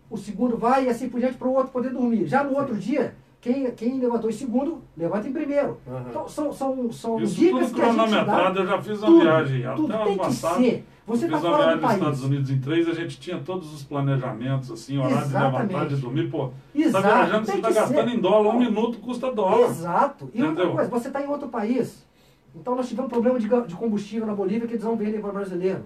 o 0.08 0.16
segundo 0.16 0.56
vai 0.56 0.86
e 0.86 0.88
assim 0.88 1.10
por 1.10 1.20
diante 1.20 1.36
para 1.36 1.46
o 1.46 1.52
outro 1.52 1.70
poder 1.70 1.90
dormir. 1.90 2.26
Já 2.26 2.42
no 2.42 2.56
outro 2.56 2.74
dia, 2.74 3.14
quem, 3.38 3.70
quem 3.72 3.98
levantou 4.00 4.30
em 4.30 4.32
segundo, 4.32 4.80
levanta 4.96 5.28
em 5.28 5.32
primeiro. 5.32 5.78
Aham. 5.86 6.06
Então, 6.08 6.26
são, 6.26 6.50
são, 6.50 6.90
são 6.90 7.20
Isso 7.20 7.34
dicas 7.34 7.66
tudo 7.68 7.74
que 7.74 7.82
a 7.82 7.92
gente 7.92 8.24
dá. 8.24 8.52
eu 8.56 8.66
já 8.66 8.80
fiz 8.82 8.98
uma 8.98 9.06
Tudo, 9.08 9.20
viagem. 9.20 9.76
tudo 9.76 9.92
Até 9.94 10.04
tem 10.04 10.12
que 10.14 10.24
passado. 10.24 10.56
ser. 10.62 10.86
Você 11.06 11.24
está 11.24 11.40
fora 11.40 11.64
do 11.64 11.72
nos 11.72 11.80
país. 11.80 11.98
Estados 11.98 12.22
Unidos 12.22 12.50
em 12.50 12.60
três, 12.60 12.88
a 12.88 12.94
gente 12.94 13.18
tinha 13.18 13.40
todos 13.40 13.72
os 13.74 13.82
planejamentos, 13.82 14.70
assim, 14.70 14.98
horário 14.98 15.18
de 15.18 15.24
Exatamente. 15.24 15.72
levantar, 15.72 15.88
de 15.88 15.96
dormir. 15.96 16.30
Pô, 16.30 16.50
Exato, 16.74 17.02
tá 17.02 17.14
viajando, 17.14 17.46
você 17.46 17.58
tá 17.58 17.68
que 17.68 17.74
gastando 17.74 18.10
ser. 18.10 18.16
em 18.16 18.20
dólar, 18.20 18.54
um 18.54 18.58
minuto 18.58 18.98
custa 18.98 19.32
dólar. 19.32 19.68
Exato. 19.68 20.30
E 20.32 20.42
outra 20.42 20.62
Entendeu? 20.62 20.72
coisa, 20.76 20.90
você 20.90 21.08
está 21.08 21.20
em 21.20 21.26
outro 21.26 21.48
país. 21.48 22.06
Então 22.54 22.76
nós 22.76 22.88
tivemos 22.88 23.10
problema 23.10 23.38
de, 23.38 23.48
de 23.48 23.74
combustível 23.74 24.26
na 24.26 24.34
Bolívia 24.34 24.68
que 24.68 24.74
eles 24.74 24.84
não 24.84 24.96
vendem 24.96 25.20
para 25.20 25.30
o 25.30 25.32
brasileiro. 25.32 25.84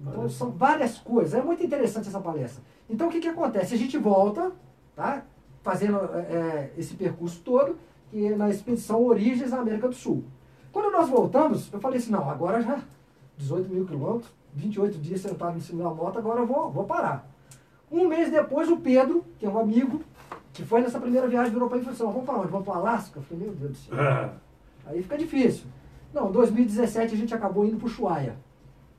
Então 0.00 0.28
são 0.28 0.50
várias 0.50 0.98
coisas. 0.98 1.34
É 1.34 1.42
muito 1.42 1.64
interessante 1.64 2.08
essa 2.08 2.20
palestra. 2.20 2.62
Então 2.88 3.08
o 3.08 3.10
que, 3.10 3.20
que 3.20 3.28
acontece? 3.28 3.74
A 3.74 3.78
gente 3.78 3.98
volta, 3.98 4.52
tá? 4.96 5.22
Fazendo 5.62 5.98
é, 6.14 6.18
é, 6.18 6.72
esse 6.78 6.94
percurso 6.94 7.40
todo, 7.44 7.76
que 8.10 8.26
é 8.26 8.34
na 8.34 8.48
expedição 8.48 9.04
Origens 9.04 9.50
na 9.50 9.58
América 9.58 9.88
do 9.88 9.94
Sul. 9.94 10.24
Quando 10.72 10.90
nós 10.90 11.08
voltamos, 11.08 11.70
eu 11.72 11.80
falei 11.80 11.98
assim, 11.98 12.10
não, 12.10 12.28
agora 12.28 12.62
já 12.62 12.80
18 13.38 13.72
mil 13.72 13.86
quilômetros, 13.86 14.30
28 14.54 14.98
dias 14.98 15.20
sentado 15.20 15.56
em 15.56 15.60
cima 15.60 15.84
da 15.84 15.90
moto, 15.90 16.18
agora 16.18 16.40
eu 16.40 16.46
vou, 16.46 16.70
vou 16.70 16.84
parar. 16.84 17.26
Um 17.90 18.06
mês 18.06 18.30
depois, 18.30 18.68
o 18.68 18.76
Pedro, 18.76 19.24
que 19.38 19.46
é 19.46 19.48
um 19.48 19.58
amigo, 19.58 20.02
que 20.52 20.64
foi 20.64 20.82
nessa 20.82 21.00
primeira 21.00 21.26
viagem 21.26 21.52
virou 21.52 21.68
para 21.68 21.78
mim 21.78 21.82
e 21.82 21.84
falou 21.86 21.94
assim, 21.94 22.04
"Ó, 22.04 22.10
vamos 22.10 22.26
para 22.26 22.38
onde? 22.40 22.50
Vamos 22.50 22.66
para 22.66 22.74
o 22.74 22.80
Alasca? 22.80 23.18
Eu 23.18 23.22
falei, 23.22 23.44
meu 23.44 23.54
Deus 23.54 23.70
do 23.72 23.76
céu. 23.78 23.98
É. 23.98 24.30
Aí 24.86 25.02
fica 25.02 25.16
difícil. 25.16 25.66
Não, 26.12 26.30
2017 26.30 27.14
a 27.14 27.16
gente 27.16 27.34
acabou 27.34 27.64
indo 27.64 27.76
para 27.76 27.84
o 27.84 27.88
Ushuaia. 27.88 28.36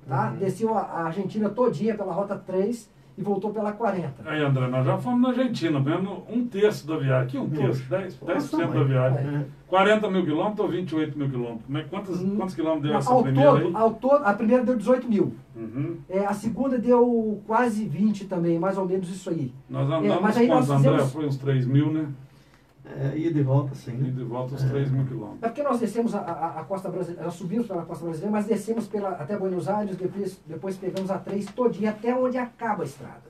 Tá? 0.08 0.30
Uhum. 0.30 0.38
Desceu 0.38 0.76
a, 0.76 0.82
a 0.82 1.04
Argentina 1.06 1.50
todinha 1.50 1.96
pela 1.96 2.14
Rota 2.14 2.36
3 2.36 2.90
e 3.20 3.22
voltou 3.22 3.52
pela 3.52 3.74
40. 3.74 4.14
Aí, 4.26 4.42
André, 4.42 4.68
nós 4.68 4.86
já 4.86 4.98
fomos 4.98 5.22
na 5.22 5.30
Argentina, 5.30 5.78
vendo 5.82 6.24
um 6.30 6.48
terço 6.48 6.88
da 6.88 6.98
viagem. 6.98 7.28
Aqui 7.28 7.38
um 7.38 7.50
terço, 7.50 7.84
10%, 7.90 8.26
10 8.26 8.50
da 8.52 8.84
viagem. 8.84 9.28
É. 9.36 9.46
40 9.68 10.10
mil 10.10 10.24
quilômetros 10.24 10.60
ou 10.62 10.68
28 10.70 11.18
mil 11.20 11.30
quilômetros? 11.30 11.66
Como 11.66 11.78
é, 11.78 11.84
quantos, 11.84 12.22
Hum. 12.22 12.36
quantos 12.38 12.56
quilômetros 12.56 12.90
deu 12.90 12.98
essa 12.98 13.12
ao, 13.12 13.22
primeira 13.22 13.52
todo, 13.52 13.68
aí? 13.68 13.72
ao 13.76 13.94
todo, 13.94 14.24
a 14.26 14.34
primeira 14.34 14.64
deu 14.64 14.78
18 14.78 15.10
mil. 15.10 15.34
Uhum. 15.54 15.98
É, 16.10 16.26
a 16.26 16.34
segunda 16.34 16.78
deu 16.78 17.42
quase 17.46 17.84
20 17.86 18.26
também, 18.26 18.58
mais 18.58 18.78
ou 18.78 18.86
menos 18.88 19.10
isso 19.10 19.30
aí. 19.30 19.54
Nós 19.70 19.86
andamos 19.86 20.22
mas 20.22 20.38
aí 20.38 20.48
nós 20.48 20.66
quantos, 20.66 20.70
André? 20.86 20.92
fizemos- 20.92 21.12
Foi 21.14 21.26
uns 21.28 21.38
3 21.38 21.66
mil, 21.68 21.92
né? 21.92 22.06
É, 22.98 23.18
ida 23.18 23.40
e 23.40 23.44
volta, 23.44 23.76
sim. 23.76 23.92
E 24.00 24.12
de 24.12 24.24
volta 24.24 24.56
uns 24.56 24.64
3 24.64 24.92
mil 24.92 25.06
quilômetros. 25.06 25.44
É 25.44 25.48
porque 25.48 25.64
nós 25.64 25.80
descemos 25.80 26.16
a, 26.16 26.20
a, 26.20 26.60
a 26.62 26.64
costa 26.64 26.90
brasileira, 26.90 27.24
nós 27.26 27.34
subimos 27.36 27.68
pela 27.68 27.84
costa 27.84 28.04
brasileira, 28.04 28.32
mas 28.32 28.46
descemos 28.46 28.88
pela, 28.88 29.10
até 29.10 29.38
Buenos 29.38 29.68
Aires, 29.70 29.96
depois, 29.96 30.40
depois 30.48 30.76
pegamos 30.78 31.12
a 31.12 31.18
3 31.18 31.46
todinha 31.48 31.92
até 31.92 32.16
onde 32.16 32.38
acaba 32.38 32.84
a 32.84 32.86
estrada. 32.86 33.30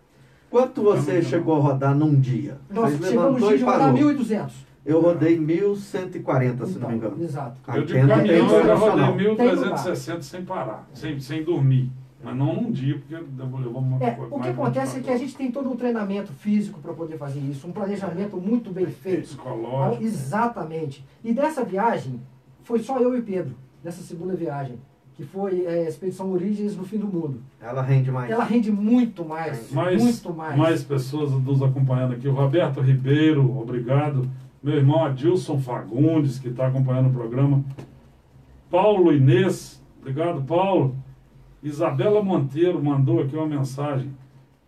Quanto 0.50 0.82
você 0.82 1.22
chegou 1.22 1.58
a 1.58 1.60
rodar 1.60 1.96
num 1.96 2.20
dia? 2.20 2.58
Nós 2.70 2.94
Você 2.94 3.10
chegamos 3.10 3.48
de 3.48 3.54
e 3.56 3.58
rodar 3.64 3.80
parou. 3.94 3.98
1.200. 3.98 4.50
Eu 4.86 5.02
rodei 5.02 5.38
1.140, 5.38 5.78
se 5.86 5.92
não 6.00 6.68
Então, 6.68 6.90
me 6.90 6.96
engano. 6.96 7.24
exato. 7.24 7.62
Eu 7.76 7.86
de 7.86 7.94
caminhão 7.94 8.50
eu 8.50 8.78
rodei 8.78 9.36
Tem 9.36 9.48
1.360 9.56 10.22
sem 10.24 10.46
parar, 10.46 10.90
sem, 10.94 11.20
sem 11.20 11.44
dormir. 11.44 11.92
Mas 12.22 12.36
não 12.36 12.54
num 12.54 12.72
dia, 12.72 12.98
porque 12.98 13.16
levou 13.16 13.82
uma 13.82 14.04
É, 14.04 14.12
coisa 14.12 14.36
o 14.36 14.40
que 14.42 14.50
acontece 14.50 14.98
é 14.98 15.02
que 15.02 15.10
a 15.10 15.14
24 15.14 15.20
gente 15.20 15.38
tem 15.38 15.52
todo 15.52 15.72
um 15.72 15.76
treinamento 15.76 16.34
físico 16.34 16.80
para 16.82 16.94
poder 16.94 17.18
fazer 17.18 17.40
isso, 17.40 17.66
um 17.66 17.72
planejamento 17.72 18.36
muito 18.38 18.72
bem 18.72 18.88
feito. 18.88 19.22
Psicológico. 19.22 20.04
Exatamente. 20.04 21.06
E 21.24 21.34
dessa 21.34 21.64
viagem, 21.64 22.20
foi 22.64 22.80
só 22.80 23.00
eu 23.00 23.18
e 23.18 23.22
Pedro, 23.22 23.56
dessa 23.82 24.02
segunda 24.02 24.36
viagem, 24.36 24.78
que 25.16 25.24
foi 25.24 25.66
é, 25.66 25.86
a 25.86 25.90
Expedição 25.90 26.32
Origens 26.32 26.76
no 26.76 26.84
Fim 26.84 26.98
do 26.98 27.08
Mundo. 27.08 27.42
Ela 27.62 27.82
rende 27.82 28.12
mais. 28.12 28.30
Ela 28.30 28.44
rende 28.44 28.70
muito 28.70 29.24
mais, 29.24 29.72
mais, 29.72 30.02
muito 30.02 30.34
mais. 30.34 30.58
mais 30.58 30.84
pessoas 30.84 31.32
nos 31.32 31.62
acompanhando 31.62 32.14
aqui. 32.14 32.28
O 32.28 32.34
Roberto 32.34 32.82
Ribeiro, 32.82 33.58
obrigado. 33.60 34.30
Meu 34.62 34.76
irmão 34.76 35.06
Adilson 35.06 35.58
Fagundes, 35.58 36.38
que 36.38 36.50
está 36.50 36.68
acompanhando 36.68 37.08
o 37.08 37.14
programa. 37.14 37.64
Paulo 38.70 39.14
Inês, 39.14 39.82
obrigado, 40.02 40.42
Paulo. 40.42 40.96
Isabela 41.62 42.22
Monteiro 42.24 42.82
mandou 42.84 43.22
aqui 43.22 43.36
uma 43.36 43.48
mensagem. 43.48 44.12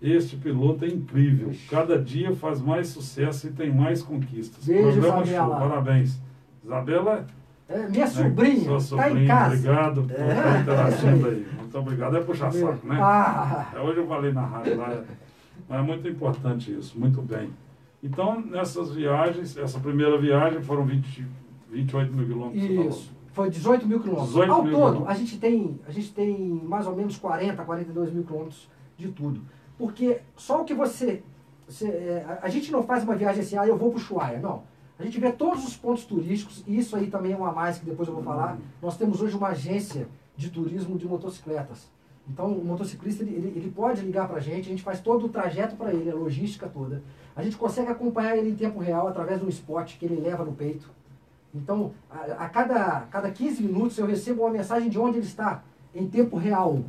Este 0.02 0.36
piloto 0.36 0.84
é 0.84 0.88
incrível. 0.88 1.52
Cada 1.70 1.98
dia 1.98 2.36
faz 2.36 2.60
mais 2.62 2.88
sucesso 2.88 3.48
e 3.48 3.52
tem 3.52 3.72
mais 3.72 4.02
conquistas. 4.02 4.66
Beijo, 4.66 5.00
Programa 5.00 5.24
Isabela. 5.24 5.46
show, 5.60 5.70
parabéns. 5.70 6.22
Isabela, 6.64 7.26
É, 7.70 7.88
minha 7.88 8.06
né, 8.06 8.08
sobrinha, 8.08 8.64
sua 8.66 8.78
está 8.78 9.06
em 9.08 9.10
sobrinha, 9.12 9.28
casa. 9.28 9.56
obrigado 9.56 10.04
por 10.04 10.20
É. 10.20 10.28
estar 10.28 10.60
interagindo 10.62 11.28
aí. 11.28 11.48
Muito 11.58 11.78
obrigado. 11.78 12.18
É 12.18 12.20
puxar 12.22 12.52
saco, 12.52 12.86
né? 12.88 12.98
Ah, 13.00 13.72
É, 13.74 13.80
Hoje 13.80 14.00
eu 14.00 14.08
falei 14.08 14.34
na 14.34 14.42
rádio 14.46 14.78
lá, 14.78 15.02
mas 15.70 15.80
é 15.80 15.82
muito 15.82 16.08
importante 16.08 16.72
isso, 16.78 17.00
muito 17.00 17.22
bem. 17.22 17.50
Então, 18.04 18.42
nessas 18.42 18.92
viagens, 18.94 19.56
essa 19.56 19.80
primeira 19.80 20.18
viagem 20.18 20.62
foram 20.64 20.84
20, 20.84 21.26
28 21.72 22.12
mil 22.12 22.26
quilômetros. 22.28 22.64
isso. 22.96 23.12
Foi 23.42 23.50
18 23.50 23.88
mil 23.88 24.00
quilômetros. 24.00 24.30
18 24.30 24.52
Ao 24.52 24.64
mil 24.64 24.72
todo, 24.72 24.82
quilômetros. 24.82 25.10
a 25.10 25.14
gente, 25.20 25.40
tem, 25.40 25.80
a 25.88 25.92
gente 25.92 26.14
tem 26.14 26.38
mais 26.64 26.86
ou 26.86 26.96
menos 26.96 27.18
40, 27.18 27.64
42 27.64 28.14
mil 28.14 28.24
quilômetros 28.24 28.70
de 28.98 29.10
tudo. 29.10 29.42
Porque 29.78 30.22
só 30.36 30.62
o 30.62 30.66
que 30.66 30.74
você. 30.74 31.24
você, 31.68 31.88
é, 31.88 32.40
a, 32.42 32.50
gente 32.50 32.72
não 32.72 32.84
faz 32.84 33.04
uma 33.04 33.16
viagem 33.16 33.42
assim, 33.42 33.58
ah, 33.58 33.66
eu 33.66 33.78
vou 33.78 33.90
para 33.90 33.98
o 33.98 34.02
Ushuaia. 34.02 34.40
Não. 34.40 34.64
A 35.00 35.04
gente 35.04 35.20
vê 35.20 35.32
todos 35.32 35.66
os 35.66 35.76
pontos 35.76 36.06
turísticos, 36.06 36.64
e 36.68 36.78
isso 36.78 36.96
aí 36.96 37.08
também 37.08 37.32
é 37.32 37.36
uma 37.36 37.52
mais 37.52 37.80
que 37.80 37.86
depois 37.86 38.08
eu 38.08 38.14
vou 38.14 38.24
falar. 38.24 38.60
Nós 38.80 38.96
temos 38.96 39.20
hoje 39.20 39.36
uma 39.36 39.48
agência 39.48 40.08
de 40.38 40.52
turismo 40.52 40.98
de 40.98 41.08
motocicletas. 41.08 41.90
Então, 42.30 42.54
o 42.54 42.64
motociclista 42.64 43.24
ele, 43.24 43.36
ele, 43.36 43.48
ele 43.56 43.72
pode 43.72 44.02
ligar 44.02 44.28
para 44.28 44.38
a 44.38 44.40
gente, 44.40 44.68
a 44.68 44.70
gente 44.70 44.84
faz 44.84 45.02
todo 45.02 45.26
o 45.26 45.30
trajeto 45.30 45.76
para 45.76 45.92
ele, 45.92 46.12
a 46.12 46.14
logística 46.14 46.68
toda. 46.68 47.02
A 47.36 47.42
gente 47.42 47.58
consegue 47.58 47.90
acompanhar 47.90 48.38
ele 48.38 48.52
em 48.52 48.56
tempo 48.56 48.80
real 48.80 49.08
através 49.08 49.40
de 49.40 49.46
um 49.46 49.50
spot 49.50 49.98
que 49.98 50.06
ele 50.06 50.22
leva 50.22 50.46
no 50.46 50.54
peito. 50.54 50.88
Então, 51.54 51.92
a, 52.10 52.46
a 52.46 52.50
cada, 52.50 53.02
cada 53.12 53.30
15 53.30 53.64
minutos 53.64 53.98
eu 53.98 54.06
recebo 54.06 54.44
uma 54.44 54.52
mensagem 54.52 54.90
de 54.90 54.98
onde 54.98 55.18
ele 55.18 55.26
está, 55.28 55.64
em 55.94 56.08
tempo 56.08 56.38
real. 56.38 56.80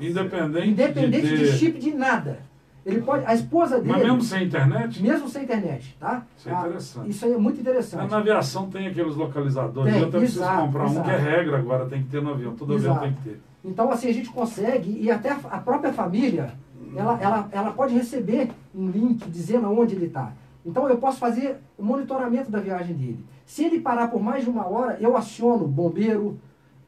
Independente, 0.00 0.68
Independente 0.70 1.26
de, 1.28 1.36
de, 1.38 1.52
chip 1.52 1.78
de 1.78 1.94
nada. 1.94 2.38
Ele 2.84 3.02
pode, 3.02 3.26
a 3.26 3.34
esposa 3.34 3.78
dele, 3.80 3.90
Mas 3.92 4.02
mesmo 4.04 4.22
sem 4.22 4.44
internet? 4.44 5.02
mesmo 5.02 5.28
sem 5.28 5.42
internet, 5.42 5.96
tá? 5.98 6.22
Isso 6.38 6.48
é 6.48 6.54
Ah, 6.54 6.60
interessante. 6.60 7.10
Isso 7.10 7.24
aí 7.24 7.32
é 7.32 7.36
muito 7.36 7.56
Na 7.56 7.60
interessante. 7.62 8.14
aviação 8.14 8.70
tem 8.70 8.86
aqueles 8.86 9.16
localizadores. 9.16 9.92
Tem, 9.92 10.02
eu 10.02 10.08
até 10.08 10.18
preciso 10.18 10.40
exato, 10.42 10.62
comprar 10.62 10.84
um 10.84 10.90
exato. 10.92 11.08
que 11.08 11.14
é 11.14 11.18
regra 11.18 11.58
agora, 11.58 11.86
tem 11.86 12.02
que 12.02 12.08
ter 12.08 12.22
no 12.22 12.30
avião. 12.30 12.54
Todo 12.54 12.74
avião 12.74 12.92
Exato. 12.92 13.04
tem 13.06 13.14
que 13.14 13.22
ter. 13.28 13.40
Então, 13.64 13.90
assim, 13.90 14.08
a 14.08 14.12
gente 14.12 14.30
consegue, 14.30 14.98
e 15.02 15.10
até 15.10 15.30
a 15.30 15.58
própria 15.58 15.92
família, 15.92 16.52
ela, 16.94 17.18
ela, 17.20 17.48
ela 17.50 17.70
pode 17.72 17.92
receber 17.92 18.50
um 18.72 18.88
link 18.88 19.28
dizendo 19.28 19.66
aonde 19.66 19.96
ele 19.96 20.06
está. 20.06 20.32
Então, 20.66 20.88
eu 20.88 20.98
posso 20.98 21.18
fazer 21.18 21.58
o 21.78 21.82
monitoramento 21.84 22.50
da 22.50 22.58
viagem 22.58 22.94
dele. 22.96 23.24
Se 23.46 23.64
ele 23.64 23.80
parar 23.80 24.08
por 24.08 24.20
mais 24.20 24.42
de 24.44 24.50
uma 24.50 24.66
hora, 24.68 24.96
eu 25.00 25.16
aciono 25.16 25.64
o 25.64 25.68
bombeiro, 25.68 26.38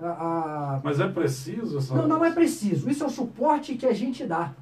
a, 0.00 0.06
a- 0.08 0.80
Mas 0.82 0.98
é 0.98 1.06
preciso 1.06 1.78
essa. 1.78 1.94
Não, 1.94 2.08
não 2.08 2.24
é 2.24 2.32
preciso. 2.32 2.90
Isso 2.90 3.04
é 3.04 3.06
o 3.06 3.10
suporte 3.10 3.74
que 3.76 3.86
a 3.86 3.92
gente 3.92 4.24
dá. 4.26 4.52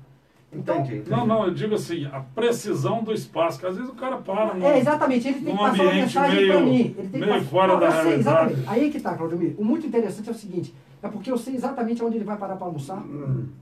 Então, 0.53 0.77
Entendi, 0.77 0.97
entendi. 0.99 1.11
Não, 1.11 1.27
não, 1.27 1.45
eu 1.45 1.53
digo 1.53 1.75
assim, 1.75 2.07
a 2.07 2.21
precisão 2.21 3.03
do 3.03 3.13
espaço, 3.13 3.59
que 3.59 3.67
às 3.67 3.77
vezes 3.77 3.91
o 3.91 3.95
cara 3.95 4.17
para 4.19 4.55
no, 4.55 4.65
É, 4.65 4.79
exatamente, 4.79 5.27
ele 5.29 5.41
tem 5.41 5.45
que 5.45 5.51
num 5.53 5.57
passar 5.59 5.83
uma 5.83 5.93
mensagem 5.93 6.47
para 6.47 6.61
mim. 6.61 6.77
Ele 6.77 6.95
tem 6.95 7.09
que 7.11 7.19
meio 7.19 7.33
passar- 7.33 7.45
fora 7.47 7.73
Não, 7.73 7.81
da 7.81 7.91
sei, 7.91 8.03
realidade. 8.03 8.21
exatamente. 8.53 8.69
Aí 8.69 8.91
que 8.91 9.01
tá, 9.01 9.15
Claudio 9.15 9.55
O 9.59 9.65
muito 9.65 9.87
interessante 9.87 10.29
é 10.29 10.33
o 10.33 10.35
seguinte, 10.35 10.75
é 11.03 11.09
porque 11.09 11.31
eu 11.31 11.37
sei 11.37 11.55
exatamente 11.57 12.03
onde 12.03 12.17
ele 12.17 12.25
vai 12.25 12.37
parar 12.37 12.57
para 12.57 12.67
almoçar, 12.67 13.03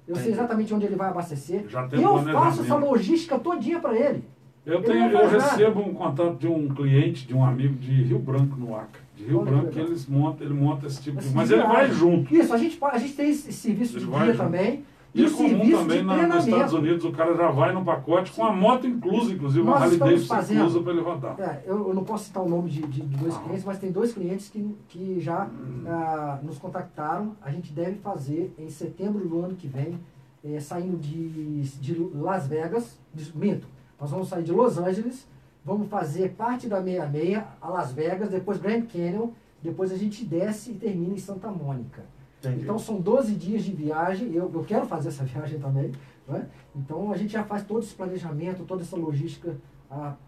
eu 0.06 0.14
sei 0.14 0.30
exatamente 0.32 0.72
onde 0.74 0.84
ele 0.86 0.94
vai 0.94 1.08
abastecer, 1.08 1.62
Hum, 1.64 1.68
Já 1.68 1.88
e 1.94 2.02
eu 2.02 2.18
faço 2.24 2.60
essa 2.62 2.76
logística 2.76 3.38
todinha 3.38 3.80
para 3.80 3.96
ele. 3.98 4.22
Eu, 4.66 4.82
tenho, 4.82 5.10
eu 5.10 5.28
recebo 5.28 5.80
um 5.80 5.92
contato 5.92 6.36
de 6.38 6.46
um 6.48 6.68
cliente, 6.68 7.26
de 7.26 7.34
um 7.34 7.44
amigo 7.44 7.74
de 7.74 8.02
Rio 8.04 8.18
Branco, 8.18 8.56
no 8.56 8.74
Acre. 8.74 9.00
De 9.14 9.24
Rio 9.24 9.40
Olha 9.40 9.50
Branco, 9.50 9.68
que 9.68 9.78
eles 9.78 10.06
montam, 10.06 10.46
ele 10.46 10.54
monta 10.54 10.86
esse 10.86 11.02
tipo 11.02 11.20
de. 11.20 11.28
Mas 11.34 11.50
ele 11.50 11.62
vai 11.62 11.90
junto. 11.90 12.34
Isso, 12.34 12.52
a 12.52 12.56
gente, 12.58 12.78
a 12.82 12.98
gente 12.98 13.12
tem 13.14 13.28
esse 13.30 13.52
serviço 13.52 13.98
Ele 13.98 14.06
de 14.06 14.10
junto. 14.10 14.36
também, 14.38 14.82
E 15.14 15.22
e 15.22 15.26
é 15.26 15.30
comum 15.30 15.70
também 15.70 16.02
na, 16.02 16.26
nos 16.26 16.46
Estados. 16.46 16.72
Unidos, 16.72 17.04
o 17.04 17.12
cara 17.12 17.36
já 17.36 17.48
vai 17.50 17.72
no 17.72 17.84
pacote 17.84 18.32
com 18.32 18.42
a 18.44 18.52
moto 18.52 18.86
inclusa, 18.86 19.32
inclusive, 19.32 19.60
uma 19.60 19.72
Nós 19.72 19.82
Harley 19.82 19.94
estamos 19.94 20.12
Davidson 20.14 20.34
fazendo- 20.34 20.56
inclusa 20.58 20.80
para 20.80 20.92
ele 20.92 21.02
rodar. 21.02 21.36
É, 21.40 21.62
eu, 21.66 21.88
eu 21.88 21.94
não 21.94 22.02
posso 22.02 22.24
citar 22.24 22.42
o 22.42 22.48
nome 22.48 22.68
de, 22.70 22.80
de- 22.82 23.02
dois 23.02 23.36
Ah. 23.36 23.40
clientes, 23.40 23.64
mas 23.64 23.78
tem 23.78 23.92
dois 23.92 24.12
clientes 24.12 24.48
que, 24.48 24.74
que 24.88 25.20
já 25.20 25.46
ah, 25.86 26.38
nos 26.42 26.58
contactaram. 26.58 27.36
A 27.42 27.50
gente 27.50 27.70
deve 27.72 27.96
fazer 27.98 28.52
em 28.58 28.68
setembro 28.70 29.28
do 29.28 29.40
ano 29.44 29.54
que 29.54 29.68
vem, 29.68 30.00
eh, 30.44 30.58
saindo 30.58 30.96
de, 30.96 31.62
de 31.62 31.94
Las 32.14 32.46
Vegas, 32.48 32.98
de, 33.14 33.30
minto, 33.38 33.68
nós 34.00 34.10
vamos 34.10 34.28
sair 34.28 34.42
de 34.42 34.52
Los 34.52 34.78
Angeles, 34.78 35.26
vamos 35.64 35.88
fazer 35.88 36.32
parte 36.32 36.68
da 36.68 36.82
66 36.82 37.42
a 37.60 37.68
Las 37.68 37.92
Vegas, 37.92 38.30
depois 38.30 38.58
Grand 38.58 38.82
Canyon, 38.86 39.30
depois 39.62 39.92
a 39.92 39.96
gente 39.96 40.24
desce 40.24 40.72
e 40.72 40.74
termina 40.74 41.14
em 41.14 41.18
Santa 41.18 41.50
Mônica. 41.50 42.02
Entendi. 42.40 42.62
Então 42.62 42.78
são 42.78 43.00
12 43.00 43.34
dias 43.34 43.62
de 43.62 43.72
viagem, 43.72 44.32
eu, 44.32 44.50
eu 44.52 44.64
quero 44.64 44.86
fazer 44.86 45.08
essa 45.08 45.24
viagem 45.24 45.58
também. 45.58 45.92
Né? 46.28 46.46
Então 46.76 47.12
a 47.12 47.16
gente 47.16 47.32
já 47.32 47.44
faz 47.44 47.64
todo 47.64 47.80
esse 47.80 47.94
planejamento, 47.94 48.64
toda 48.64 48.82
essa 48.82 48.96
logística 48.96 49.56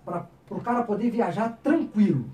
para 0.05 0.27
o 0.51 0.61
cara 0.61 0.83
poder 0.83 1.11
viajar 1.11 1.59
tranquilo. 1.63 2.25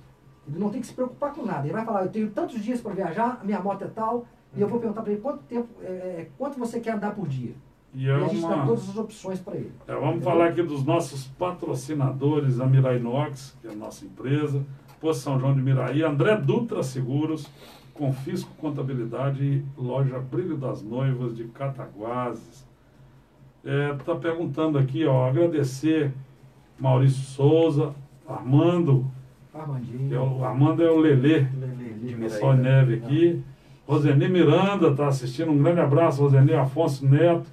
Ele 0.47 0.59
não 0.59 0.71
tem 0.71 0.81
que 0.81 0.87
se 0.87 0.93
preocupar 0.93 1.33
com 1.33 1.45
nada. 1.45 1.67
Ele 1.67 1.73
vai 1.73 1.85
falar, 1.85 2.05
eu 2.05 2.11
tenho 2.11 2.31
tantos 2.31 2.63
dias 2.63 2.81
para 2.81 2.93
viajar, 2.93 3.39
a 3.41 3.45
minha 3.45 3.61
moto 3.61 3.85
é 3.85 3.89
tal, 3.89 4.27
e 4.55 4.61
eu 4.61 4.69
vou 4.69 4.79
perguntar 4.79 5.03
para 5.03 5.13
ele 5.13 5.21
quanto 5.21 5.43
tempo, 5.45 5.69
é, 5.83 5.87
é, 5.87 6.29
quanto 6.37 6.59
você 6.59 6.81
quer 6.81 6.93
andar 6.93 7.15
por 7.15 7.27
dia. 7.27 7.55
E 7.95 8.05
E 8.05 8.09
é 8.09 8.15
a 8.15 8.21
gente 8.29 8.41
dá 8.41 8.49
uma. 8.49 8.67
todas 8.67 8.89
as 8.89 8.97
opções 8.97 9.41
para 9.41 9.57
ele. 9.57 9.73
É, 9.87 9.95
vamos 9.95 10.25
falar 10.25 10.49
aqui 10.49 10.63
dos 10.63 10.85
nossos 10.85 11.27
patrocinadores, 11.39 12.61
a 12.61 12.67
Mirai 12.67 12.97
Inox, 12.97 13.57
que 13.61 13.69
é 13.69 13.71
a 13.71 13.75
nossa 13.75 14.05
empresa, 14.05 14.63
Posto 15.01 15.23
São 15.23 15.39
João 15.39 15.55
de 15.55 15.61
Miraí, 15.61 16.03
André 16.03 16.37
Dutra 16.37 16.83
Seguros, 16.83 17.49
Confisco 17.93 18.51
Contabilidade 18.57 19.45
e 19.45 19.65
Loja 19.77 20.19
Brilho 20.19 20.57
das 20.57 20.83
Noivas 20.83 21.37
de 21.37 21.45
Cataguases. 21.45 22.67
Está 23.99 24.15
perguntando 24.17 24.79
aqui, 24.79 25.05
ó, 25.05 25.29
agradecer 25.29 26.13
Maurício 26.79 27.23
Souza, 27.23 27.95
Armando, 28.27 29.07
Armandinho. 29.55 30.15
é 30.15 30.19
o, 30.19 30.45
Armando 30.45 30.83
é 30.83 30.91
o 30.91 30.97
Lelê, 30.99 31.43
De 31.43 32.15
Miraí, 32.17 32.31
Sol 32.41 32.55
né? 32.55 32.63
Neve 32.63 32.95
aqui. 32.95 33.43
Roseni 33.87 34.29
Miranda 34.29 34.89
está 34.89 35.09
assistindo. 35.09 35.51
Um 35.51 35.63
grande 35.63 35.81
abraço, 35.81 36.23
Roseni 36.23 36.55
Afonso 36.55 37.07
Neto. 37.07 37.47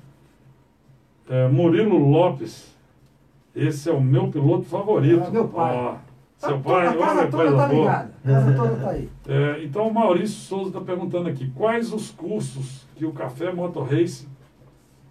É, 1.30 1.48
Murilo 1.48 1.98
Lopes. 1.98 2.76
Esse 3.56 3.90
é 3.90 3.94
o 3.94 4.02
meu 4.02 4.28
piloto 4.30 4.64
favorito. 4.66 5.24
É, 5.26 5.30
meu 5.30 5.48
pai. 5.48 5.76
Ó, 5.76 5.96
Tá 6.40 6.48
seu 6.48 6.60
pai, 6.62 6.88
a 6.88 6.94
casa 6.96 7.28
toda 7.28 7.44
coisa 7.44 7.58
tá 7.58 7.68
ligada. 7.68 8.14
A 8.24 8.28
casa 8.30 8.54
toda 8.54 8.76
tá 8.78 8.90
aí. 8.92 9.10
É, 9.28 9.62
então 9.66 9.88
o 9.90 9.94
Maurício 9.94 10.38
Souza 10.40 10.70
está 10.70 10.80
perguntando 10.80 11.28
aqui, 11.28 11.52
quais 11.54 11.92
os 11.92 12.12
cursos 12.12 12.88
que 12.96 13.06
o 13.06 13.12
Café 13.12 13.52
Motor 13.52 13.90
Race 13.92 14.26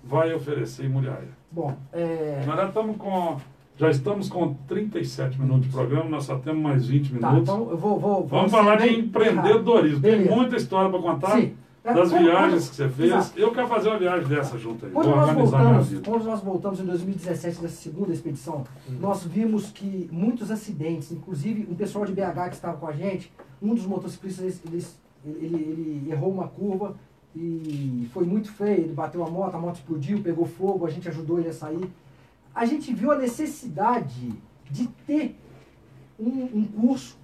vai 0.03 0.33
oferecer 0.33 0.87
em 0.87 0.89
Muriaia? 0.89 1.29
Bom, 1.53 1.75
é, 1.93 2.43
Nós 2.47 2.57
já 2.57 2.69
estamos 2.69 2.97
com. 2.97 3.37
Já 3.77 3.91
estamos 3.91 4.29
com 4.31 4.55
37 4.67 5.39
minutos 5.39 5.67
de 5.67 5.73
programa, 5.73 6.09
nós 6.11 6.25
só 6.25 6.37
temos 6.37 6.61
mais 6.63 6.87
20 6.89 7.13
tá, 7.21 7.29
minutos. 7.31 7.43
então 7.55 7.71
eu 7.71 7.77
vou... 7.77 8.01
vou, 8.01 8.21
vou 8.21 8.27
Vamos 8.27 8.51
falar 8.51 8.77
de 8.77 8.89
bem- 8.89 8.99
empreendedorismo. 9.01 10.01
Tem 10.01 10.25
muita 10.25 10.57
história 10.57 10.91
para 10.91 10.99
contar 11.01 11.37
Sim. 11.37 11.55
É, 11.85 11.95
das 11.95 12.11
quando- 12.11 12.23
viagens 12.25 12.65
quando- 12.65 12.71
que 12.71 12.77
você 12.77 12.89
fez. 12.89 13.09
Exato. 13.13 13.39
Eu 13.39 13.53
quero 13.53 13.69
fazer 13.69 13.89
uma 13.89 13.99
viagem 13.99 14.29
dessa 14.29 14.59
junto 14.59 14.85
aí. 14.87 14.93
Quando 14.93 15.09
nós, 15.11 15.31
voltamos, 15.33 15.89
quando 16.05 16.25
nós 16.25 16.41
voltamos 16.41 16.81
em 16.81 16.85
2017 16.85 17.61
dessa 17.61 17.77
segunda 17.77 18.13
expedição, 18.13 18.65
nós 19.01 19.23
vimos 19.25 19.71
que 19.71 20.09
muitos 20.13 20.51
acidentes, 20.51 21.13
inclusive 21.13 21.67
um 21.71 21.75
pessoal 21.75 22.05
de 22.05 22.13
BH 22.13 22.49
que 22.51 22.55
estava 22.57 22.77
com 22.77 22.87
a 22.87 22.93
gente, 22.93 23.33
um 23.63 23.75
dos 23.75 23.87
motociclistas, 23.87 24.61
ele, 24.65 24.85
ele, 25.25 25.47
ele- 25.47 25.57
ele 26.03 26.09
errou 26.13 26.31
uma 26.33 26.49
curva 26.49 26.95
e 27.35 28.09
foi 28.13 28.25
muito 28.25 28.51
feio, 28.53 28.81
ele 28.81 28.93
bateu 28.93 29.25
a 29.25 29.31
moto, 29.31 29.55
a 29.55 29.59
moto 29.59 29.77
explodiu, 29.77 30.21
pegou 30.21 30.47
fogo, 30.47 30.85
a 30.87 30.91
gente 30.91 31.09
ajudou 31.09 31.39
ele 31.39 31.49
a 31.49 31.53
sair. 31.53 31.89
A 32.55 32.65
gente 32.67 32.93
viu 32.93 33.13
a 33.13 33.17
necessidade 33.17 34.33
de 34.71 34.87
ter 35.07 35.37
um, 36.19 36.29
um 36.55 36.65
curso 36.65 37.17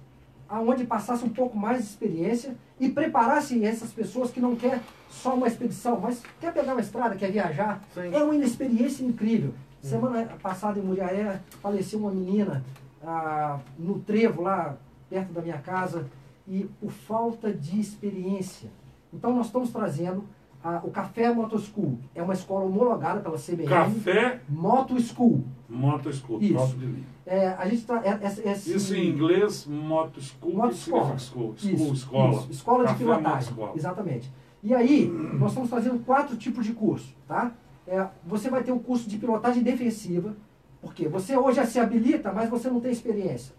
aonde 0.47 0.85
passasse 0.85 1.25
um 1.25 1.29
pouco 1.29 1.57
mais 1.57 1.79
de 1.79 1.83
experiência 1.85 2.55
e 2.79 2.89
preparasse 2.89 3.63
essas 3.63 3.91
pessoas 3.91 4.31
que 4.31 4.39
não 4.39 4.55
quer 4.55 4.81
só 5.09 5.33
uma 5.33 5.47
expedição, 5.47 5.99
mas 5.99 6.21
quer 6.39 6.53
pegar 6.53 6.73
uma 6.73 6.81
estrada, 6.81 7.15
quer 7.15 7.31
viajar. 7.31 7.81
Sim. 7.93 8.13
É 8.13 8.23
uma 8.23 8.35
experiência 8.35 9.03
incrível. 9.03 9.53
Semana 9.81 10.25
passada 10.41 10.79
em 10.79 10.81
Muriaé 10.81 11.39
faleceu 11.61 11.99
uma 11.99 12.11
menina 12.11 12.63
ah, 13.03 13.59
no 13.77 13.99
trevo 13.99 14.41
lá 14.41 14.75
perto 15.09 15.31
da 15.31 15.41
minha 15.41 15.59
casa 15.59 16.07
e 16.47 16.63
por 16.81 16.91
falta 16.91 17.53
de 17.53 17.79
experiência. 17.79 18.69
Então 19.13 19.33
nós 19.35 19.45
estamos 19.45 19.69
trazendo 19.69 20.25
ah, 20.63 20.81
o 20.83 20.89
Café 20.89 21.31
Moto 21.31 21.59
School. 21.59 21.99
É 22.15 22.23
uma 22.23 22.33
escola 22.33 22.65
homologada 22.65 23.19
pela 23.19 23.37
CBN. 23.37 23.67
Café 23.67 24.39
Moto 24.49 24.99
School. 24.99 25.43
Moto 25.69 26.11
School, 26.11 26.41
Isso. 26.41 26.77
De. 27.25 27.29
É, 27.29 27.47
a 27.57 27.67
gente 27.67 27.85
tá, 27.85 28.01
é, 28.05 28.25
esse, 28.27 28.41
esse- 28.47 28.73
Isso 28.75 28.95
em 28.95 29.09
inglês, 29.09 29.65
Moto 29.65 30.21
School. 30.21 30.53
Moto 30.55 30.73
significa 30.75 31.17
School. 31.19 31.53
Escola. 31.93 32.33
isso, 32.33 32.51
escola 32.51 32.83
de 32.85 32.91
Café, 32.93 33.03
moto, 33.05 33.15
pilotagem. 33.17 33.49
escola. 33.49 33.71
Exatamente. 33.75 34.31
E 34.63 34.73
aí, 34.73 35.05
nós 35.39 35.51
estamos 35.51 35.69
fazendo 35.69 36.03
quatro 36.05 36.35
tipos 36.37 36.65
de 36.65 36.73
curso, 36.73 37.13
tá? 37.27 37.51
É, 37.87 38.07
você 38.25 38.49
vai 38.49 38.63
ter 38.63 38.71
um 38.71 38.79
curso 38.79 39.07
de 39.09 39.17
pilotagem 39.17 39.61
defensiva, 39.61 40.35
porque 40.81 41.07
você 41.07 41.37
hoje 41.37 41.57
já 41.57 41.65
se 41.65 41.79
habilita, 41.79 42.31
mas 42.31 42.49
você 42.49 42.67
não 42.69 42.79
tem 42.79 42.91
experiência. 42.91 43.53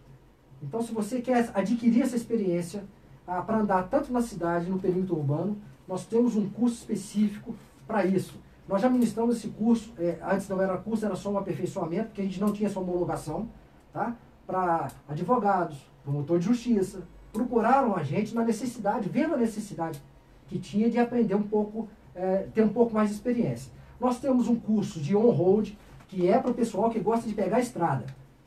Então, 0.63 0.83
se 0.83 0.93
você 0.93 1.21
quer 1.21 1.51
adquirir 1.55 2.03
essa 2.03 2.17
experiência 2.17 2.85
ah, 3.27 3.43
para 3.43 3.59
andar 3.59 3.85
tanto 3.89 4.13
na 4.13 4.21
cidade, 4.23 4.69
no 4.71 4.79
perímetro 4.79 5.17
urbano, 5.17 5.57
nós 5.87 6.05
temos 6.07 6.35
um 6.35 6.49
curso 6.49 6.77
específico 6.77 7.55
para 7.87 8.05
isso. 8.05 8.35
Nós 8.69 8.83
já 8.83 8.91
ministramos 8.91 9.37
esse 9.37 9.49
curso, 9.49 9.93
é, 9.99 10.19
antes 10.29 10.49
não 10.49 10.61
era 10.61 10.77
curso, 10.77 11.05
era 11.07 11.15
só 11.15 11.31
um 11.31 11.39
aperfeiçoamento, 11.39 12.07
porque 12.07 12.21
a 12.21 12.25
gente 12.25 12.41
não 12.41 12.53
tinha 12.53 12.69
essa 12.69 12.81
homologação, 12.81 13.49
tá? 13.93 14.17
Para 14.47 14.89
advogados, 15.09 15.79
promotor 16.03 16.39
de 16.39 16.47
justiça, 16.47 17.03
procuraram 17.33 17.95
a 17.97 18.03
gente 18.03 18.35
na 18.35 18.43
necessidade, 18.45 19.09
vendo 19.09 19.35
a 19.35 19.37
necessidade 19.37 20.03
que 20.49 20.59
tinha 20.59 20.91
de 20.91 20.99
aprender 20.99 21.35
um 21.35 21.43
pouco, 21.43 21.89
é, 22.15 22.47
ter 22.55 22.63
um 22.63 22.69
pouco 22.69 22.93
mais 22.95 23.09
de 23.11 23.15
experiência. 23.15 23.71
Nós 24.01 24.19
temos 24.19 24.49
um 24.49 24.57
curso 24.57 25.01
de 25.01 25.17
on-road, 25.17 25.79
que 26.09 26.29
é 26.29 26.39
para 26.39 26.51
o 26.51 26.55
pessoal 26.55 26.91
que 26.91 26.99
gosta 27.01 27.29
de 27.29 27.35
pegar 27.35 27.57
a 27.59 27.61
estrada. 27.61 28.05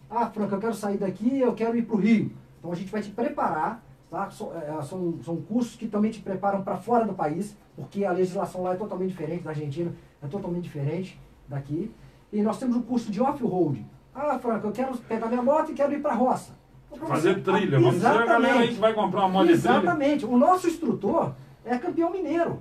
Ah, 0.10 0.28
Franca, 0.30 0.56
eu 0.56 0.60
quero 0.60 0.74
sair 0.74 0.98
daqui, 0.98 1.40
eu 1.40 1.54
quero 1.54 1.78
ir 1.78 1.84
para 1.84 1.96
o 1.96 2.00
Rio. 2.00 2.32
Então 2.60 2.72
a 2.72 2.76
gente 2.76 2.92
vai 2.92 3.02
te 3.02 3.10
preparar, 3.12 3.84
tá? 4.10 4.30
So- 4.30 4.52
é, 4.54 4.82
São, 4.84 5.16
são 5.24 5.38
cursos 5.38 5.76
que 5.76 5.88
também 5.88 6.12
te 6.12 6.20
preparam 6.22 6.62
para 6.64 6.78
fora 6.78 7.06
do 7.06 7.14
país, 7.14 7.56
porque 7.76 8.04
a 8.06 8.12
legislação 8.12 8.64
lá 8.64 8.74
é 8.74 8.78
totalmente 8.78 9.10
diferente 9.12 9.44
da 9.44 9.52
Argentina, 9.52 9.92
é 10.22 10.28
totalmente 10.28 10.64
diferente 10.64 11.20
daqui. 11.48 11.92
E 12.32 12.42
nós 12.42 12.58
temos 12.60 12.76
um 12.76 12.82
curso 12.82 13.12
de 13.12 13.22
off-road. 13.22 13.86
Ah, 14.14 14.38
Franca, 14.40 14.68
eu 14.68 14.72
quero 14.72 14.98
pegar 14.98 15.28
minha 15.28 15.42
moto 15.42 15.72
e 15.72 15.74
quero 15.74 15.94
ir 15.94 16.02
para 16.02 16.12
a 16.12 16.16
roça. 16.16 16.52
Então, 16.92 17.08
Fazer 17.08 17.36
você- 17.36 17.42
trilha. 17.42 17.78
Ah, 17.78 17.80
Vamos 17.80 17.96
dizer 17.96 18.08
a 18.08 18.26
galera 18.26 18.60
aí 18.60 18.68
que 18.70 18.80
vai 18.80 18.94
comprar 18.94 19.22
uma 19.22 19.30
moto. 19.30 19.50
Exatamente. 19.50 20.26
O 20.26 20.38
nosso 20.38 20.68
instrutor 20.68 21.34
é 21.66 21.78
campeão 21.78 22.12
mineiro 22.12 22.60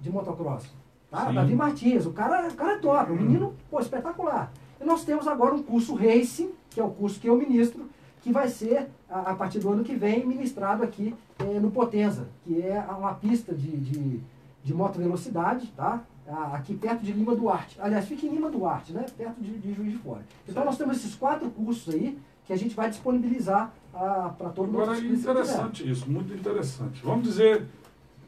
de 0.00 0.10
motocross. 0.10 0.70
Tá? 1.10 1.26
Sim. 1.28 1.34
Davi 1.34 1.54
Martins. 1.54 2.06
O 2.06 2.12
cara, 2.12 2.48
o 2.48 2.54
cara 2.54 2.72
é 2.72 2.78
top. 2.78 3.12
O 3.12 3.16
menino, 3.16 3.54
pô, 3.70 3.80
espetacular. 3.80 4.52
E 4.80 4.84
nós 4.84 5.04
temos 5.04 5.26
agora 5.28 5.54
um 5.54 5.62
curso 5.62 5.94
Racing, 5.94 6.50
que 6.70 6.80
é 6.80 6.84
o 6.84 6.90
curso 6.90 7.20
que 7.20 7.28
eu 7.28 7.36
ministro, 7.36 7.88
que 8.22 8.32
vai 8.32 8.48
ser, 8.48 8.88
a, 9.08 9.32
a 9.32 9.34
partir 9.34 9.58
do 9.58 9.70
ano 9.70 9.82
que 9.84 9.94
vem, 9.94 10.24
ministrado 10.26 10.82
aqui 10.82 11.14
eh, 11.38 11.58
no 11.60 11.70
Potenza, 11.70 12.28
que 12.44 12.62
é 12.62 12.78
uma 12.96 13.14
pista 13.14 13.54
de, 13.54 13.76
de, 13.76 14.20
de 14.62 14.74
moto 14.74 14.98
velocidade, 14.98 15.66
tá? 15.76 16.00
Ah, 16.32 16.54
aqui 16.54 16.74
perto 16.76 17.02
de 17.04 17.12
Lima 17.12 17.34
Duarte. 17.34 17.76
Aliás, 17.80 18.06
fica 18.06 18.24
em 18.24 18.30
Lima 18.30 18.48
Duarte, 18.50 18.92
né? 18.92 19.04
Perto 19.16 19.40
de, 19.40 19.58
de 19.58 19.74
Juiz 19.74 19.90
de 19.92 19.98
Fora. 19.98 20.22
Então 20.48 20.64
nós 20.64 20.78
temos 20.78 20.96
esses 20.96 21.14
quatro 21.16 21.50
cursos 21.50 21.92
aí 21.92 22.16
que 22.46 22.52
a 22.52 22.56
gente 22.56 22.74
vai 22.74 22.88
disponibilizar 22.88 23.72
ah, 23.92 24.32
para 24.38 24.50
todo 24.50 24.66
mundo. 24.66 24.82
Agora 24.82 24.98
é 24.98 25.00
interessante 25.00 25.90
isso, 25.90 26.08
muito 26.08 26.32
interessante. 26.32 27.00
Vamos 27.04 27.24
dizer, 27.24 27.66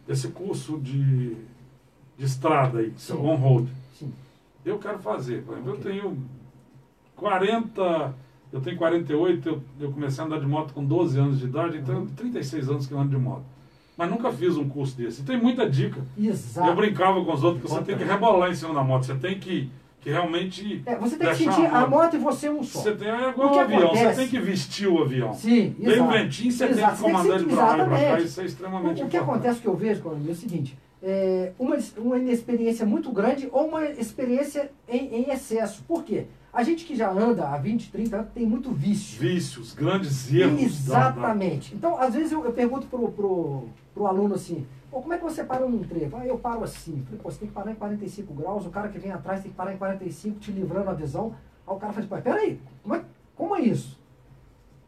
esse 0.08 0.28
curso 0.28 0.78
de, 0.78 1.36
de 2.18 2.24
estrada 2.24 2.80
aí, 2.80 2.92
Sim. 2.96 3.14
on-road. 3.14 3.68
Sim. 3.96 4.12
Eu 4.64 4.78
quero 4.78 4.98
fazer. 4.98 5.44
Por 5.44 5.54
exemplo, 5.54 5.72
Ok. 5.74 5.90
eu 5.90 5.92
tenho 6.02 6.18
40, 7.16 8.14
eu 8.52 8.60
tenho 8.60 8.76
48, 8.76 9.48
eu, 9.48 9.62
eu 9.80 9.92
comecei 9.92 10.22
a 10.22 10.26
andar 10.26 10.40
de 10.40 10.46
moto 10.46 10.74
com 10.74 10.84
12 10.84 11.18
anos 11.18 11.38
de 11.38 11.44
idade, 11.46 11.78
então 11.78 12.04
tenho 12.06 12.16
36 12.16 12.68
anos 12.68 12.86
que 12.86 12.92
eu 12.92 12.98
ando 12.98 13.10
de 13.10 13.16
moto. 13.16 13.44
Mas 14.02 14.10
nunca 14.10 14.32
fiz 14.32 14.56
um 14.56 14.68
curso 14.68 14.96
desse. 14.96 15.22
Tem 15.22 15.40
muita 15.40 15.70
dica. 15.70 16.00
Exato. 16.18 16.66
Eu 16.68 16.74
brincava 16.74 17.24
com 17.24 17.32
os 17.32 17.44
outros 17.44 17.62
que 17.62 17.70
você 17.70 17.82
tem 17.84 17.96
que 17.96 18.02
rebolar 18.02 18.50
em 18.50 18.54
cima 18.54 18.74
da 18.74 18.82
moto, 18.82 19.06
você 19.06 19.14
tem 19.14 19.38
que 19.38 19.70
que 20.00 20.10
realmente. 20.10 20.82
É, 20.84 20.96
você 20.96 21.16
tem 21.16 21.28
que 21.28 21.36
sentir 21.36 21.66
a 21.66 21.82
a 21.82 21.86
moto 21.86 22.16
e 22.16 22.18
você 22.18 22.50
um 22.50 22.64
só. 22.64 22.80
Você 22.80 22.96
tem, 22.96 23.06
é 23.08 23.28
igual 23.30 23.52
O 23.52 23.56
o 23.56 23.60
avião, 23.60 23.84
acontece- 23.84 24.14
você 24.16 24.20
tem 24.22 24.28
que 24.28 24.40
vestir 24.40 24.88
o 24.88 25.00
avião. 25.00 25.32
Sim, 25.32 25.76
exato. 25.78 26.02
o 26.02 26.10
ventinho, 26.10 26.50
você 26.50 26.66
tem 26.66 26.76
Exato, 26.76 26.96
tem 26.96 27.04
que 27.04 27.12
comandar 27.12 27.36
ele 27.40 27.46
pra 27.54 27.64
lá 27.64 27.72
e 27.72 27.76
pra 27.88 27.98
cá. 27.98 28.18
Isso 28.20 28.40
é 28.40 28.42
O, 28.42 28.46
extremamente 28.46 28.90
o 28.90 29.06
que 29.06 29.16
importante. 29.16 29.22
acontece, 29.30 29.60
que 29.60 29.68
eu 29.68 29.76
vejo, 29.76 30.02
Coronel, 30.02 30.28
é 30.28 30.32
o 30.32 30.34
seguinte, 30.34 30.76
é 31.00 31.52
uma, 31.56 31.78
uma 31.98 32.18
inexperiência 32.18 32.84
muito 32.84 33.12
grande 33.12 33.48
ou 33.52 33.68
uma 33.68 33.84
experiência 33.84 34.72
em, 34.88 35.06
em 35.14 35.30
excesso. 35.30 35.84
Por 35.86 36.02
quê? 36.02 36.24
A 36.52 36.64
gente 36.64 36.84
que 36.84 36.94
já 36.94 37.08
anda 37.10 37.48
há 37.48 37.56
20, 37.56 37.90
30 37.90 38.16
anos 38.16 38.28
tem 38.34 38.44
muito 38.44 38.70
vício. 38.72 39.18
Vícios, 39.20 39.72
grandes 39.72 40.34
erros. 40.34 40.60
Exatamente. 40.60 41.74
Então, 41.74 41.98
às 41.98 42.12
vezes 42.12 42.32
eu, 42.32 42.44
eu 42.44 42.52
pergunto 42.52 42.86
pro, 42.88 43.08
pro, 43.10 43.68
pro 43.94 44.06
aluno 44.06 44.34
assim, 44.34 44.66
Pô, 44.92 45.00
como 45.00 45.14
é 45.14 45.16
que 45.16 45.24
você 45.24 45.42
para 45.42 45.66
num 45.66 45.82
trevo? 45.82 46.18
Ah, 46.18 46.26
eu 46.26 46.36
paro 46.36 46.62
assim. 46.62 47.02
Falei, 47.06 47.18
pô, 47.18 47.30
você 47.30 47.38
tem 47.38 47.48
que 47.48 47.54
parar 47.54 47.72
em 47.72 47.76
45 47.76 48.34
graus, 48.34 48.66
o 48.66 48.70
cara 48.70 48.90
que 48.90 48.98
vem 48.98 49.10
atrás 49.10 49.40
tem 49.40 49.50
que 49.50 49.56
parar 49.56 49.72
em 49.72 49.78
45, 49.78 50.38
te 50.38 50.52
livrando 50.52 50.90
a 50.90 50.92
visão. 50.92 51.34
Aí 51.66 51.74
o 51.74 51.78
cara 51.78 51.94
fala, 51.94 52.06
pô, 52.06 52.18
peraí, 52.18 52.60
como 52.82 52.94
é, 52.94 53.04
como 53.34 53.56
é 53.56 53.62
isso? 53.62 53.98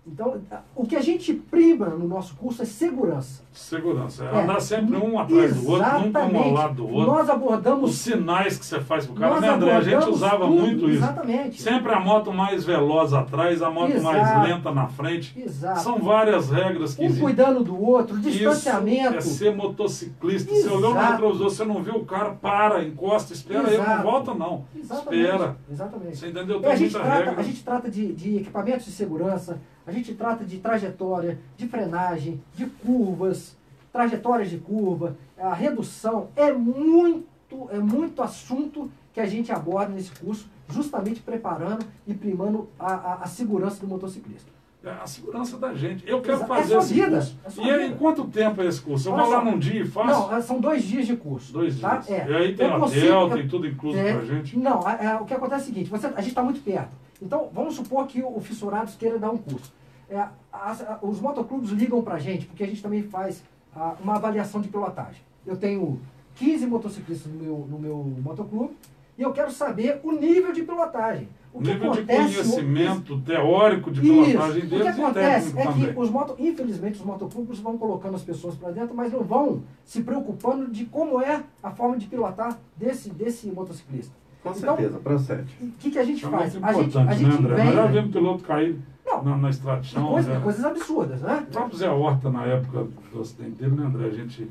Então, 0.06 0.38
o 0.76 0.84
que 0.86 0.96
a 0.96 1.00
gente 1.00 1.32
prima 1.32 1.86
no 1.86 2.06
nosso 2.06 2.34
curso 2.36 2.60
é 2.60 2.66
segurança. 2.66 3.42
Segurança. 3.52 4.24
É 4.26 4.34
É, 4.36 4.42
andar 4.42 4.60
sempre 4.60 4.96
um 4.98 5.18
atrás 5.18 5.56
do 5.56 5.70
outro, 5.70 5.86
nunca 6.00 6.18
um 6.20 6.22
ao 6.22 6.28
exatamente. 6.28 6.52
lado 6.52 6.74
do 6.74 6.88
outro. 6.88 7.06
Nós 7.12 7.22
Os 7.24 7.30
abordamos. 7.30 7.94
sinais 7.94 8.58
que 8.58 8.66
você 8.66 8.80
faz 8.80 9.06
pro 9.06 9.14
cara, 9.14 9.40
né, 9.40 9.48
André? 9.48 9.72
A 9.72 9.80
gente 9.80 10.06
usava 10.10 10.44
tudo, 10.46 10.60
muito 10.60 10.84
isso. 10.90 10.98
Exatamente. 10.98 11.62
Sempre 11.62 11.92
a 11.94 12.00
moto 12.00 12.32
mais 12.34 12.64
veloz 12.64 13.14
atrás, 13.14 13.62
a 13.62 13.70
moto 13.70 13.98
mais 14.02 14.18
Exato. 14.22 14.46
lenta 14.46 14.72
na 14.72 14.86
frente. 14.88 15.40
Exato. 15.40 15.80
São 15.80 15.98
várias 15.98 16.50
regras 16.50 16.94
que 16.94 17.00
um 17.00 17.06
existem. 17.06 17.24
cuidando 17.24 17.64
do 17.64 17.82
outro, 17.82 18.18
Isso 18.18 18.30
distanciamento. 18.30 19.16
é 19.16 19.20
ser 19.22 19.54
motociclista. 19.56 20.52
Você 20.54 20.68
olhou 20.68 20.90
no 20.92 20.98
Exato. 20.98 21.12
retrovisor, 21.12 21.50
você 21.50 21.64
não 21.64 21.82
viu 21.82 21.96
o 21.96 22.04
cara, 22.04 22.30
para, 22.30 22.84
encosta, 22.84 23.32
espera 23.32 23.68
ele, 23.68 23.78
não 23.78 23.84
Exato. 23.84 24.02
volta 24.02 24.34
não. 24.34 24.64
Exatamente. 24.76 25.22
Espera. 25.24 25.56
Exatamente. 25.70 26.16
Você 26.18 26.28
entendeu? 26.28 26.58
É, 26.58 26.60
Tem 26.60 26.72
a, 26.72 26.76
gente 26.76 26.92
trata, 26.92 27.08
regra. 27.14 27.34
a 27.38 27.42
gente 27.42 27.64
trata 27.64 27.90
de, 27.90 28.12
de 28.12 28.36
equipamentos 28.36 28.84
de 28.84 28.92
segurança, 28.92 29.58
a 29.86 29.92
gente 29.92 30.14
trata 30.14 30.44
de 30.44 30.58
trajetória, 30.58 31.38
de 31.56 31.66
frenagem, 31.68 32.40
de 32.54 32.66
curvas, 32.66 33.56
trajetórias 33.92 34.50
de 34.50 34.58
curva, 34.58 35.16
a 35.38 35.52
redução. 35.54 36.28
É 36.36 36.52
muito, 36.52 37.68
é 37.70 37.78
muito 37.78 38.22
assunto 38.22 38.90
que 39.12 39.20
a 39.20 39.26
gente 39.26 39.52
aborda 39.52 39.92
nesse 39.92 40.10
curso, 40.12 40.48
justamente 40.68 41.20
preparando 41.20 41.84
e 42.06 42.14
primando 42.14 42.68
a, 42.78 42.92
a, 42.94 43.14
a 43.22 43.26
segurança 43.26 43.80
do 43.80 43.86
motociclista. 43.86 44.52
É 44.82 44.90
a 44.90 45.06
segurança 45.06 45.56
da 45.56 45.72
gente. 45.72 46.06
Eu 46.06 46.20
quero 46.20 46.36
Exa- 46.36 46.44
é 46.44 46.48
fazer 46.48 46.68
sua 46.68 46.78
esse 46.80 46.92
vida, 46.94 47.10
curso. 47.16 47.38
é 47.62 47.64
e 47.64 47.84
vida. 47.86 47.96
quanto 47.96 48.24
tempo 48.26 48.60
é 48.60 48.66
esse 48.66 48.80
curso? 48.82 49.08
Eu 49.08 49.12
Olha 49.14 49.22
vou 49.24 49.32
lá 49.32 49.44
num 49.44 49.58
dia 49.58 49.80
e 49.80 49.86
faço? 49.86 50.08
Não, 50.28 50.36
é, 50.36 50.42
são 50.42 50.60
dois 50.60 50.82
dias 50.84 51.06
de 51.06 51.16
curso. 51.16 51.52
Dois 51.54 51.80
tá? 51.80 51.96
dias. 51.96 52.10
É. 52.10 52.28
E 52.30 52.34
aí 52.34 52.54
tem 52.54 52.66
Eu 52.66 52.72
hotel, 52.74 52.80
consigo- 52.80 53.30
tem 53.34 53.48
tudo 53.48 53.66
incluso 53.66 53.96
É, 53.96 54.12
pra 54.12 54.24
gente. 54.26 54.58
Não, 54.58 54.86
a- 54.86 55.12
a- 55.14 55.20
o 55.22 55.24
que 55.24 55.32
acontece 55.32 55.62
é 55.62 55.64
o 55.64 55.66
seguinte, 55.68 55.88
você, 55.88 56.06
a 56.06 56.10
gente 56.20 56.28
está 56.28 56.42
muito 56.42 56.60
perto. 56.62 56.90
Então, 57.24 57.48
vamos 57.52 57.74
supor 57.74 58.06
que 58.06 58.22
o, 58.22 58.36
o 58.36 58.40
Fissurados 58.40 58.94
queira 58.96 59.18
dar 59.18 59.30
um 59.30 59.38
curso. 59.38 59.72
É, 60.10 60.28
as- 60.52 60.82
a- 60.82 60.98
os 61.02 61.20
motoclubes 61.20 61.70
ligam 61.70 62.02
para 62.02 62.14
a 62.14 62.18
gente, 62.18 62.44
porque 62.46 62.62
a 62.62 62.66
gente 62.66 62.82
também 62.82 63.02
faz 63.02 63.42
ah, 63.74 63.94
uma 64.02 64.16
avaliação 64.16 64.60
de 64.60 64.68
pilotagem. 64.68 65.22
Eu 65.46 65.56
tenho 65.56 65.98
15 66.36 66.66
motociclistas 66.66 67.32
no 67.32 67.38
meu, 67.42 67.66
no 67.68 67.78
meu 67.78 67.96
motoclube 68.22 68.74
e 69.18 69.22
eu 69.22 69.32
quero 69.32 69.50
saber 69.50 70.00
o 70.04 70.12
nível 70.12 70.52
de 70.52 70.62
pilotagem. 70.62 71.28
O 71.52 71.60
que 71.60 71.68
Nível 71.72 71.92
de 71.92 71.98
acontece 72.00 72.34
conhecimento 72.34 73.20
teórico 73.20 73.90
de 73.92 74.00
isso. 74.00 74.12
pilotagem 74.24 74.58
O 74.58 74.62
que 74.62 74.68
deles 74.68 74.86
acontece 74.88 75.58
é 75.58 75.62
também. 75.64 75.92
que 75.94 76.00
os 76.00 76.10
moto, 76.10 76.34
infelizmente 76.38 76.98
os 76.98 77.04
motoclubes 77.04 77.60
vão 77.60 77.78
colocando 77.78 78.16
as 78.16 78.22
pessoas 78.22 78.56
para 78.56 78.72
dentro, 78.72 78.92
mas 78.94 79.12
não 79.12 79.22
vão 79.22 79.62
se 79.84 80.02
preocupando 80.02 80.68
de 80.68 80.84
como 80.86 81.20
é 81.22 81.44
a 81.62 81.70
forma 81.70 81.96
de 81.96 82.06
pilotar 82.08 82.58
desse, 82.76 83.08
desse 83.10 83.46
motociclista. 83.52 84.12
Com 84.44 84.50
Então, 84.50 84.76
certeza, 84.76 84.98
procede. 84.98 85.54
O 85.60 85.70
que, 85.80 85.90
que 85.90 85.98
a 85.98 86.04
gente 86.04 86.24
é 86.24 86.28
faz? 86.28 86.52
muito 86.52 86.66
A 86.66 86.72
gente, 86.74 86.80
importante, 86.88 87.10
a 87.10 87.14
gente 87.14 87.28
né, 87.30 87.38
André? 87.38 87.54
vem 87.56 87.64
Melhor 87.66 87.90
ver 87.92 88.00
um 88.04 88.10
piloto 88.10 88.44
cair 88.44 88.76
Não. 89.06 89.24
na, 89.24 89.36
na 89.38 89.48
estradição. 89.50 90.06
coisa- 90.08 90.34
né? 90.34 90.40
coisas 90.44 90.64
absurdas, 90.64 91.20
né? 91.22 91.44
O 91.48 91.52
próprio 91.52 91.78
Zé 91.78 91.88
Horta, 91.90 92.30
na 92.30 92.44
época 92.44 92.86
do 93.12 93.20
acidente 93.22 93.52
dele, 93.62 93.74
né, 93.74 93.86
André? 93.86 94.06
A 94.06 94.10
gente. 94.10 94.48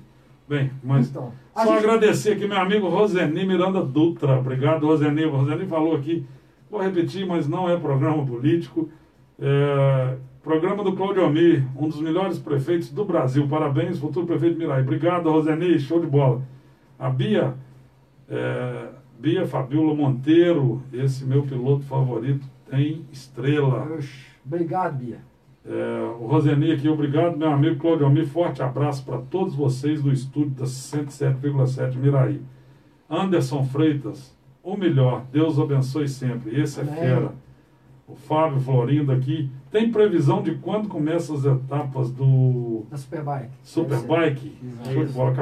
Bem, 0.50 0.72
mas. 0.84 1.08
Então, 1.10 1.32
Só 1.56 1.64
gente- 1.66 1.78
agradecer 1.78 2.32
aqui 2.34 2.48
meu 2.48 2.58
amigo 2.60 2.89
Roseni 2.89 3.46
Miranda 3.46 3.82
Dutra. 3.84 4.39
Obrigado, 4.39 4.86
Roseni. 4.88 5.24
O 5.26 5.30
Roseni 5.38 5.66
falou 5.68 5.96
aqui, 5.96 6.26
vou 6.72 6.82
repetir, 6.82 7.26
mas 7.26 7.48
não 7.48 7.70
é 7.70 7.78
programa 7.78 8.26
político. 8.26 8.89
É, 9.39 10.16
programa 10.44 10.84
do 10.84 10.94
Claudio 10.94 11.24
Amir, 11.24 11.64
um 11.78 11.88
dos 11.88 12.02
melhores 12.02 12.39
prefeitos 12.39 12.89
do 12.89 13.06
Brasil. 13.06 13.48
Parabéns, 13.48 14.00
futuro 14.00 14.26
prefeito 14.26 14.58
Mirai. 14.58 14.82
Obrigado, 14.82 15.30
Roseni. 15.30 15.78
Show 15.80 16.00
de 16.02 16.08
bola. 16.08 16.41
A 17.00 17.10
Bia, 17.10 17.54
é, 18.30 18.88
Bia 19.24 19.48
Fabiola 19.48 19.96
Monteiro, 19.96 20.84
esse 20.92 21.24
meu 21.24 21.44
piloto 21.44 21.86
favorito, 21.86 22.46
tem 22.70 23.06
estrela. 23.10 23.88
Oxe, 23.96 24.10
Obrigado, 24.46 24.98
Bia. 24.98 25.20
É, 25.66 26.14
o 26.20 26.28
Roseni 26.28 26.74
aqui, 26.74 26.90
obrigado, 26.90 27.38
meu 27.38 27.50
amigo 27.50 27.80
Claudio 27.80 28.06
Almir. 28.06 28.28
Forte 28.28 28.62
abraço 28.62 29.06
para 29.06 29.20
todos 29.20 29.56
vocês 29.56 30.02
do 30.02 30.12
estúdio 30.12 30.50
da 30.50 30.66
107,7 30.66 31.96
Miraí. 31.96 32.42
Anderson 33.10 33.64
Freitas, 33.64 34.36
o 34.62 34.76
melhor, 34.76 35.24
Deus 35.32 35.58
abençoe 35.58 36.10
sempre. 36.10 36.60
Esse 36.60 36.82
é 36.82 36.84
Amém. 36.84 36.96
fera. 36.96 37.34
O 38.14 38.16
Fábio 38.16 38.59
Florindo 38.59 39.11
aqui. 39.11 39.49
Tem 39.72 39.91
previsão 39.91 40.43
de 40.43 40.53
quando 40.55 40.88
começam 40.88 41.36
as 41.36 41.45
etapas 41.45 42.11
do 42.11 42.86
Da 42.91 42.95
Superbike. 42.97 43.49
Superbike? 43.64 44.57
Show 44.93 45.05
de 45.05 45.11
bola, 45.14 45.34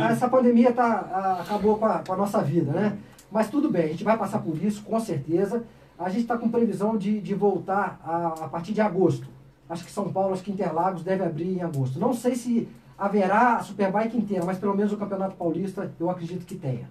É, 0.00 0.12
essa 0.12 0.28
pandemia 0.30 0.72
tá, 0.72 0.84
a- 0.86 1.42
acabou 1.42 1.76
com 1.76 1.84
a, 1.84 1.98
com 1.98 2.12
a 2.14 2.16
nossa 2.16 2.42
vida, 2.42 2.72
né? 2.72 2.96
Mas 3.30 3.50
tudo 3.50 3.70
bem, 3.70 3.84
a 3.84 3.88
gente 3.88 4.02
vai 4.02 4.16
passar 4.16 4.38
por 4.38 4.56
isso, 4.56 4.82
com 4.82 4.98
certeza. 4.98 5.62
A 5.98 6.08
gente 6.08 6.22
está 6.22 6.38
com 6.38 6.48
previsão 6.48 6.96
de, 6.96 7.20
de 7.20 7.34
voltar 7.34 8.00
a, 8.02 8.44
a 8.44 8.48
partir 8.48 8.72
de 8.72 8.80
agosto. 8.80 9.26
Acho 9.68 9.84
que 9.84 9.90
São 9.90 10.10
Paulo, 10.10 10.32
acho 10.32 10.42
que 10.42 10.50
Interlagos 10.50 11.02
deve 11.02 11.22
abrir 11.22 11.58
em 11.58 11.60
agosto. 11.62 12.00
Não 12.00 12.14
sei 12.14 12.34
se 12.34 12.66
haverá 12.96 13.56
a 13.56 13.62
Superbike 13.62 14.16
inteira, 14.16 14.44
mas 14.46 14.56
pelo 14.58 14.74
menos 14.74 14.90
o 14.92 14.96
Campeonato 14.96 15.36
Paulista 15.36 15.92
eu 16.00 16.08
acredito 16.08 16.46
que 16.46 16.54
tenha. 16.54 16.88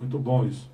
Muito 0.00 0.18
bom 0.18 0.44
isso. 0.46 0.70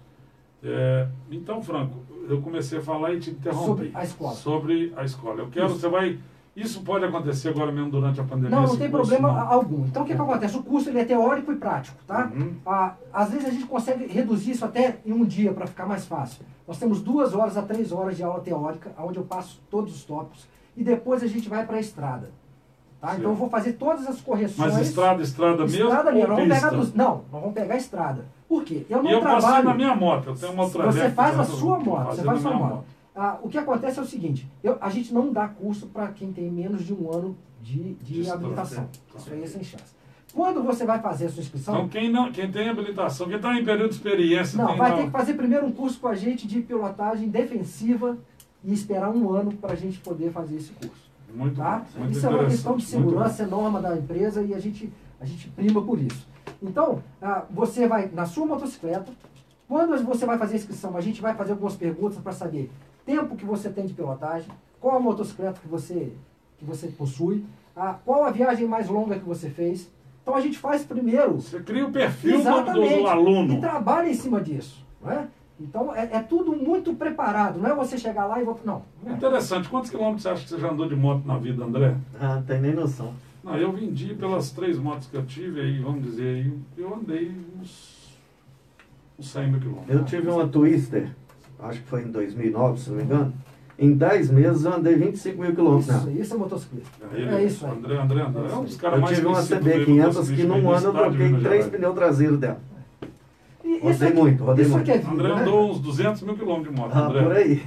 É, 0.64 1.06
então, 1.30 1.62
Franco, 1.62 1.98
eu 2.28 2.40
comecei 2.40 2.78
a 2.78 2.82
falar 2.82 3.12
e 3.12 3.20
te 3.20 3.30
interrompi. 3.30 3.66
Sobre 3.66 3.90
a 3.94 4.02
escola. 4.04 4.34
Sobre 4.34 4.92
a 4.96 5.04
escola. 5.04 5.40
Eu 5.42 5.48
quero, 5.50 5.66
Isso. 5.66 5.78
você 5.80 5.88
vai. 5.88 6.18
Isso 6.56 6.82
pode 6.82 7.04
acontecer 7.04 7.48
agora 7.48 7.72
mesmo 7.72 7.90
durante 7.90 8.20
a 8.20 8.24
pandemia? 8.24 8.50
Não, 8.50 8.62
não 8.62 8.76
tem 8.76 8.88
curso, 8.88 9.10
problema 9.10 9.32
não? 9.32 9.52
algum. 9.52 9.84
Então 9.86 10.02
o 10.04 10.06
que, 10.06 10.14
que 10.14 10.20
acontece? 10.20 10.56
O 10.56 10.62
curso 10.62 10.88
ele 10.88 11.00
é 11.00 11.04
teórico 11.04 11.52
e 11.52 11.56
prático, 11.56 11.98
tá? 12.06 12.30
Uhum. 12.32 12.54
Ah, 12.64 12.94
às 13.12 13.30
vezes 13.30 13.48
a 13.48 13.50
gente 13.50 13.66
consegue 13.66 14.06
reduzir 14.06 14.52
isso 14.52 14.64
até 14.64 14.98
em 15.04 15.12
um 15.12 15.24
dia 15.24 15.52
para 15.52 15.66
ficar 15.66 15.84
mais 15.84 16.06
fácil. 16.06 16.44
Nós 16.66 16.78
temos 16.78 17.02
duas 17.02 17.34
horas 17.34 17.56
a 17.56 17.62
três 17.62 17.90
horas 17.90 18.16
de 18.16 18.22
aula 18.22 18.40
teórica, 18.40 18.92
onde 18.98 19.18
eu 19.18 19.24
passo 19.24 19.60
todos 19.68 19.92
os 19.96 20.04
tópicos, 20.04 20.46
e 20.76 20.84
depois 20.84 21.24
a 21.24 21.26
gente 21.26 21.48
vai 21.48 21.66
para 21.66 21.76
a 21.76 21.80
estrada. 21.80 22.30
Tá? 23.00 23.16
Então 23.16 23.30
eu 23.32 23.36
vou 23.36 23.50
fazer 23.50 23.72
todas 23.72 24.06
as 24.06 24.20
correções. 24.20 24.72
Mas 24.72 24.86
estrada, 24.88 25.22
estrada 25.22 25.64
mesmo? 25.64 25.88
Estrada 25.88 26.12
mesmo, 26.12 26.28
nós 26.28 26.38
vamos 26.38 26.54
pegar 26.54 26.70
dos- 26.70 26.94
Não, 26.94 27.24
nós 27.32 27.40
vamos 27.42 27.52
pegar 27.54 27.74
a 27.74 27.78
estrada. 27.78 28.24
Por 28.54 28.62
quê? 28.64 28.86
Eu 28.88 29.02
não 29.02 29.10
eu 29.10 29.20
trabalho. 29.20 29.64
na 29.64 29.74
minha 29.74 29.96
moto, 29.96 30.28
eu 30.28 30.34
tenho 30.36 30.52
uma 30.52 30.62
outra 30.62 30.86
Você 30.86 31.10
faz 31.10 31.40
a 31.40 31.44
sua 31.44 31.80
moto, 31.80 32.06
você 32.14 32.22
faz 32.22 32.38
a 32.38 32.40
sua 32.40 32.54
minha 32.54 32.66
moto. 32.68 32.84
Ah, 33.16 33.36
o 33.42 33.48
que 33.48 33.58
acontece 33.58 33.98
é 33.98 34.02
o 34.02 34.06
seguinte, 34.06 34.48
eu- 34.62 34.78
a 34.80 34.88
gente 34.90 35.12
não 35.12 35.32
dá 35.32 35.48
curso 35.48 35.88
para 35.88 36.06
quem 36.08 36.32
tem 36.32 36.48
menos 36.48 36.84
de 36.84 36.94
um 36.94 37.12
ano 37.12 37.36
de, 37.60 37.94
de 37.94 38.22
De 38.22 38.30
habilitação. 38.30 38.88
Isso 39.16 39.32
aí 39.32 39.42
é 39.42 39.46
sem 39.46 39.64
chance. 39.64 39.92
Quando 40.32 40.62
você 40.62 40.86
vai 40.86 41.00
fazer 41.00 41.26
a 41.26 41.30
sua 41.30 41.40
inscrição, 41.42 41.74
Então, 41.74 41.88
quem, 41.88 42.08
não, 42.12 42.30
quem 42.30 42.48
tem 42.48 42.68
habilitação, 42.68 43.26
quem 43.26 43.36
está 43.36 43.58
em 43.58 43.64
período 43.64 43.90
de 43.90 43.96
experiência, 43.96 44.56
não, 44.56 44.76
vai 44.76 44.90
não- 44.90 44.98
ter 44.98 45.04
que 45.06 45.10
fazer 45.10 45.34
primeiro 45.34 45.66
um 45.66 45.72
curso 45.72 45.98
com 45.98 46.06
a 46.06 46.14
gente 46.14 46.46
de 46.46 46.60
pilotagem 46.60 47.28
defensiva 47.28 48.16
e 48.62 48.72
esperar 48.72 49.10
um 49.10 49.30
ano 49.32 49.52
para 49.52 49.72
a 49.72 49.76
gente 49.76 49.98
poder 49.98 50.30
fazer 50.30 50.56
esse 50.56 50.70
curso. 50.72 51.02
Muito 51.34 51.56
Tá? 51.56 51.84
muito 51.96 52.12
Isso 52.12 52.24
é 52.24 52.30
uma 52.30 52.44
questão 52.44 52.76
de 52.76 52.84
segurança, 52.84 53.42
é 53.42 53.46
norma 53.46 53.82
da 53.82 53.96
empresa 53.96 54.42
e 54.42 54.54
a 54.54 54.60
gente, 54.60 54.92
a 55.20 55.24
gente 55.24 55.48
prima 55.48 55.82
por 55.82 56.00
isso. 56.00 56.26
Então, 56.64 57.02
ah, 57.20 57.44
você 57.50 57.86
vai 57.86 58.10
na 58.12 58.24
sua 58.24 58.46
motocicleta, 58.46 59.12
quando 59.68 60.02
você 60.04 60.24
vai 60.24 60.38
fazer 60.38 60.54
a 60.54 60.56
inscrição, 60.56 60.96
a 60.96 61.00
gente 61.00 61.20
vai 61.20 61.34
fazer 61.34 61.52
algumas 61.52 61.76
perguntas 61.76 62.18
para 62.18 62.32
saber 62.32 62.70
tempo 63.04 63.36
que 63.36 63.44
você 63.44 63.68
tem 63.68 63.84
de 63.86 63.92
pilotagem, 63.92 64.48
qual 64.80 64.96
a 64.96 65.00
motocicleta 65.00 65.60
que 65.60 65.68
você, 65.68 66.12
que 66.58 66.64
você 66.64 66.88
possui, 66.88 67.44
ah, 67.76 67.96
qual 68.04 68.24
a 68.24 68.30
viagem 68.30 68.66
mais 68.66 68.88
longa 68.88 69.18
que 69.18 69.24
você 69.24 69.50
fez. 69.50 69.90
Então 70.22 70.34
a 70.34 70.40
gente 70.40 70.58
faz 70.58 70.84
primeiro. 70.84 71.34
Você 71.34 71.60
cria 71.60 71.86
o 71.86 71.92
perfil 71.92 72.42
do, 72.42 72.48
aluno. 73.06 73.54
e 73.54 73.60
trabalha 73.60 74.08
em 74.08 74.14
cima 74.14 74.40
disso. 74.40 74.82
Não 75.02 75.12
é? 75.12 75.28
Então 75.60 75.94
é, 75.94 76.08
é 76.12 76.20
tudo 76.20 76.56
muito 76.56 76.94
preparado, 76.94 77.60
não 77.60 77.70
é 77.70 77.74
você 77.74 77.98
chegar 77.98 78.26
lá 78.26 78.40
e 78.40 78.44
vou. 78.44 78.58
Não. 78.64 78.82
não 79.02 79.12
é. 79.12 79.16
Interessante. 79.16 79.68
Quantos 79.68 79.90
quilômetros 79.90 80.22
você 80.22 80.28
acha 80.30 80.42
que 80.42 80.48
você 80.48 80.58
já 80.58 80.70
andou 80.70 80.88
de 80.88 80.96
moto 80.96 81.26
na 81.26 81.36
vida, 81.36 81.62
André? 81.62 81.94
Ah, 82.18 82.36
não 82.36 82.42
tem 82.42 82.60
nem 82.60 82.74
noção. 82.74 83.12
Não, 83.44 83.56
eu 83.56 83.72
vendi 83.72 84.14
pelas 84.14 84.50
três 84.50 84.78
motos 84.78 85.06
que 85.06 85.16
eu 85.16 85.24
tive, 85.26 85.60
aí, 85.60 85.78
vamos 85.78 86.02
dizer, 86.02 86.22
aí, 86.22 86.52
eu 86.78 86.94
andei 86.94 87.30
uns, 87.60 88.18
uns 89.18 89.28
100 89.30 89.50
mil 89.50 89.60
quilômetros. 89.60 89.94
Eu 89.94 90.04
tive 90.04 90.28
uma 90.30 90.48
Twister, 90.48 91.10
acho 91.58 91.82
que 91.82 91.88
foi 91.88 92.02
em 92.02 92.10
2009, 92.10 92.80
se 92.80 92.88
não 92.88 92.96
me 92.96 93.02
engano. 93.02 93.34
Em 93.78 93.92
10 93.92 94.30
meses 94.30 94.64
eu 94.64 94.72
andei 94.72 94.94
25 94.94 95.42
mil 95.42 95.54
quilômetros 95.54 95.94
Isso, 95.94 96.06
nela. 96.06 96.20
isso 96.20 96.34
é 96.34 96.36
motocicleta. 96.38 96.88
Ele, 97.12 97.28
É 97.28 97.44
isso 97.44 97.66
aí. 97.66 97.72
André, 97.72 97.98
André, 98.00 98.22
André, 98.22 98.48
é 98.48 98.54
um 98.54 98.64
dos 98.64 98.76
caras 98.76 98.96
Eu 98.96 99.02
mais 99.02 99.16
tive 99.16 99.26
uma 99.26 99.34
conhecidos 99.34 99.64
do 99.64 99.64
meio 99.64 99.86
CB500 99.86 100.36
que 100.36 100.42
num 100.44 100.70
ano 100.70 100.86
eu 100.86 100.92
troquei 100.92 101.40
três 101.40 101.66
pneus 101.66 101.94
traseiros 101.94 102.38
dela. 102.38 102.60
Isso 103.76 103.84
Rodei 103.86 104.08
aqui- 104.08 104.16
muito, 104.20 104.44
rodei 104.44 104.64
isso 104.64 104.74
muito. 104.74 104.82
aqui 104.90 104.98
é 104.98 104.98
vida, 104.98 105.10
André 105.12 105.34
né? 105.34 105.40
andou 105.42 105.70
uns 105.70 105.80
200 105.80 106.22
mil 106.22 106.34
quilômetros 106.36 106.74
de 106.74 106.80
moto, 106.80 106.92
Ah, 106.94 107.06
André. 107.06 107.22
por 107.22 107.32
aí. 107.36 107.62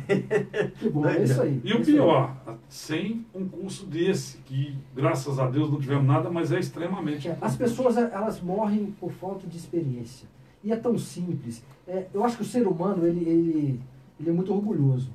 Que 0.79 0.89
bom, 0.89 1.05
é 1.07 1.23
isso 1.23 1.41
aí. 1.41 1.61
E 1.63 1.73
o 1.73 1.77
aí. 1.77 1.83
pior, 1.85 2.35
sem 2.69 3.25
um 3.33 3.47
curso 3.47 3.85
desse, 3.85 4.37
que 4.39 4.75
graças 4.95 5.39
a 5.39 5.47
Deus 5.49 5.69
não 5.71 5.79
tivemos 5.79 6.05
nada, 6.05 6.29
mas 6.29 6.51
é 6.51 6.59
extremamente. 6.59 7.27
É, 7.27 7.37
As 7.41 7.55
pessoas 7.55 7.97
elas 7.97 8.41
morrem 8.41 8.93
por 8.99 9.11
falta 9.11 9.45
de 9.47 9.57
experiência. 9.57 10.27
E 10.63 10.71
é 10.71 10.75
tão 10.75 10.97
simples. 10.97 11.63
É, 11.87 12.05
eu 12.13 12.23
acho 12.23 12.37
que 12.37 12.41
o 12.43 12.45
ser 12.45 12.67
humano 12.67 13.05
ele, 13.05 13.21
ele, 13.29 13.81
ele 14.19 14.29
é 14.29 14.33
muito 14.33 14.53
orgulhoso. 14.53 15.11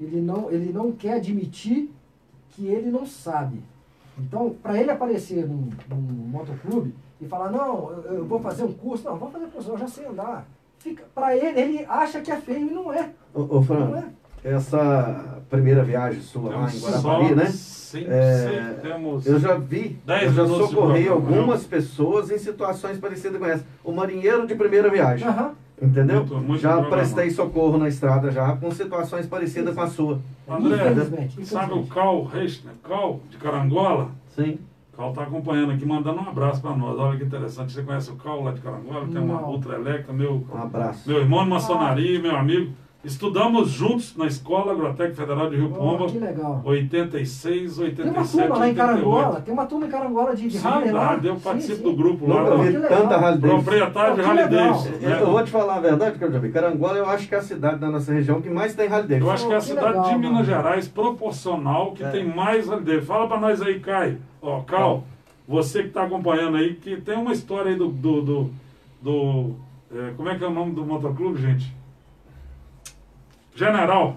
Ele 0.00 0.20
não, 0.20 0.50
ele 0.50 0.72
não 0.72 0.90
quer 0.92 1.14
admitir 1.14 1.90
que 2.50 2.66
ele 2.66 2.90
não 2.90 3.04
sabe. 3.06 3.60
Então, 4.18 4.54
para 4.62 4.80
ele 4.80 4.90
aparecer 4.90 5.46
num, 5.46 5.68
num 5.88 5.96
motoclube 6.28 6.94
e 7.20 7.26
falar, 7.26 7.50
não, 7.50 7.90
eu, 8.04 8.14
eu 8.14 8.24
vou 8.24 8.40
fazer 8.40 8.64
um 8.64 8.72
curso, 8.72 9.04
não, 9.04 9.16
vou 9.16 9.30
fazer 9.30 9.46
curso, 9.46 9.70
eu 9.70 9.78
já 9.78 9.86
sei 9.88 10.06
andar. 10.06 10.46
Para 11.14 11.36
ele, 11.36 11.60
ele 11.60 11.84
acha 11.86 12.20
que 12.22 12.30
é 12.30 12.36
feio 12.36 12.68
e 12.68 12.72
não 12.72 12.90
é. 12.92 13.10
Ô, 13.34 13.40
ô 13.42 13.54
Não 13.56 13.62
Fran, 13.62 14.02
é. 14.44 14.52
essa 14.54 15.38
primeira 15.50 15.84
viagem 15.84 16.22
sua 16.22 16.56
lá 16.56 16.70
em 16.72 16.78
Guarapari, 16.80 17.34
né? 17.34 17.44
100%, 17.44 18.06
É, 18.08 18.78
temos 18.80 19.26
Eu 19.26 19.38
já 19.40 19.54
vi, 19.56 19.98
eu 20.22 20.32
já 20.32 20.46
socorri 20.46 21.04
programa, 21.04 21.10
algumas 21.12 21.64
pessoas 21.64 22.30
em 22.30 22.38
situações 22.38 22.98
parecidas 22.98 23.38
com 23.38 23.46
essa. 23.46 23.64
O 23.84 23.92
marinheiro 23.92 24.46
de 24.46 24.54
primeira 24.54 24.88
viagem, 24.88 25.26
Aham. 25.28 25.52
entendeu? 25.82 26.18
Muito- 26.20 26.36
muito 26.38 26.60
já 26.62 26.70
programado. 26.76 26.96
prestei 26.96 27.30
socorro 27.30 27.76
na 27.76 27.88
estrada 27.88 28.30
já 28.30 28.56
com 28.56 28.70
situações 28.70 29.26
parecidas 29.26 29.74
com 29.74 29.80
a 29.82 29.86
sua. 29.88 30.18
André, 30.48 30.94
sabe 31.42 31.74
o. 31.74 31.86
Cal 31.86 32.24
Reichner, 32.24 32.74
Cal 32.82 33.20
de 33.28 33.36
Carangola? 33.36 34.10
Sim. 34.34 34.58
O 35.00 35.02
Cal 35.02 35.10
está 35.10 35.22
acompanhando 35.22 35.72
aqui, 35.72 35.86
mandando 35.86 36.20
um 36.20 36.28
abraço 36.28 36.60
para 36.60 36.76
nós. 36.76 36.98
Olha 36.98 37.16
que 37.16 37.24
interessante. 37.24 37.72
Você 37.72 37.82
conhece 37.82 38.10
o 38.10 38.16
Cal 38.16 38.42
lá 38.44 38.52
de 38.52 38.60
Carangola? 38.60 39.06
Tem 39.08 39.18
uma. 39.22 39.40
Ultra 39.46 39.76
Electra, 39.76 40.12
meu, 40.12 40.46
Um 40.52 40.56
abraço. 40.58 41.08
meu 41.08 41.20
irmão 41.20 41.42
de 41.44 41.48
maçonaria, 41.50 42.20
meu 42.20 42.36
amigo. 42.36 42.72
Estudamos 43.02 43.70
juntos 43.70 44.14
na 44.14 44.26
Escola 44.26 44.72
Agrotec 44.72 45.14
Federal 45.16 45.48
de 45.48 45.56
Rio 45.56 45.70
Oh, 45.74 45.78
Pomba, 45.78 46.06
que 46.06 46.18
legal. 46.18 46.60
86, 46.62 47.76
Tem 47.96 48.04
uma 48.04 48.20
87, 48.20 48.30
turma 48.30 48.58
lá 48.58 48.66
em 48.66 48.68
88. 48.68 48.76
Carangola, 48.76 49.40
tem 49.40 49.54
uma 49.54 49.64
turma 49.66 49.86
em 49.86 49.88
Carangola 49.88 50.36
de, 50.36 50.48
de 50.48 50.58
Sim, 50.58 50.68
Harley 50.68 50.90
lá. 50.92 51.16
dá, 51.16 51.28
eu 51.28 51.36
Sim, 51.36 51.40
participo 51.40 51.76
sim. 51.76 51.82
do 51.82 51.92
grupo 51.94 52.26
lá. 52.28 52.56
vi 52.56 52.72
que 52.72 52.76
legal. 52.76 53.00
tanta 53.00 53.14
Harley 53.14 53.38
Davidson. 53.40 53.62
Proprietário 53.62 54.14
de 54.16 54.20
Harley. 54.20 54.48
Davidson. 54.48 54.88
Eu, 55.00 55.08
né? 55.08 55.18
eu 55.22 55.30
vou 55.30 55.42
te 55.44 55.50
falar 55.50 55.76
a 55.76 55.80
verdade, 55.80 56.18
que 56.18 56.24
eu 56.24 56.30
já 56.32 56.38
vi. 56.38 56.52
Carangola 56.52 56.98
eu 56.98 57.06
acho 57.08 57.26
que 57.26 57.34
é 57.34 57.38
a 57.38 57.42
cidade 57.42 57.78
da 57.78 57.88
nossa 57.90 58.12
região 58.12 58.42
que 58.42 58.50
mais 58.50 58.74
tem 58.74 58.86
Harley 58.86 59.08
Davidson. 59.08 59.26
Eu 59.26 59.30
acho 59.32 59.46
que 59.46 59.52
é 59.54 59.56
a 59.56 59.60
Que 59.60 59.64
cidade 59.64 59.86
legal, 59.88 60.04
de 60.04 60.14
Minas 60.16 60.32
mano. 60.32 60.44
Gerais 60.44 60.86
proporcional 60.88 61.92
que 61.92 62.04
É. 62.04 62.10
tem 62.10 62.24
mais 62.28 62.68
Harley 62.68 62.84
Davidson. 62.84 63.06
Fala 63.06 63.26
pra 63.28 63.40
nós 63.40 63.62
aí, 63.62 63.80
Caio. 63.80 64.18
Ó, 64.42 64.60
Cal, 64.60 65.04
você 65.48 65.84
que 65.84 65.88
tá 65.88 66.02
acompanhando 66.04 66.58
aí, 66.58 66.74
que 66.74 67.00
tem 67.00 67.16
uma 67.16 67.32
história 67.32 67.70
aí 67.70 67.76
do. 67.78 67.88
do, 67.88 68.20
do, 68.20 68.50
do, 69.00 69.54
é, 69.90 70.12
como 70.18 70.28
é 70.28 70.36
que 70.36 70.44
é 70.44 70.46
o 70.46 70.50
nome 70.52 70.72
do 70.72 70.84
motoclube, 70.84 71.40
gente? 71.40 71.79
General. 73.64 74.16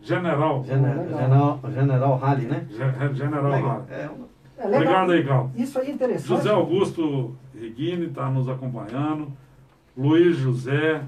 General. 0.00 0.64
General. 0.64 1.08
General, 1.08 1.60
General 1.74 2.24
Harley, 2.24 2.46
né? 2.46 2.66
Ge- 2.70 3.14
General. 3.14 3.50
Legal. 3.52 3.86
É 3.90 3.94
É 4.60 4.64
legal. 4.66 4.80
Obrigado 4.80 5.12
aí, 5.12 5.24
Cal. 5.26 5.50
Isso 5.54 5.78
aí 5.78 5.88
é 5.88 5.90
interessante. 5.92 6.26
José 6.28 6.50
Augusto 6.50 7.36
Reguini 7.54 8.06
está 8.06 8.30
nos 8.30 8.48
acompanhando. 8.48 9.30
Luiz 9.96 10.36
José. 10.38 11.02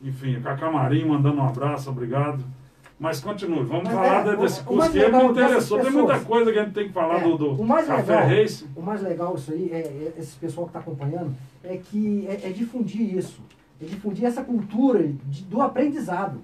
Enfim, 0.00 0.40
Cacá 0.40 0.70
Marinho 0.70 1.08
mandando 1.08 1.40
um 1.40 1.44
abraço, 1.46 1.90
obrigado. 1.90 2.44
Mas 3.00 3.20
continue, 3.20 3.64
vamos 3.64 3.84
Mas 3.84 3.92
falar 3.94 4.26
é, 4.26 4.30
de- 4.30 4.36
desse 4.42 4.62
curso 4.62 4.78
mais 4.78 4.92
que 4.92 4.98
ele 4.98 5.16
me 5.16 5.24
interessou. 5.24 5.78
Tem 5.78 5.86
pessoas- 5.86 5.94
muita 5.94 6.20
coisa 6.24 6.52
que 6.52 6.58
a 6.58 6.64
gente 6.64 6.74
tem 6.74 6.86
que 6.88 6.92
falar 6.92 7.16
É, 7.16 7.22
do, 7.24 7.36
do 7.38 7.50
o 7.62 7.66
mais 7.66 7.86
Café 7.86 8.12
legal, 8.12 8.28
Reis. 8.28 8.66
O 8.76 8.80
mais 8.82 9.02
legal 9.02 9.34
isso 9.34 9.52
aí, 9.52 9.70
é, 9.72 9.76
é 9.78 10.12
esse 10.18 10.36
pessoal 10.36 10.66
que 10.66 10.70
está 10.70 10.78
acompanhando, 10.80 11.34
é 11.64 11.76
que 11.76 12.26
é, 12.28 12.48
é 12.48 12.50
difundir 12.50 13.16
isso. 13.16 13.40
É 13.80 13.84
difundir 13.86 14.24
essa 14.24 14.42
cultura 14.42 15.02
de- 15.26 15.42
do 15.44 15.60
aprendizado. 15.62 16.38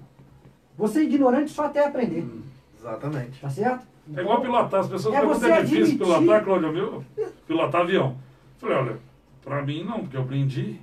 Você 0.77 0.99
é 0.99 1.03
ignorante 1.03 1.51
só 1.51 1.65
até 1.65 1.85
aprender. 1.85 2.27
Exatamente. 2.77 3.39
Tá 3.41 3.49
certo? 3.49 3.85
É 4.15 4.21
igual 4.21 4.41
pilotar. 4.41 4.81
As 4.81 4.87
pessoas 4.87 5.15
É 5.15 5.19
perguntam 5.19 5.39
você 5.39 5.51
é 5.51 5.61
difícil 5.61 5.83
admitir- 5.83 5.99
pilotar, 6.19 6.43
Cláudio 6.43 6.71
Meu? 6.73 7.03
Pilotar 7.47 7.81
avião. 7.81 8.15
Falei, 8.57 8.77
olha, 8.77 8.97
pra 9.43 9.61
mim 9.63 9.83
não, 9.83 9.99
porque 10.01 10.17
eu 10.17 10.21
aprendi. 10.21 10.79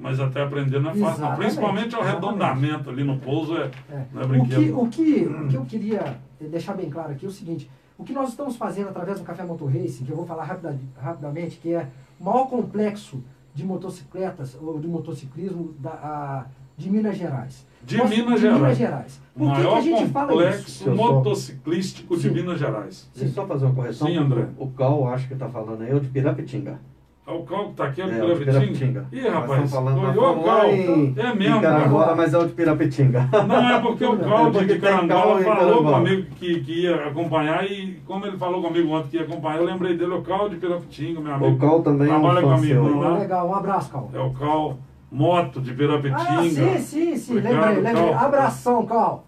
Mas 0.00 0.20
até 0.20 0.42
aprender 0.42 0.78
não 0.80 0.90
é 0.92 0.94
fácil. 0.94 1.24
não. 1.24 1.36
Principalmente 1.36 1.96
o 1.96 2.00
arredondamento 2.00 2.88
ali 2.88 3.02
no 3.02 3.18
pouso 3.18 3.56
é, 3.56 3.70
É. 3.90 4.04
não 4.12 4.22
é 4.22 4.24
O, 4.24 4.28
brinquedo. 4.28 4.60
que, 4.62 4.70
o, 4.70 4.86
que, 4.88 5.24
o 5.26 5.48
que 5.48 5.54
eu 5.56 5.64
queria 5.64 6.16
deixar 6.40 6.74
bem 6.74 6.88
claro 6.88 7.10
aqui 7.12 7.26
é 7.26 7.28
o 7.28 7.32
seguinte: 7.32 7.68
o 7.98 8.04
que 8.04 8.12
nós 8.12 8.28
estamos 8.30 8.56
fazendo 8.56 8.88
através 8.90 9.18
do 9.18 9.24
Café 9.24 9.42
Motor 9.44 9.68
Racing, 9.72 10.04
que 10.04 10.12
eu 10.12 10.16
vou 10.16 10.24
falar 10.24 10.44
rapida, 10.44 10.78
rapidamente, 11.00 11.56
que 11.56 11.74
é 11.74 11.88
o 12.20 12.24
maior 12.24 12.46
complexo 12.48 13.20
de 13.52 13.64
motocicletas 13.64 14.56
ou 14.60 14.78
de 14.78 14.86
motociclismo 14.86 15.74
da, 15.80 15.90
a- 15.90 16.46
de 16.78 16.88
Minas 16.90 17.16
Gerais. 17.18 17.66
De 17.84 17.96
Nós- 17.98 18.08
Minas 18.10 18.34
de 18.34 18.40
Gerais. 18.40 18.60
Minas 18.62 18.78
Gerais. 18.78 19.20
O 19.34 19.38
Por 19.40 19.50
que, 19.50 19.56
que 19.56 19.62
maior 19.62 19.76
a 19.76 19.80
gente 19.80 20.06
fala 20.10 20.50
isso? 20.50 20.90
motociclístico 20.90 22.16
de 22.16 22.22
Sim. 22.22 22.30
Minas 22.34 22.58
Gerais. 22.58 23.10
Deixa 23.14 23.30
eu 23.30 23.34
só 23.34 23.46
fazer 23.46 23.66
uma 23.66 23.74
correção. 23.74 24.06
Sim, 24.08 24.16
André. 24.16 24.46
O 24.58 24.66
Cal, 24.68 25.06
acho 25.08 25.28
que 25.28 25.34
tá 25.34 25.48
falando 25.48 25.82
aí, 25.82 25.90
é 25.90 25.94
o 25.94 26.00
de 26.00 26.08
Pirapitinga. 26.08 26.78
É 27.26 27.30
o 27.30 27.42
Cal 27.42 27.66
que 27.68 27.74
tá 27.74 27.84
aqui, 27.84 28.00
é 28.00 28.06
o 28.06 28.08
É, 28.08 28.14
de 28.14 28.20
o 28.22 28.38
de 28.38 28.44
Pirapitinga. 28.44 29.04
Pirapitinga. 29.04 29.06
Ih, 29.12 29.28
rapaz, 29.28 29.64
ô, 29.64 29.68
falamos 29.76 30.14
Cal, 30.44 30.70
em, 30.70 31.14
é 31.16 31.34
mesmo, 31.34 31.60
Carangola, 31.60 32.04
cara. 32.06 32.16
mas 32.16 32.32
é 32.34 32.38
o 32.38 32.46
de 32.46 32.52
Pirapitinga. 32.54 33.28
Não, 33.46 33.68
é 33.68 33.80
porque 33.80 34.04
o 34.06 34.14
É 34.14 34.18
Cal 34.18 34.46
de, 34.46 34.58
porque 34.58 34.74
de 34.74 34.80
Carangola 34.80 35.40
falou 35.42 35.84
comigo 35.84 36.26
que, 36.36 36.60
que 36.62 36.72
ia 36.84 37.06
acompanhar 37.06 37.64
e 37.70 38.00
como 38.06 38.24
ele 38.26 38.38
falou 38.38 38.62
comigo 38.62 38.88
ontem 38.90 39.08
que 39.10 39.16
ia 39.18 39.22
acompanhar, 39.24 39.58
eu 39.58 39.64
lembrei 39.66 39.94
dele, 39.96 40.14
o 40.14 40.22
Cal 40.22 40.48
de 40.48 40.56
Pirapitinga, 40.56 41.20
meu 41.20 41.34
amigo. 41.34 41.54
O 41.54 41.58
Cal 41.58 41.82
também 41.82 42.08
é 42.10 42.16
um 42.16 42.20
Trabalha 42.22 42.40
comigo 42.42 42.64
seu 42.88 42.98
lá. 42.98 43.18
Legal, 43.18 43.48
um 43.48 43.54
abraço, 43.54 43.90
Cal. 43.90 44.10
É 44.14 44.18
o 44.20 44.30
Cal 44.32 44.78
Moto 45.10 45.60
de 45.60 45.72
Pirapitinga. 45.74 46.16
Ah, 46.18 46.42
sim, 46.42 46.78
sim, 46.80 47.16
sim. 47.16 47.38
Obrigado, 47.38 47.74
lembrei, 47.76 47.92
lembrei. 47.94 48.10
Cal. 48.14 48.24
Abração, 48.26 48.86
Cal. 48.86 49.24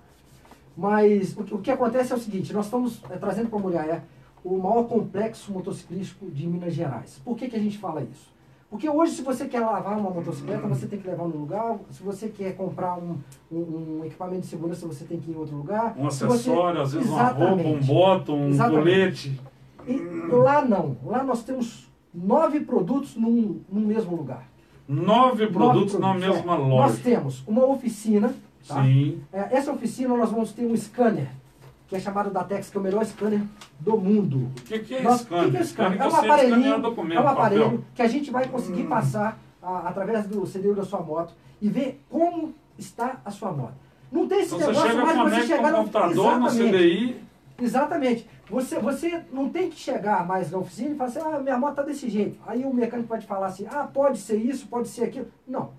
Mas 0.76 1.36
o 1.36 1.58
que, 1.58 1.70
acontece 1.70 2.12
é 2.12 2.16
o 2.16 2.18
seguinte, 2.18 2.52
nós 2.52 2.66
estamos 2.66 3.00
eh, 3.10 3.16
trazendo 3.16 3.48
para 3.48 3.58
Muriaé 3.58 4.02
o 4.44 4.56
maior 4.58 4.84
complexo 4.84 5.52
motociclístico 5.52 6.26
de 6.30 6.46
Minas 6.46 6.72
Gerais. 6.74 7.20
Por 7.24 7.36
que, 7.36 7.48
que 7.48 7.56
a 7.56 7.58
gente 7.58 7.76
fala 7.78 8.02
isso? 8.02 8.30
Porque 8.70 8.88
hoje, 8.88 9.14
se 9.14 9.22
você 9.22 9.46
quer 9.46 9.60
lavar 9.60 9.98
uma 9.98 10.10
motocicleta, 10.10 10.66
você 10.68 10.86
tem 10.86 10.98
que 11.00 11.08
levar 11.08 11.24
no 11.26 11.36
lugar. 11.36 11.76
Se 11.90 12.02
você 12.02 12.28
quer 12.28 12.54
comprar 12.56 12.96
um, 12.96 13.16
um- 13.50 13.98
um 14.00 14.04
equipamento 14.04 14.42
de 14.42 14.46
segurança, 14.46 14.86
você 14.86 15.04
tem 15.04 15.18
que 15.18 15.30
ir 15.30 15.34
em 15.34 15.36
outro 15.36 15.56
lugar. 15.56 15.94
Um 15.98 16.08
Se 16.08 16.24
você- 16.24 16.50
acessório, 16.50 16.80
às 16.80 16.92
vezes 16.92 17.08
uma 17.08 17.22
roupa, 17.24 17.40
um 17.44 17.58
Exatamente. 17.58 17.86
bottom, 17.86 18.36
um 18.36 18.48
Exatamente. 18.50 18.80
colete. 18.82 19.40
E 19.88 20.32
lá 20.32 20.64
não. 20.64 20.96
Lá 21.04 21.24
nós 21.24 21.42
temos 21.42 21.90
nove 22.14 22.60
produtos 22.60 23.16
num, 23.16 23.60
num 23.70 23.80
mesmo 23.80 24.16
lugar. 24.16 24.48
Nove 24.94 25.46
produtos 25.46 25.94
na 26.00 26.08
produtos, 26.10 26.34
mesma 26.34 26.54
é. 26.54 26.58
loja. 26.58 26.88
Nós 26.88 26.98
temos 26.98 27.42
uma 27.46 27.64
oficina. 27.66 28.34
Tá? 28.66 28.82
Sim. 28.82 29.22
É, 29.32 29.56
essa 29.56 29.72
oficina 29.72 30.16
nós 30.16 30.30
vamos 30.30 30.52
ter 30.52 30.66
um 30.66 30.76
scanner, 30.76 31.28
que 31.88 31.94
é 31.94 32.00
chamado 32.00 32.30
Datex, 32.30 32.70
que 32.70 32.76
é 32.76 32.80
o 32.80 32.82
melhor 32.82 33.04
scanner 33.04 33.40
do 33.78 33.96
mundo. 33.96 34.48
O 34.58 34.62
que, 34.62 34.78
que 34.80 34.94
é 34.96 35.02
Nós- 35.02 35.20
scanner? 35.20 35.44
o 35.46 35.50
que 35.50 35.56
que 35.56 35.62
é 35.62 35.64
scanner? 35.66 36.00
É 36.00 36.06
um 36.06 36.10
você 36.10 36.78
documento, 36.80 37.18
é 37.18 37.22
um 37.22 37.28
aparelho 37.28 37.64
papel. 37.64 37.84
que 37.94 38.02
a 38.02 38.08
gente 38.08 38.30
vai 38.30 38.48
conseguir 38.48 38.84
passar 38.84 39.38
a- 39.62 39.88
através 39.88 40.26
do 40.26 40.44
CD 40.46 40.74
da 40.74 40.84
sua 40.84 41.00
moto 41.00 41.34
e 41.62 41.68
ver 41.68 42.00
como 42.10 42.52
está 42.78 43.20
a 43.24 43.30
sua 43.30 43.52
moto. 43.52 43.74
Não 44.10 44.26
tem 44.26 44.40
esse 44.40 44.54
Então 44.56 44.58
você 44.58 44.66
negócio 44.72 44.90
chega, 44.90 45.04
mais 45.04 45.34
você 45.34 45.46
chegar 45.46 45.70
no 45.70 45.76
computador, 45.78 46.38
no 46.40 46.46
Exatamente. 46.48 46.76
CDI, 46.76 47.16
Exatamente. 47.62 48.26
Você, 48.50 48.78
você 48.78 49.22
não 49.32 49.48
tem 49.48 49.70
que 49.70 49.78
chegar 49.78 50.26
mais 50.26 50.50
na 50.50 50.58
oficina 50.58 50.90
e 50.90 50.94
falar 50.96 51.10
assim, 51.10 51.20
ah, 51.20 51.38
minha 51.38 51.58
moto 51.58 51.70
está 51.70 51.82
desse 51.82 52.08
jeito. 52.08 52.38
Aí 52.46 52.64
o 52.64 52.74
mecânico 52.74 53.08
pode 53.08 53.26
falar 53.26 53.46
assim, 53.46 53.66
ah, 53.70 53.88
pode 53.92 54.18
ser 54.18 54.36
isso, 54.36 54.66
pode 54.66 54.88
ser 54.88 55.04
aquilo. 55.04 55.28
Não. 55.46 55.70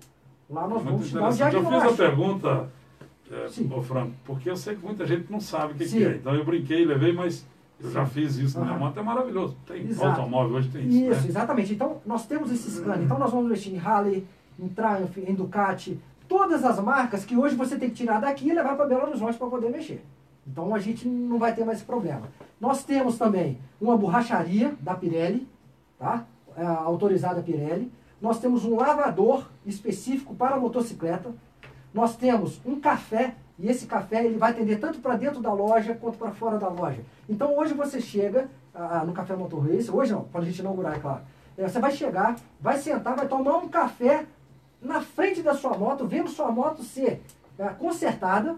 Lá 0.48 0.66
nós 0.66 0.82
Muito 0.82 0.86
vamos 0.86 1.08
te 1.08 1.14
dar 1.14 1.48
interessante. 1.48 1.74
Eu 1.74 1.80
fiz 1.80 1.92
a 1.92 2.04
pergunta, 2.04 2.70
é, 3.30 3.74
ô 3.74 3.82
Franco, 3.82 4.12
porque 4.24 4.50
eu 4.50 4.56
sei 4.56 4.74
que 4.74 4.84
muita 4.84 5.06
gente 5.06 5.30
não 5.30 5.40
sabe 5.40 5.72
o 5.72 5.76
que, 5.76 5.86
que 5.86 6.04
é. 6.04 6.16
Então 6.16 6.34
eu 6.34 6.44
brinquei, 6.44 6.84
levei, 6.84 7.12
mas 7.12 7.46
eu 7.80 7.88
Sim. 7.88 7.94
já 7.94 8.06
fiz 8.06 8.36
isso 8.36 8.58
na 8.58 8.66
minha 8.66 8.78
moto, 8.78 8.98
é 8.98 9.02
maravilhoso. 9.02 9.56
Tem 9.66 9.82
Exato. 9.82 10.20
automóvel 10.20 10.56
hoje, 10.56 10.68
tem 10.70 10.86
isso. 10.86 11.10
Isso, 11.10 11.22
né? 11.22 11.28
exatamente. 11.28 11.72
Então, 11.74 12.00
nós 12.06 12.26
temos 12.26 12.50
esse 12.50 12.70
scanner. 12.70 13.02
Então, 13.02 13.18
nós 13.18 13.30
vamos 13.30 13.46
investir 13.46 13.74
em 13.74 13.78
Harley, 13.78 14.26
em 14.58 14.68
Triumph, 14.68 15.18
em 15.18 15.34
Ducati, 15.34 15.98
todas 16.28 16.64
as 16.64 16.78
marcas 16.80 17.24
que 17.24 17.36
hoje 17.36 17.54
você 17.54 17.76
tem 17.76 17.90
que 17.90 17.96
tirar 17.96 18.20
daqui 18.20 18.48
e 18.48 18.52
levar 18.54 18.76
para 18.76 18.86
Belo 18.86 19.08
Horizonte 19.08 19.36
para 19.36 19.48
poder 19.48 19.70
mexer. 19.70 20.02
Então, 20.46 20.74
a 20.74 20.78
gente 20.78 21.06
não 21.08 21.38
vai 21.38 21.54
ter 21.54 21.64
mais 21.64 21.78
esse 21.78 21.86
problema. 21.86 22.28
Nós 22.60 22.84
temos 22.84 23.16
também 23.16 23.58
uma 23.80 23.96
borracharia 23.96 24.74
da 24.80 24.94
Pirelli, 24.94 25.48
tá? 25.98 26.24
É, 26.56 26.64
autorizada 26.64 27.42
Pirelli. 27.42 27.90
Nós 28.20 28.38
temos 28.38 28.64
um 28.64 28.76
lavador 28.76 29.50
específico 29.66 30.34
para 30.34 30.56
motocicleta. 30.56 31.32
Nós 31.92 32.16
temos 32.16 32.60
um 32.64 32.78
café 32.78 33.34
e 33.58 33.68
esse 33.68 33.86
café 33.86 34.24
ele 34.24 34.38
vai 34.38 34.50
atender 34.50 34.78
tanto 34.78 35.00
para 35.00 35.16
dentro 35.16 35.40
da 35.40 35.52
loja 35.52 35.94
quanto 35.94 36.18
para 36.18 36.30
fora 36.32 36.58
da 36.58 36.68
loja. 36.68 37.00
Então 37.28 37.56
hoje 37.56 37.74
você 37.74 38.00
chega 38.00 38.48
ah, 38.74 39.04
no 39.04 39.12
Café 39.12 39.36
Motor 39.36 39.68
Race, 39.68 39.90
hoje 39.90 40.12
não, 40.12 40.24
quando 40.24 40.44
a 40.44 40.46
gente 40.46 40.58
inaugurar, 40.58 40.96
é 40.96 40.98
claro. 40.98 41.22
É, 41.56 41.68
você 41.68 41.78
vai 41.78 41.92
chegar, 41.92 42.36
vai 42.60 42.78
sentar, 42.78 43.14
vai 43.14 43.28
tomar 43.28 43.58
um 43.58 43.68
café 43.68 44.26
na 44.80 45.00
frente 45.00 45.42
da 45.42 45.54
sua 45.54 45.76
moto, 45.76 46.06
vendo 46.06 46.28
sua 46.28 46.50
moto 46.50 46.82
ser 46.82 47.22
ah, 47.58 47.68
consertada 47.68 48.56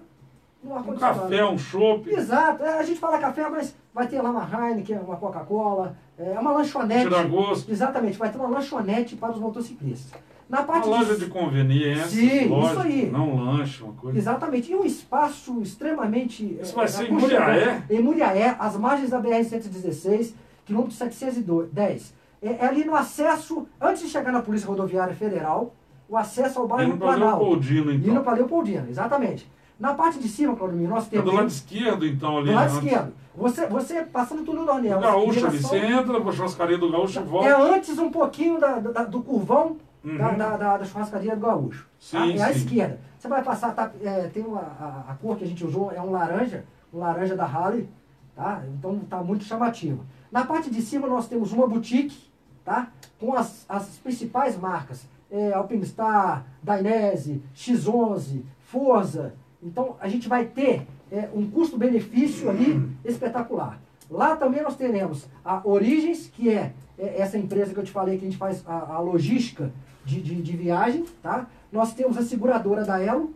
no 0.65 0.71
Um 0.71 0.77
ar-condicionado. 0.77 1.21
café, 1.21 1.45
um 1.45 1.59
chopp, 1.59 2.11
Exato, 2.11 2.65
é, 2.65 2.79
a 2.79 2.83
gente 2.83 2.99
fala 2.99 3.19
café, 3.19 3.49
mas 3.49 3.75
vai 3.93 4.07
ter 4.07 4.21
lá 4.23 4.31
uma 4.31 4.43
Heineken, 4.69 4.99
uma 4.99 5.17
Coca-Cola, 5.17 5.97
é 6.19 6.39
uma 6.39 6.53
lanchonete. 6.53 7.03
tirar 7.05 7.27
gosto. 7.29 7.71
Exatamente, 7.71 8.17
vai 8.19 8.31
ter 8.31 8.39
uma 8.39 8.49
lanchonete 8.49 9.15
para 9.17 9.33
os 9.33 9.39
motociclistas. 9.39 10.19
Na 10.49 10.63
parte 10.63 10.87
Uma 10.87 10.99
loja 10.99 11.17
de 11.17 11.27
conveniência, 11.27 12.07
Sim, 12.07 12.49
lógico, 12.49 12.73
isso 12.73 12.81
aí. 12.81 13.11
não 13.11 13.35
lanche, 13.35 13.83
uma 13.83 13.95
coisa. 13.95 14.19
Exatamente. 14.19 14.71
E 14.71 14.75
um 14.77 14.85
espaço 14.85 15.61
extremamente. 15.63 16.59
Isso 16.61 16.73
eh, 16.73 16.77
vai 16.77 16.87
ser 16.87 17.09
em. 17.09 17.13
Muriaé? 17.13 17.83
Em 17.89 18.03
Muriaé, 18.03 18.55
às 18.59 18.77
margens 18.77 19.09
da 19.11 19.19
BR-116, 19.21 20.35
quilômetro 20.67 20.95
710. 20.95 22.15
É, 22.43 22.49
é 22.63 22.67
ali 22.67 22.85
no 22.85 22.95
acesso, 22.95 23.67
antes 23.81 24.03
de 24.03 24.09
chegar 24.09 24.31
na 24.33 24.43
Polícia 24.43 24.69
Rodoviária 24.69 25.15
Federal, 25.15 25.75
o 26.09 26.17
acesso 26.17 26.59
ao 26.61 26.69
bairro 26.69 26.91
Indo 26.91 26.99
para 26.99 27.17
Planalto. 27.17 27.43
Leopoldino, 27.43 27.93
então. 27.93 28.13
Indo 28.13 28.21
para 28.23 28.35
Leopoldino, 28.35 28.87
exatamente. 28.91 29.51
Na 29.79 29.93
parte 29.95 30.19
de 30.19 30.29
cima, 30.29 30.55
Claudemir, 30.55 30.89
nós 30.89 31.07
É 31.07 31.11
temos. 31.11 31.25
do 31.31 31.37
lado 31.37 31.49
esquerdo, 31.49 32.07
então, 32.07 32.39
ali. 32.39 32.47
do 32.49 32.55
lado 32.55 32.65
antes- 32.71 32.85
esquerdo. 32.85 33.13
Você, 33.37 33.67
você 33.67 34.03
passando 34.05 34.45
tudo 34.45 34.61
no 34.61 34.67
Dornel. 34.67 34.99
O 34.99 35.01
Gaúcho 35.01 35.47
ali, 35.47 35.59
você 35.59 35.79
entra 35.79 36.21
pra 36.21 36.33
churrascaria 36.33 36.79
do 36.79 36.91
Gaúcho 36.91 37.19
e 37.19 37.23
É 37.23 37.25
volta. 37.25 37.57
antes 37.75 37.99
um 37.99 38.11
pouquinho 38.11 38.61
da- 38.61 38.79
da- 38.79 39.05
do 39.05 39.21
curvão 39.23 39.77
Uhum. 40.05 40.17
da, 40.17 40.57
da, 40.57 40.77
da- 40.79 40.85
churrascaria 40.85 41.35
do 41.35 41.45
Gaúcho. 41.45 41.87
Sim, 41.99 42.17
tá? 42.17 42.27
É 42.27 42.43
à 42.45 42.51
esquerda. 42.53 43.01
Você 43.19 43.27
vai 43.27 43.43
passar, 43.43 43.75
tá, 43.75 43.91
é, 44.01 44.29
tem 44.29 44.45
uma, 44.45 44.61
a, 44.61 45.05
a 45.09 45.15
cor 45.21 45.37
que 45.37 45.43
a 45.45 45.47
gente 45.47 45.65
usou, 45.65 45.91
é 45.91 46.01
um 46.01 46.13
laranja, 46.13 46.65
um 46.93 46.99
laranja 47.01 47.35
da 47.35 47.45
Harley, 47.45 47.89
tá? 48.37 48.63
Então 48.79 49.01
tá 49.01 49.17
muito 49.25 49.43
chamativo. 49.45 50.05
Na 50.31 50.45
parte 50.45 50.71
de 50.71 50.81
cima 50.81 51.09
nós 51.09 51.27
temos 51.27 51.51
uma 51.53 51.67
boutique, 51.67 52.31
tá? 52.65 52.89
Com 53.19 53.35
as, 53.35 53.65
as 53.69 53.89
principais 53.97 54.57
marcas. 54.57 55.05
É, 55.31 55.53
Alpinistar, 55.53 56.45
Dainese, 56.63 57.43
X11, 57.57 58.43
Forza. 58.61 59.35
Então 59.65 59.97
a 60.01 60.09
gente 60.09 60.29
vai 60.29 60.45
ter 60.45 60.87
é, 61.11 61.29
um 61.35 61.49
custo-benefício 61.51 62.51
ali 62.51 62.87
espetacular. 63.05 63.81
Lá 64.11 64.37
também 64.37 64.63
nós 64.63 64.77
teremos 64.77 65.27
a 65.45 65.63
Origens, 65.67 66.31
que 66.33 66.51
é, 66.51 66.73
é 66.99 67.21
essa 67.21 67.39
empresa 67.39 67.73
que 67.73 67.81
eu 67.81 67.85
te 67.85 67.91
falei 67.91 68.19
que 68.19 68.25
a 68.27 68.29
gente 68.29 68.37
faz 68.39 68.63
a, 68.67 68.95
a 68.97 69.01
logística 69.01 69.73
de, 70.05 70.21
de, 70.21 70.35
de 70.43 70.57
viagem, 70.57 71.05
tá? 71.23 71.47
Nós 71.73 71.95
temos 71.95 72.19
a 72.19 72.23
seguradora 72.23 72.85
da 72.85 73.01
Elo, 73.03 73.33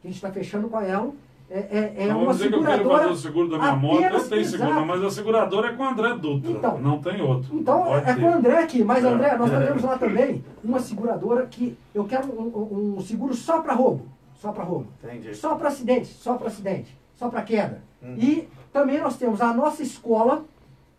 que 0.00 0.06
a 0.06 0.10
gente 0.10 0.16
está 0.16 0.30
fechando 0.30 0.68
com 0.68 0.76
a 0.76 0.84
Elo. 0.86 1.14
É, 1.50 1.58
é, 1.58 1.94
é 1.98 2.04
Então, 2.04 2.22
uma 2.22 2.32
dizer 2.32 2.48
que 2.48 2.54
eu 2.54 2.60
quero 2.60 2.72
seguradora. 2.78 3.02
fazer 3.02 3.12
o 3.12 3.16
seguro 3.16 3.50
da 3.50 3.58
minha 3.58 3.76
moto, 3.76 4.02
eu 4.02 4.28
tenho 4.28 4.44
seguro, 4.46 4.86
mas 4.86 5.02
a 5.02 5.10
seguradora 5.10 5.68
é 5.68 5.72
com 5.72 5.82
o 5.82 5.86
André 5.86 6.14
Dutra, 6.16 6.50
Então. 6.50 6.78
não 6.80 6.98
tem 7.02 7.20
outro. 7.20 7.54
Então, 7.58 7.82
Pode 7.82 8.08
é 8.10 8.14
ter. 8.14 8.20
com 8.20 8.26
o 8.28 8.32
André 8.34 8.58
aqui, 8.62 8.82
mas 8.84 9.04
É. 9.04 9.08
André, 9.08 9.36
nós 9.36 9.52
É. 9.52 9.66
temos 9.66 9.82
lá 9.82 9.98
também 9.98 10.42
uma 10.64 10.78
seguradora 10.80 11.44
que 11.46 11.76
eu 11.94 12.04
quero 12.04 12.28
um- 12.28 12.94
um 12.96 13.00
seguro 13.02 13.34
só 13.34 13.60
para 13.60 13.74
roubo. 13.74 14.06
Só 14.42 14.50
para 14.50 14.64
roubo. 14.64 14.88
Entendi. 15.04 15.32
Só 15.36 15.54
para 15.54 15.68
acidente, 15.68 16.08
só 16.08 16.34
para 16.34 16.48
acidente, 16.48 16.96
só 17.14 17.28
para 17.28 17.42
queda. 17.42 17.80
Uhum. 18.02 18.16
E 18.18 18.48
também 18.72 19.00
nós 19.00 19.16
temos 19.16 19.40
a 19.40 19.54
nossa 19.54 19.84
escola, 19.84 20.44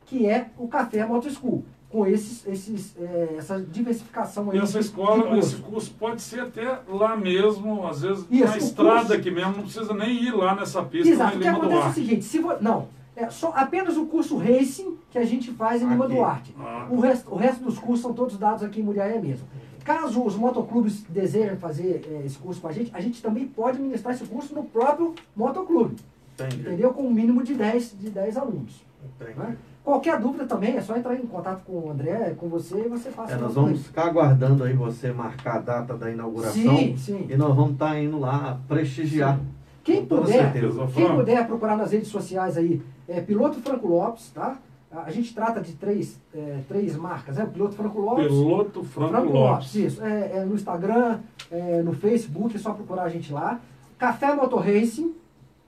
que 0.05 0.25
é 0.25 0.47
o 0.57 0.65
Café 0.69 1.05
Moto 1.05 1.29
School, 1.29 1.65
com 1.89 2.07
esses, 2.07 2.47
esses, 2.47 2.95
é, 2.97 3.35
essa 3.37 3.59
diversificação 3.59 4.49
aí. 4.49 4.57
E 4.57 4.61
essa 4.61 4.79
escola, 4.79 5.23
curso. 5.23 5.39
esse 5.39 5.55
curso 5.57 5.93
pode 5.99 6.21
ser 6.21 6.39
até 6.39 6.79
lá 6.87 7.17
mesmo, 7.17 7.85
às 7.85 8.01
vezes 8.01 8.25
Isso, 8.31 8.47
na 8.47 8.57
estrada 8.57 8.99
curso- 8.99 9.13
aqui 9.13 9.29
mesmo, 9.29 9.57
não 9.57 9.63
precisa 9.63 9.93
nem 9.93 10.23
ir 10.23 10.31
lá 10.33 10.55
nessa 10.55 10.81
pista 10.81 11.09
Exato, 11.09 11.35
o 11.35 11.41
que 11.41 11.47
acontece 11.47 11.81
é 11.81 11.89
o 11.89 11.93
seguinte, 11.93 12.23
se 12.23 12.39
vo... 12.39 12.53
não, 12.61 12.87
é 13.13 13.29
só 13.29 13.51
apenas 13.53 13.97
o 13.97 14.05
curso 14.05 14.37
Racing 14.37 14.97
que 15.11 15.17
a 15.17 15.25
gente 15.25 15.51
faz 15.51 15.81
em 15.81 15.89
Lima. 15.89 16.07
Duarte. 16.07 16.55
Ah. 16.57 16.87
O, 16.89 17.01
resto, 17.01 17.29
o 17.29 17.35
resto 17.35 17.61
dos 17.61 17.77
cursos 17.77 18.01
são 18.01 18.13
todos 18.13 18.37
dados 18.37 18.63
aqui 18.63 18.79
em 18.79 18.83
Muriaé 18.83 19.19
mesmo. 19.19 19.45
Caso 19.83 20.23
os 20.23 20.35
motoclubes 20.35 21.03
desejem 21.09 21.57
fazer 21.57 22.05
eh, 22.09 22.23
esse 22.25 22.37
curso 22.37 22.61
com 22.61 22.67
a 22.67 22.71
gente, 22.71 22.91
a 22.93 23.01
gente 23.01 23.21
também 23.21 23.47
pode 23.47 23.79
ministrar 23.79 24.15
esse 24.15 24.25
curso 24.25 24.53
no 24.55 24.63
próprio 24.63 25.13
motoclube, 25.35 25.95
Entendi. 26.33 26.61
entendeu? 26.61 26.93
Com 26.93 27.03
um 27.03 27.11
mínimo 27.11 27.43
de 27.43 27.53
10, 27.53 27.95
de 27.99 28.09
10 28.09 28.37
alunos. 28.37 28.81
Né? 29.19 29.57
Qualquer 29.83 30.17
dúvida 30.17 30.45
também, 30.45 30.77
é 30.77 30.81
só 30.81 30.95
entrar 30.95 31.13
em 31.15 31.27
contato 31.27 31.63
com 31.65 31.73
o 31.73 31.91
André, 31.91 32.33
com 32.37 32.47
você, 32.47 32.85
e 32.85 32.87
você 32.87 33.09
passa 33.09 33.33
É, 33.33 33.37
nós 33.37 33.53
vamos 33.53 33.85
ficar 33.85 34.05
aguardando 34.05 34.63
aí 34.63 34.73
você 34.73 35.11
marcar 35.11 35.57
a 35.57 35.59
data 35.59 35.97
da 35.97 36.09
inauguração. 36.09 36.77
Sim, 36.77 36.95
sim. 36.95 37.27
E 37.29 37.35
nós 37.35 37.53
vamos 37.53 37.73
estar 37.73 37.99
indo 38.01 38.17
lá 38.17 38.59
prestigiar. 38.67 39.39
Quem 39.83 40.01
Com 40.01 40.05
toda 40.05 40.21
puder, 40.21 40.53
quem 40.93 41.15
puder 41.15 41.45
procurar 41.45 41.75
nas 41.75 41.91
redes 41.91 42.07
sociais 42.07 42.57
aí, 42.57 42.81
é 43.05 43.19
Piloto 43.19 43.59
Franco 43.59 43.85
Lopes, 43.85 44.31
tá? 44.31 44.57
A 45.05 45.09
gente 45.11 45.33
trata 45.33 45.59
de 45.59 45.73
três, 45.73 46.19
é, 46.35 46.59
três 46.67 46.95
marcas, 46.95 47.37
né? 47.37 47.43
O 47.43 47.47
Piloto 47.47 47.73
Franco 47.75 47.99
Lopes. 47.99 48.27
Piloto 48.27 48.83
Franco, 48.83 49.31
Lopes. 49.33 49.73
isso. 49.75 50.03
É, 50.03 50.33
é 50.37 50.45
no 50.45 50.53
Instagram, 50.53 51.17
é 51.51 51.81
no 51.81 51.93
Facebook, 51.93 52.55
é 52.55 52.59
só 52.59 52.73
procurar 52.73 53.03
a 53.03 53.09
gente 53.09 53.33
lá. 53.33 53.59
Café 53.97 54.35
Motor 54.35 54.59
Racing, 54.65 55.13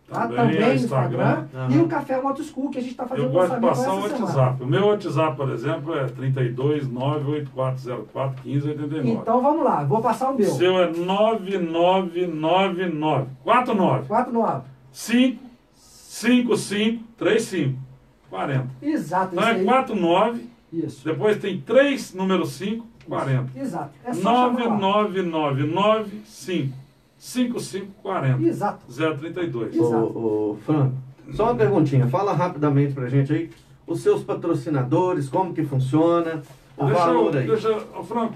tá? 0.07 0.27
Também 0.27 0.37
Também, 0.37 0.57
é 0.61 0.67
no 0.67 0.73
Instagram. 0.75 1.41
Instagram. 1.45 1.75
E 1.75 1.79
o 1.79 1.87
Café 1.87 2.21
Moto 2.21 2.43
School, 2.43 2.69
que 2.69 2.77
a 2.77 2.81
gente 2.81 2.91
está 2.91 3.07
fazendo 3.07 3.25
Eu 3.25 3.31
gosto 3.31 3.55
de 3.55 3.61
passar 3.61 3.93
o 3.93 3.97
essa 3.99 4.09
semana. 4.09 4.25
WhatsApp. 4.25 4.63
O 4.63 4.67
meu 4.67 4.85
WhatsApp, 4.87 5.35
por 5.37 5.49
exemplo, 5.49 5.95
é 5.97 6.05
32 6.05 6.87
98404 6.87 8.41
1589. 8.45 9.09
Então 9.21 9.41
vamos 9.41 9.63
lá, 9.63 9.83
vou 9.83 10.01
passar 10.01 10.29
o 10.31 10.35
o 10.35 10.37
meu. 10.37 10.51
seu 10.51 10.77
é 10.77 10.91
9999 10.91 13.29
49 13.43 14.07
49. 14.07 14.63
5 14.91 15.43
55 15.75 17.03
35 17.17 17.84
40. 18.29 18.67
Exato, 18.81 19.29
Então 19.35 19.47
é 19.47 19.51
aí. 19.51 19.63
49, 19.63 20.41
Isso. 20.73 21.05
depois 21.05 21.37
tem 21.37 21.59
3, 21.61 22.13
número 22.13 22.45
5, 22.45 22.85
40. 23.07 23.59
Exato. 23.59 23.89
É 24.03 24.13
só 24.13 24.21
chamar 24.53 24.63
lá. 24.67 24.77
9999 24.77 26.21
5 26.25 26.73
5540 27.17 28.43
Exato. 28.43 28.85
032. 28.87 29.75
Exato. 29.75 29.95
Ô, 30.17 30.51
ô, 30.51 30.57
Franco, 30.65 30.95
só 31.33 31.45
uma 31.45 31.55
perguntinha. 31.55 32.07
Fala 32.07 32.33
rapidamente 32.33 32.93
pra 32.93 33.07
gente 33.07 33.31
aí 33.33 33.49
os 33.87 34.01
seus 34.01 34.23
patrocinadores, 34.23 35.29
como 35.29 35.53
que 35.53 35.63
funciona, 35.63 36.41
o 36.75 36.85
Deixa 36.85 36.99
valor 37.05 37.33
eu, 37.35 37.39
aí. 37.39 37.47
deixa, 37.47 37.69
ô, 37.95 38.03
Franco, 38.03 38.33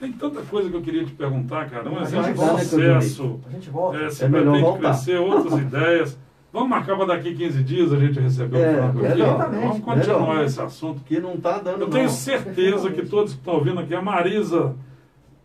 tem 0.00 0.12
tanta 0.12 0.42
coisa 0.42 0.68
que 0.68 0.74
eu 0.76 0.82
queria 0.82 1.04
te 1.04 1.12
perguntar, 1.12 1.70
cara. 1.70 1.88
Um 1.88 1.94
Mas 1.94 2.12
exemplo 2.12 2.32
de 2.34 2.40
né, 2.40 2.58
sucesso. 2.64 3.40
A 3.46 3.50
gente 3.50 3.70
volta. 3.70 3.98
É, 3.98 4.10
você 4.10 4.24
É 4.24 4.28
vai 4.28 4.40
melhor 4.40 4.52
ter 4.54 4.58
que 4.58 4.64
voltar. 4.64 4.80
crescer 4.90 5.18
outras 5.18 5.58
ideias. 5.62 6.18
Vamos 6.52 6.68
marcar 6.68 6.96
para 6.96 7.06
daqui 7.06 7.34
15 7.34 7.62
dias 7.62 7.92
a 7.92 7.96
gente 7.96 8.20
receber 8.20 8.58
É, 8.58 8.70
o 8.70 8.92
Franco 8.92 9.06
aqui? 9.06 9.22
Vamos 9.58 9.80
continuar 9.80 10.28
melhor. 10.34 10.44
esse 10.44 10.60
assunto. 10.60 11.00
Que 11.04 11.18
não 11.18 11.36
tá 11.38 11.58
dando 11.58 11.80
Eu 11.82 11.88
tenho 11.90 12.04
não. 12.04 12.10
certeza 12.10 12.90
que 12.90 13.06
todos 13.06 13.32
que 13.32 13.38
estão 13.38 13.54
ouvindo 13.54 13.80
aqui, 13.80 13.94
a 13.94 14.02
Marisa 14.02 14.74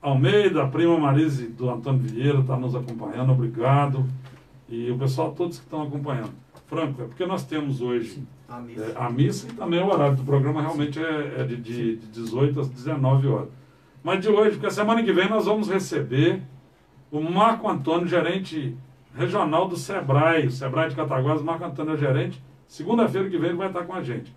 Almeida, 0.01 0.64
a 0.64 0.68
prima 0.68 0.97
Marise 0.99 1.47
do 1.47 1.70
Antônio 1.70 2.01
Vieira, 2.01 2.39
está 2.39 2.58
nos 2.58 2.76
acompanhando, 2.76 3.32
obrigado. 3.32 4.05
E 4.70 4.91
o 4.91 4.97
pessoal, 4.97 5.32
todos 5.32 5.58
que 5.60 5.64
estão 5.64 5.82
acompanhando. 5.84 6.32
Franco, 6.68 7.01
é 7.01 7.05
porque 7.05 7.26
nós 7.26 7.45
temos 7.45 7.80
hoje 7.82 8.22
A 8.49 8.58
é, 8.58 8.62
missa. 8.62 8.93
a 8.97 9.10
missa 9.10 9.47
e 9.47 9.53
também 9.53 9.82
o 9.82 9.88
horário 9.88 10.18
do 10.18 10.24
programa 10.24 10.62
realmente 10.62 10.99
é, 10.99 11.36
é 11.39 11.43
de, 11.45 11.55
de, 11.55 11.95
de 11.95 12.08
18 12.08 12.60
às 12.60 12.68
19 12.70 13.28
horas. 13.28 13.47
Mas 14.03 14.20
de 14.22 14.28
hoje, 14.28 14.51
porque 14.51 14.68
a 14.68 14.72
semana 14.72 15.01
que 15.01 15.14
vem 15.14 15.30
nós 15.30 15.45
vamos 15.45 15.70
receber 15.70 16.41
o 17.10 17.22
Marco 17.22 17.70
Antônio, 17.70 18.05
gerente 18.08 18.76
regional 19.18 19.68
do 19.68 19.76
Sebrae, 19.76 20.47
o 20.47 20.51
Sebrae 20.51 20.89
de 20.89 20.95
Cataguases, 20.95 21.43
Marco 21.43 21.65
Antônio 21.65 21.93
é 21.93 21.97
gerente. 21.97 22.41
Segunda-feira 22.68 23.30
que 23.30 23.38
vem 23.38 23.49
ele 23.49 23.57
vai 23.57 23.68
estar 23.68 23.84
com 23.84 23.93
a 23.93 24.01
gente. 24.01 24.36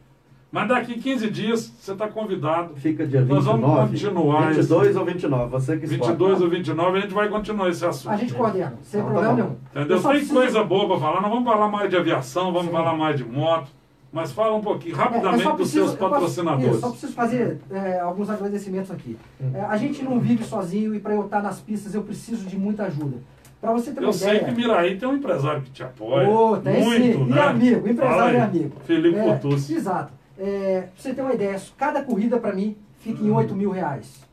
Mas 0.53 0.69
daqui 0.69 0.95
15 0.99 1.31
dias 1.31 1.73
você 1.79 1.93
está 1.93 2.09
convidado. 2.09 2.75
Fica 2.75 3.07
dia 3.07 3.21
Nós 3.21 3.45
29. 3.45 3.63
vamos 3.63 3.91
continuar 3.91 4.49
22 4.53 4.97
ou 4.97 5.05
29, 5.05 5.51
você 5.51 5.77
que 5.77 5.85
escolhe. 5.85 6.01
22 6.11 6.41
ou 6.43 6.49
29 6.49 6.99
a 6.99 7.01
gente 7.03 7.15
vai 7.15 7.29
continuar 7.29 7.69
esse 7.69 7.85
assunto. 7.87 8.13
A 8.13 8.17
gente 8.17 8.35
coordena, 8.35 8.75
sem 8.83 9.01
Então 9.01 9.13
tá 9.15 9.21
problema 9.21 9.43
bom. 9.45 9.49
nenhum. 9.49 9.57
Entendeu? 9.85 10.01
Tem 10.03 10.11
preciso- 10.11 10.35
coisa 10.35 10.65
boa 10.65 10.89
para 10.89 10.99
falar. 10.99 11.21
Nós 11.21 11.31
vamos 11.31 11.45
falar 11.45 11.69
mais 11.69 11.89
de 11.91 11.97
aviação, 11.97 12.47
vamos 12.53 12.67
Sim. 12.67 12.73
falar 12.73 12.97
mais 12.97 13.17
de 13.17 13.25
moto. 13.25 13.69
Mas 14.13 14.33
fala 14.33 14.57
um 14.57 14.61
pouquinho, 14.61 14.97
É, 14.97 14.99
rapidamente, 14.99 15.45
só 15.45 15.51
dos 15.51 15.57
preciso- 15.59 15.79
seus 15.87 15.91
eu 15.93 15.99
posso- 15.99 16.11
patrocinadores. 16.11 16.71
isso, 16.73 16.81
só 16.81 16.91
preciso 16.91 17.13
fazer 17.13 17.61
é, 17.71 18.01
alguns 18.01 18.29
agradecimentos 18.29 18.91
aqui. 18.91 19.17
Hum. 19.41 19.53
É, 19.55 19.61
a 19.61 19.77
gente 19.77 20.03
não 20.03 20.19
vive 20.19 20.43
sozinho 20.43 20.93
e 20.97 20.99
para 20.99 21.15
eu 21.15 21.27
estar 21.27 21.41
nas 21.41 21.61
pistas 21.61 21.95
eu 21.95 22.03
preciso 22.03 22.45
de 22.49 22.59
muita 22.59 22.87
ajuda. 22.87 23.19
Para 23.61 23.73
você 23.73 23.93
ter 23.93 24.01
uma 24.01 24.09
Eu 24.09 24.13
sei 24.13 24.37
ideia. 24.37 24.45
que 24.45 24.53
Miraí 24.55 24.97
tem 24.99 25.09
um 25.09 25.17
empresário 25.17 25.63
que 25.63 25.71
te 25.71 25.83
apoia. 25.83 26.29
Ô, 26.29 26.57
tem 26.57 26.83
muito, 26.83 27.19
sim. 27.19 27.25
né? 27.25 27.37
E 27.37 27.41
amigo, 27.41 27.89
empresário 27.89 28.39
e 28.39 28.41
amigo. 28.41 28.81
Felipe 28.85 29.19
É. 29.19 29.41
Exato. 29.77 30.13
É, 30.39 30.81
pra 30.81 30.91
você 30.97 31.13
ter 31.15 31.21
uma 31.21 31.35
ideia, 31.35 31.61
cada 31.77 32.03
corrida 32.03 32.39
para 32.39 32.55
mim 32.55 32.77
fica 33.01 33.23
em 33.23 33.31
8 33.31 33.55
mil 33.55 33.71
reais. 33.71 34.25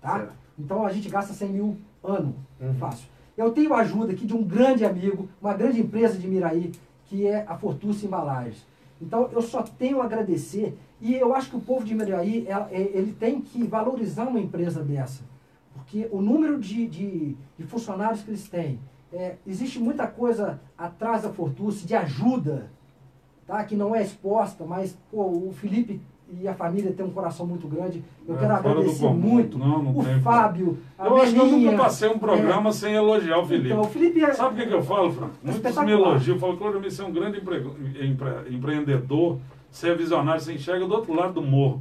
Tá? 0.00 0.14
Hum. 0.14 0.18
Certo. 0.18 0.32
Então 0.58 0.86
a 0.86 0.92
gente 0.92 1.08
gasta 1.08 1.32
100 1.32 1.48
mil 1.50 1.76
ano, 2.04 2.34
Uhum. 2.60 2.74
fácil. 2.74 3.08
Eu 3.36 3.50
tenho 3.50 3.74
a 3.74 3.80
ajuda 3.80 4.12
aqui 4.12 4.24
de 4.24 4.34
um 4.34 4.42
grande 4.42 4.84
amigo, 4.84 5.28
uma 5.42 5.52
grande 5.52 5.80
empresa 5.80 6.16
de 6.16 6.26
Miraí, 6.28 6.70
que 7.06 7.26
é 7.26 7.44
a 7.48 7.54
Fortuce 7.56 8.06
Embalagens. 8.06 8.64
Então 9.02 9.28
eu 9.32 9.42
só 9.42 9.62
tenho 9.62 10.00
a 10.00 10.04
agradecer 10.04 10.78
e 11.02 11.14
eu 11.14 11.34
acho 11.34 11.50
que 11.50 11.56
o 11.56 11.60
povo 11.60 11.84
de 11.84 11.94
Miraí, 11.94 12.46
ela- 12.48 12.68
é- 12.72 12.80
ele 12.94 13.12
tem 13.18 13.40
que 13.40 13.62
valorizar 13.64 14.24
uma 14.24 14.40
empresa 14.40 14.82
dessa. 14.82 15.22
Porque 15.86 16.08
o 16.10 16.20
número 16.20 16.58
de, 16.58 16.84
de, 16.88 17.36
de 17.56 17.64
funcionários 17.64 18.20
que 18.22 18.30
eles 18.30 18.48
têm, 18.48 18.80
é, 19.12 19.36
existe 19.46 19.78
muita 19.78 20.04
coisa 20.08 20.60
atrás 20.76 21.22
da 21.22 21.28
Fortuce 21.30 21.86
de 21.86 21.94
ajuda, 21.94 22.68
tá? 23.46 23.62
que 23.62 23.76
não 23.76 23.94
é 23.94 24.02
exposta, 24.02 24.64
mas 24.64 24.98
pô, 25.12 25.22
o 25.22 25.52
Felipe 25.52 26.00
e 26.40 26.48
a 26.48 26.54
família 26.54 26.92
têm 26.92 27.06
um 27.06 27.10
coração 27.10 27.46
muito 27.46 27.68
grande. 27.68 28.02
Eu 28.26 28.34
É, 28.34 28.38
quero 28.38 28.52
agradecer 28.54 29.08
muito. 29.10 29.56
Não, 29.56 29.80
não 29.80 29.96
o 29.96 30.02
tem 30.04 30.20
Fábio, 30.20 30.76
a 30.98 31.06
Eu 31.06 31.16
acho 31.18 31.32
que 31.32 31.38
eu 31.38 31.44
Belinha, 31.44 31.70
nunca 31.70 31.84
passei 31.84 32.08
um 32.08 32.18
programa 32.18 32.72
sem 32.72 32.92
elogiar 32.94 33.38
o 33.38 33.46
Felipe. 33.46 33.68
Então, 33.68 33.82
o 33.82 33.84
Felipe 33.84 34.24
é, 34.24 34.32
Sabe 34.32 34.54
o 34.54 34.58
que, 34.58 34.66
que 34.68 34.74
eu 34.74 34.82
falo, 34.82 35.12
Franco? 35.12 35.34
Muitos 35.40 35.76
me 35.84 35.92
elogiam. 35.92 36.34
Eu 36.34 36.40
falo, 36.40 36.56
Cláudio, 36.56 36.82
você 36.90 37.00
é 37.00 37.04
um 37.04 37.12
grande 37.12 37.38
empre- 37.38 37.64
empre- 38.02 38.52
empreendedor, 38.52 39.38
você 39.70 39.90
é 39.90 39.94
visionário, 39.94 40.40
você 40.40 40.52
enxerga 40.52 40.84
do 40.84 40.92
outro 40.94 41.14
lado 41.14 41.34
do 41.34 41.42
morro. 41.42 41.80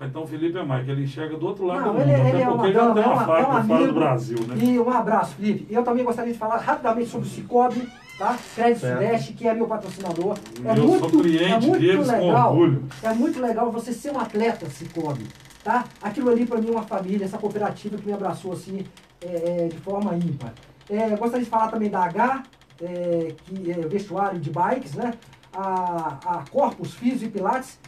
Então 0.00 0.24
o 0.24 0.26
Felipe 0.26 0.58
é 0.58 0.62
mais, 0.62 0.84
que 0.84 0.90
ele 0.90 1.04
enxerga 1.04 1.36
do 1.38 1.46
outro 1.46 1.64
lado 1.64 1.80
Não, 1.86 1.94
do 1.94 2.00
ele- 2.02 2.16
mundo. 2.16 2.28
ele 2.28 2.42
é 2.42 2.48
uma 2.48 2.52
porque 2.52 2.66
ele 2.66 2.74
já 2.74 2.80
dama, 2.82 2.94
tem 2.94 3.02
é 3.02 3.06
uma 3.06 3.14
uma- 3.24 3.38
é 3.38 3.40
um 3.60 3.64
fora 3.66 3.86
do. 3.86 3.92
Brasil, 3.94 4.38
né? 4.46 4.54
E 4.62 4.78
um 4.78 4.90
abraço, 4.90 5.34
Felipe. 5.36 5.66
E 5.70 5.74
eu 5.74 5.82
também 5.82 6.04
gostaria 6.04 6.32
de 6.32 6.38
falar 6.38 6.58
rapidamente 6.58 7.08
sobre 7.08 7.26
o 7.26 7.30
Cicobi, 7.30 7.88
tá? 8.18 8.36
Crédito 8.54 8.80
Certo. 8.80 8.94
Sudeste, 9.02 9.32
que 9.32 9.48
é 9.48 9.54
meu 9.54 9.66
patrocinador. 9.66 10.36
É 10.64 10.70
Eu 10.78 10.86
muito, 10.86 10.98
sou 11.10 11.20
cliente 11.22 11.44
é 11.44 11.60
muito 11.60 11.78
deles 11.80 12.06
com 12.10 12.12
legal. 12.12 12.50
orgulho. 12.52 12.84
É 13.02 13.14
muito 13.14 13.40
legal 13.40 13.72
você 13.72 13.92
ser 13.94 14.10
um 14.12 14.20
atleta, 14.20 14.68
Cicobi, 14.68 15.26
tá? 15.64 15.84
Aquilo 16.02 16.28
ali 16.30 16.44
para 16.44 16.60
mim 16.60 16.68
é 16.68 16.72
uma 16.72 16.82
família, 16.82 17.24
essa 17.24 17.38
cooperativa 17.38 17.96
que 17.96 18.06
me 18.06 18.12
abraçou 18.12 18.52
assim 18.52 18.84
é, 19.22 19.64
é, 19.64 19.68
de 19.68 19.78
forma 19.78 20.14
ímpar. 20.14 20.52
É, 20.90 21.06
eu 21.10 21.16
gostaria 21.16 21.42
de 21.44 21.50
falar 21.50 21.68
também 21.68 21.88
da 21.88 22.04
H, 22.04 22.42
é, 22.82 23.34
que 23.44 23.70
é 23.70 23.74
vestuário 23.88 24.38
de 24.38 24.50
bikes, 24.50 24.92
né? 24.94 25.14
A, 25.54 26.18
a 26.26 26.44
Corpus 26.50 26.92
Físio 26.92 27.26
e 27.28 27.30
Pilates. 27.30 27.78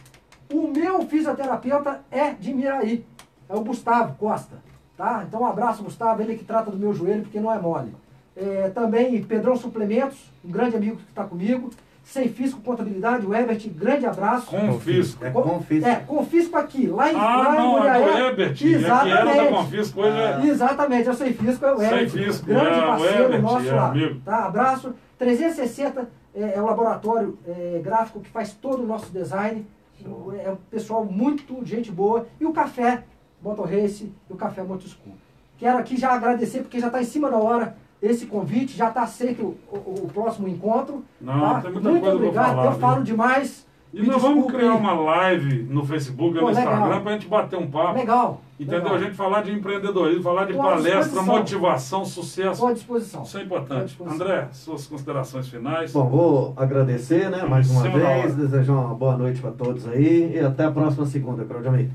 O 0.53 0.67
meu 0.67 1.01
fisioterapeuta 1.03 2.01
é 2.09 2.31
de 2.31 2.53
Miraí, 2.53 3.05
é 3.47 3.55
o 3.55 3.61
Gustavo 3.61 4.15
Costa, 4.15 4.57
tá? 4.97 5.23
Então 5.27 5.41
um 5.41 5.45
abraço, 5.45 5.83
Gustavo, 5.83 6.21
ele 6.21 6.35
que 6.35 6.43
trata 6.43 6.71
do 6.71 6.77
meu 6.77 6.93
joelho 6.93 7.21
porque 7.23 7.39
não 7.39 7.53
é 7.53 7.59
mole. 7.59 7.93
É, 8.35 8.69
também 8.69 9.21
Pedrão 9.23 9.55
Suplementos, 9.55 10.17
um 10.43 10.49
grande 10.51 10.75
amigo 10.75 10.97
que 10.97 11.03
está 11.09 11.23
comigo. 11.23 11.69
Sem 12.01 12.27
Fisco 12.27 12.59
Contabilidade, 12.61 13.23
o 13.23 13.35
Ebert, 13.35 13.69
grande 13.69 14.07
abraço. 14.07 14.47
Confisco. 14.47 15.23
É 15.23 15.29
confisco. 15.29 15.87
É, 15.87 15.95
Confisco 15.97 16.57
aqui, 16.57 16.87
lá 16.87 17.13
em, 17.13 17.15
Ah, 17.15 17.37
lá 17.37 17.53
em 17.53 17.57
não, 17.59 17.77
é 17.77 17.99
Muriaé. 17.99 17.99
do 18.01 18.27
Ebert. 18.29 18.63
É 18.63 18.71
era 18.71 18.79
da 18.81 19.05
Exatamente. 19.05 19.53
Confisco, 19.53 20.01
hoje 20.01 20.17
é... 20.17 20.45
Exatamente, 20.47 21.07
eu 21.07 21.13
sei 21.13 21.33
Fisco, 21.33 21.65
é 21.65 21.73
o 21.73 21.77
Sem 21.77 21.87
Ebert. 21.87 22.09
Fisco, 22.09 22.45
grande 22.47 22.65
é, 22.67 22.83
o 22.83 22.87
parceiro 22.87 23.23
Ebert, 23.25 23.41
nosso 23.43 23.67
é, 23.69 23.73
lá. 23.73 23.87
amigo. 23.89 24.21
Tá, 24.25 24.45
abraço. 24.45 24.95
360 25.19 26.09
é, 26.33 26.53
é 26.55 26.61
o 26.61 26.65
laboratório 26.65 27.37
é, 27.47 27.79
gráfico 27.83 28.21
que 28.21 28.29
faz 28.29 28.53
todo 28.53 28.81
o 28.81 28.87
nosso 28.87 29.11
design. 29.11 29.63
É 30.05 30.51
um 30.51 30.55
pessoal 30.69 31.05
muito 31.05 31.63
gente 31.65 31.91
boa. 31.91 32.27
E 32.39 32.45
o 32.45 32.53
café 32.53 33.03
Motor 33.41 33.67
Race 33.69 34.11
e 34.29 34.33
o 34.33 34.35
Café 34.35 34.61
Montescool. 34.63 35.13
Quero 35.57 35.77
aqui 35.77 35.97
já 35.97 36.13
agradecer, 36.13 36.59
porque 36.61 36.79
já 36.79 36.87
está 36.87 37.01
em 37.01 37.05
cima 37.05 37.29
da 37.29 37.37
hora 37.37 37.75
esse 38.01 38.25
convite, 38.25 38.75
já 38.77 38.87
está 38.89 39.01
aceito 39.03 39.57
o, 39.71 39.75
o- 39.75 40.03
o 40.05 40.07
próximo 40.13 40.47
encontro. 40.47 41.03
Não, 41.19 41.33
tá? 41.39 41.61
Muito 41.91 42.05
obrigado, 42.15 42.45
falar, 42.49 42.65
eu 42.65 42.79
falo 42.79 43.03
demais. 43.03 43.67
E 43.91 44.01
me 44.01 44.07
nós 44.07 44.21
vamos 44.21 44.51
criar 44.51 44.75
uma 44.75 44.93
live 44.93 45.63
no 45.63 45.83
Facebook 45.83 46.37
e 46.37 46.41
no 46.41 46.47
legal. 46.47 46.63
Instagram 46.63 47.01
pra 47.01 47.11
gente 47.13 47.27
bater 47.27 47.57
um 47.57 47.67
papo. 47.67 47.97
Legal. 47.97 48.41
Entendeu? 48.59 48.83
legal. 48.83 48.95
A 48.95 48.99
gente 48.99 49.15
falar 49.15 49.41
de 49.41 49.51
empreendedorismo, 49.51 50.21
falar 50.21 50.45
de 50.45 50.53
Tô 50.53 50.61
palestra, 50.61 51.21
motivação, 51.23 52.05
sucesso. 52.05 52.51
Estou 52.51 52.67
à 52.67 52.73
disposição. 52.73 53.23
Isso 53.23 53.37
é 53.37 53.41
importante. 53.41 53.97
André, 54.05 54.47
suas 54.51 54.85
considerações 54.85 55.47
finais. 55.47 55.91
Bom, 55.91 56.07
vou 56.07 56.53
agradecer, 56.55 57.31
né, 57.31 57.43
mais 57.45 57.69
uma 57.71 57.81
vez, 57.83 58.35
desejar 58.35 58.73
uma 58.73 58.93
boa 58.93 59.17
noite 59.17 59.41
para 59.41 59.51
todos 59.51 59.87
aí 59.87 60.35
e 60.35 60.39
até 60.39 60.65
a 60.65 60.71
próxima 60.71 61.05
segunda, 61.07 61.43
Claudio 61.43 61.69
Amir. 61.69 61.89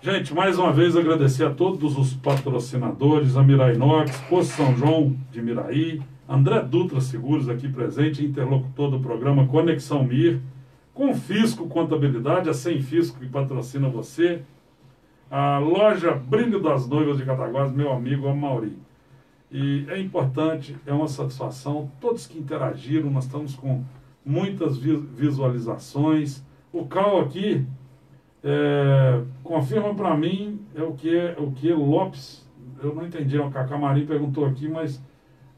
Gente, 0.00 0.34
mais 0.34 0.58
uma 0.58 0.72
vez 0.72 0.96
agradecer 0.96 1.44
a 1.44 1.50
todos 1.50 1.96
os 1.96 2.14
patrocinadores, 2.14 3.36
a 3.36 3.42
Mirai 3.42 3.74
Inox, 3.74 4.18
Posto 4.28 4.52
São 4.54 4.76
João 4.76 5.16
de 5.30 5.40
Miraí, 5.40 6.02
André 6.28 6.60
Dutra 6.60 7.00
Seguros 7.00 7.48
aqui 7.48 7.68
presente, 7.68 8.24
interlocutor 8.24 8.90
do 8.90 9.00
programa 9.00 9.46
Conexão 9.46 10.04
Mir, 10.04 10.40
Confisco 10.94 11.66
Contabilidade, 11.68 12.48
a 12.48 12.54
Sem 12.54 12.80
Fisco 12.80 13.18
que 13.18 13.26
patrocina 13.28 13.88
você, 13.88 14.42
a 15.30 15.58
loja 15.58 16.12
Brilho 16.12 16.60
das 16.62 16.86
Noivas 16.88 17.16
de 17.18 17.24
Cataguás, 17.24 17.72
meu 17.72 17.92
amigo 17.92 18.28
Amauri. 18.28 18.78
E 19.50 19.84
é 19.88 19.98
importante, 20.00 20.76
é 20.86 20.92
uma 20.92 21.08
satisfação, 21.08 21.90
todos 22.00 22.26
que 22.26 22.38
interagiram, 22.38 23.10
nós 23.10 23.24
estamos 23.24 23.54
com 23.54 23.82
muitas 24.24 24.76
vi- 24.78 24.96
visualizações. 24.96 26.42
O 26.72 26.86
Cal 26.86 27.20
aqui, 27.20 27.66
é, 28.42 29.20
confirma 29.42 29.94
para 29.94 30.16
mim 30.16 30.60
é 30.74 30.82
o 30.82 30.92
que 30.92 31.16
é 31.16 31.36
o 31.38 31.50
que 31.52 31.72
Lopes. 31.72 32.44
Eu 32.82 32.94
não 32.94 33.06
entendi, 33.06 33.38
o 33.38 33.50
Cacá 33.50 33.76
Marim 33.78 34.06
perguntou 34.06 34.44
aqui, 34.46 34.68
mas 34.68 35.00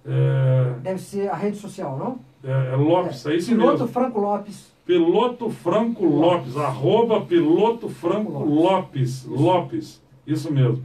é, 0.04 0.74
Deve 0.82 0.98
ser 1.00 1.28
a 1.28 1.34
rede 1.34 1.56
social, 1.56 1.98
não? 1.98 2.18
é, 2.44 2.72
é 2.72 2.76
Lopes, 2.76 3.24
é, 3.26 3.34
isso 3.36 3.50
Piloto 3.50 3.72
mesmo. 3.72 3.88
Franco 3.88 4.20
Lopes. 4.20 4.75
Piloto 4.86 5.50
Franco 5.50 6.06
Lopes, 6.06 6.56
arroba 6.56 7.20
Piloto 7.22 7.88
Franco 7.88 8.44
Lopes, 8.44 9.24
Lopes, 9.24 10.00
isso 10.24 10.52
mesmo. 10.52 10.82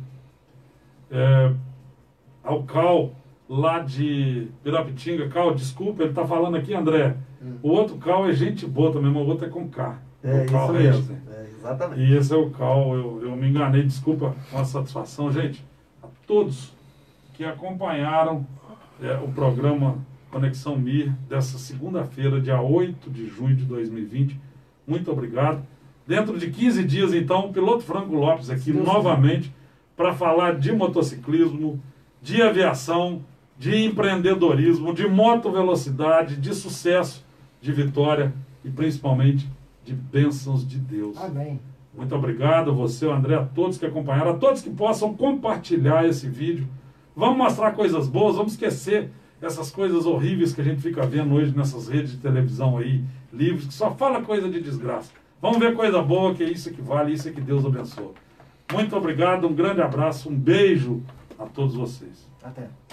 É, 1.12 1.54
ao 2.44 2.64
Cal, 2.64 3.12
lá 3.48 3.80
de 3.80 4.48
Pirapitinga, 4.64 5.30
Cal, 5.30 5.54
desculpa, 5.54 6.02
ele 6.02 6.10
está 6.10 6.26
falando 6.26 6.58
aqui, 6.58 6.74
André. 6.74 7.16
O 7.62 7.70
outro 7.70 7.98
Cal 7.98 8.28
é 8.28 8.34
gente 8.34 8.66
boa 8.66 8.92
também, 8.92 9.12
mas 9.12 9.24
o 9.24 9.30
outro 9.30 9.46
é 9.46 9.50
com 9.50 9.70
K. 9.70 10.00
É 10.24 10.44
o 10.44 10.46
Cal 10.48 10.82
isso 10.82 11.12
né? 11.12 11.22
É, 11.32 11.50
exatamente. 11.58 12.02
E 12.02 12.18
esse 12.18 12.34
é 12.34 12.38
o 12.38 12.50
Cal, 12.50 12.96
eu, 12.96 13.22
eu 13.24 13.36
me 13.36 13.50
enganei, 13.50 13.84
desculpa, 13.84 14.36
uma 14.52 14.66
satisfação. 14.66 15.32
Gente, 15.32 15.64
a 16.02 16.08
todos 16.26 16.74
que 17.34 17.46
acompanharam 17.46 18.46
é, 19.02 19.14
o 19.18 19.28
programa 19.28 19.98
Conexão 20.32 20.78
Mir 20.78 21.14
dessa 21.28 21.58
segunda-feira, 21.58 22.40
dia 22.40 22.62
8 22.62 23.10
de 23.10 23.28
junho 23.28 23.56
de 23.56 23.66
2020, 23.66 24.40
muito 24.88 25.12
obrigado. 25.12 25.62
Dentro 26.08 26.40
de 26.40 26.50
15 26.50 26.84
dias, 26.84 27.14
então, 27.14 27.48
o 27.48 27.54
piloto 27.54 27.84
Franco 27.84 28.16
Lopes 28.16 28.50
aqui 28.50 28.72
Deus 28.72 28.86
novamente 28.86 29.54
para 29.96 30.14
falar 30.14 30.58
de 30.58 30.72
motociclismo, 30.72 31.80
de 32.22 32.42
aviação, 32.42 33.22
de 33.58 33.86
empreendedorismo, 33.86 34.94
de 34.94 35.08
motovelocidade, 35.08 36.38
de 36.38 36.56
sucesso, 36.56 37.24
de 37.62 37.72
vitória 37.72 38.34
e 38.66 38.70
principalmente 38.70 39.48
de 39.84 39.94
bênçãos 39.94 40.68
de 40.68 40.80
Deus. 40.80 41.18
Amém. 41.18 41.60
Muito 41.96 42.16
obrigado 42.16 42.72
a 42.72 42.74
você, 42.74 43.06
o 43.06 43.12
André, 43.12 43.36
a 43.36 43.44
todos 43.44 43.78
que 43.78 43.86
acompanharam, 43.86 44.32
a 44.32 44.38
todos 44.38 44.62
que 44.62 44.70
possam 44.70 45.14
compartilhar 45.14 46.08
esse 46.08 46.28
vídeo. 46.28 46.68
Vamos 47.16 47.38
mostrar 47.38 47.74
coisas 47.74 48.08
boas, 48.08 48.38
vamos 48.38 48.54
esquecer 48.54 49.12
essas 49.42 49.72
coisas 49.72 50.06
horríveis 50.06 50.54
que 50.54 50.62
a 50.62 50.64
gente 50.64 50.82
fica 50.82 51.06
vendo 51.06 51.34
hoje 51.34 51.56
nessas 51.56 51.88
redes 51.88 52.12
de 52.12 52.18
televisão 52.18 52.78
aí, 52.78 53.04
livros, 53.34 53.66
que 53.66 53.74
só 53.74 53.92
fala 53.92 54.22
coisa 54.22 54.50
de 54.50 54.62
desgraça. 54.62 55.12
Vamos 55.42 55.58
ver 55.58 55.76
coisa 55.76 56.02
boa, 56.02 56.36
que 56.36 56.44
é 56.44 56.50
isso 56.50 56.72
que 56.72 56.82
vale, 56.82 57.14
isso 57.14 57.28
é 57.28 57.32
que 57.32 57.42
Deus 57.42 57.66
abençoa. 57.66 58.14
Muito 58.72 58.96
obrigado, 58.96 59.48
um 59.48 59.54
grande 59.54 59.82
abraço, 59.82 60.30
um 60.30 60.36
beijo 60.36 61.02
a 61.38 61.46
todos 61.46 61.76
vocês. 61.76 62.30
Até. 62.44 62.82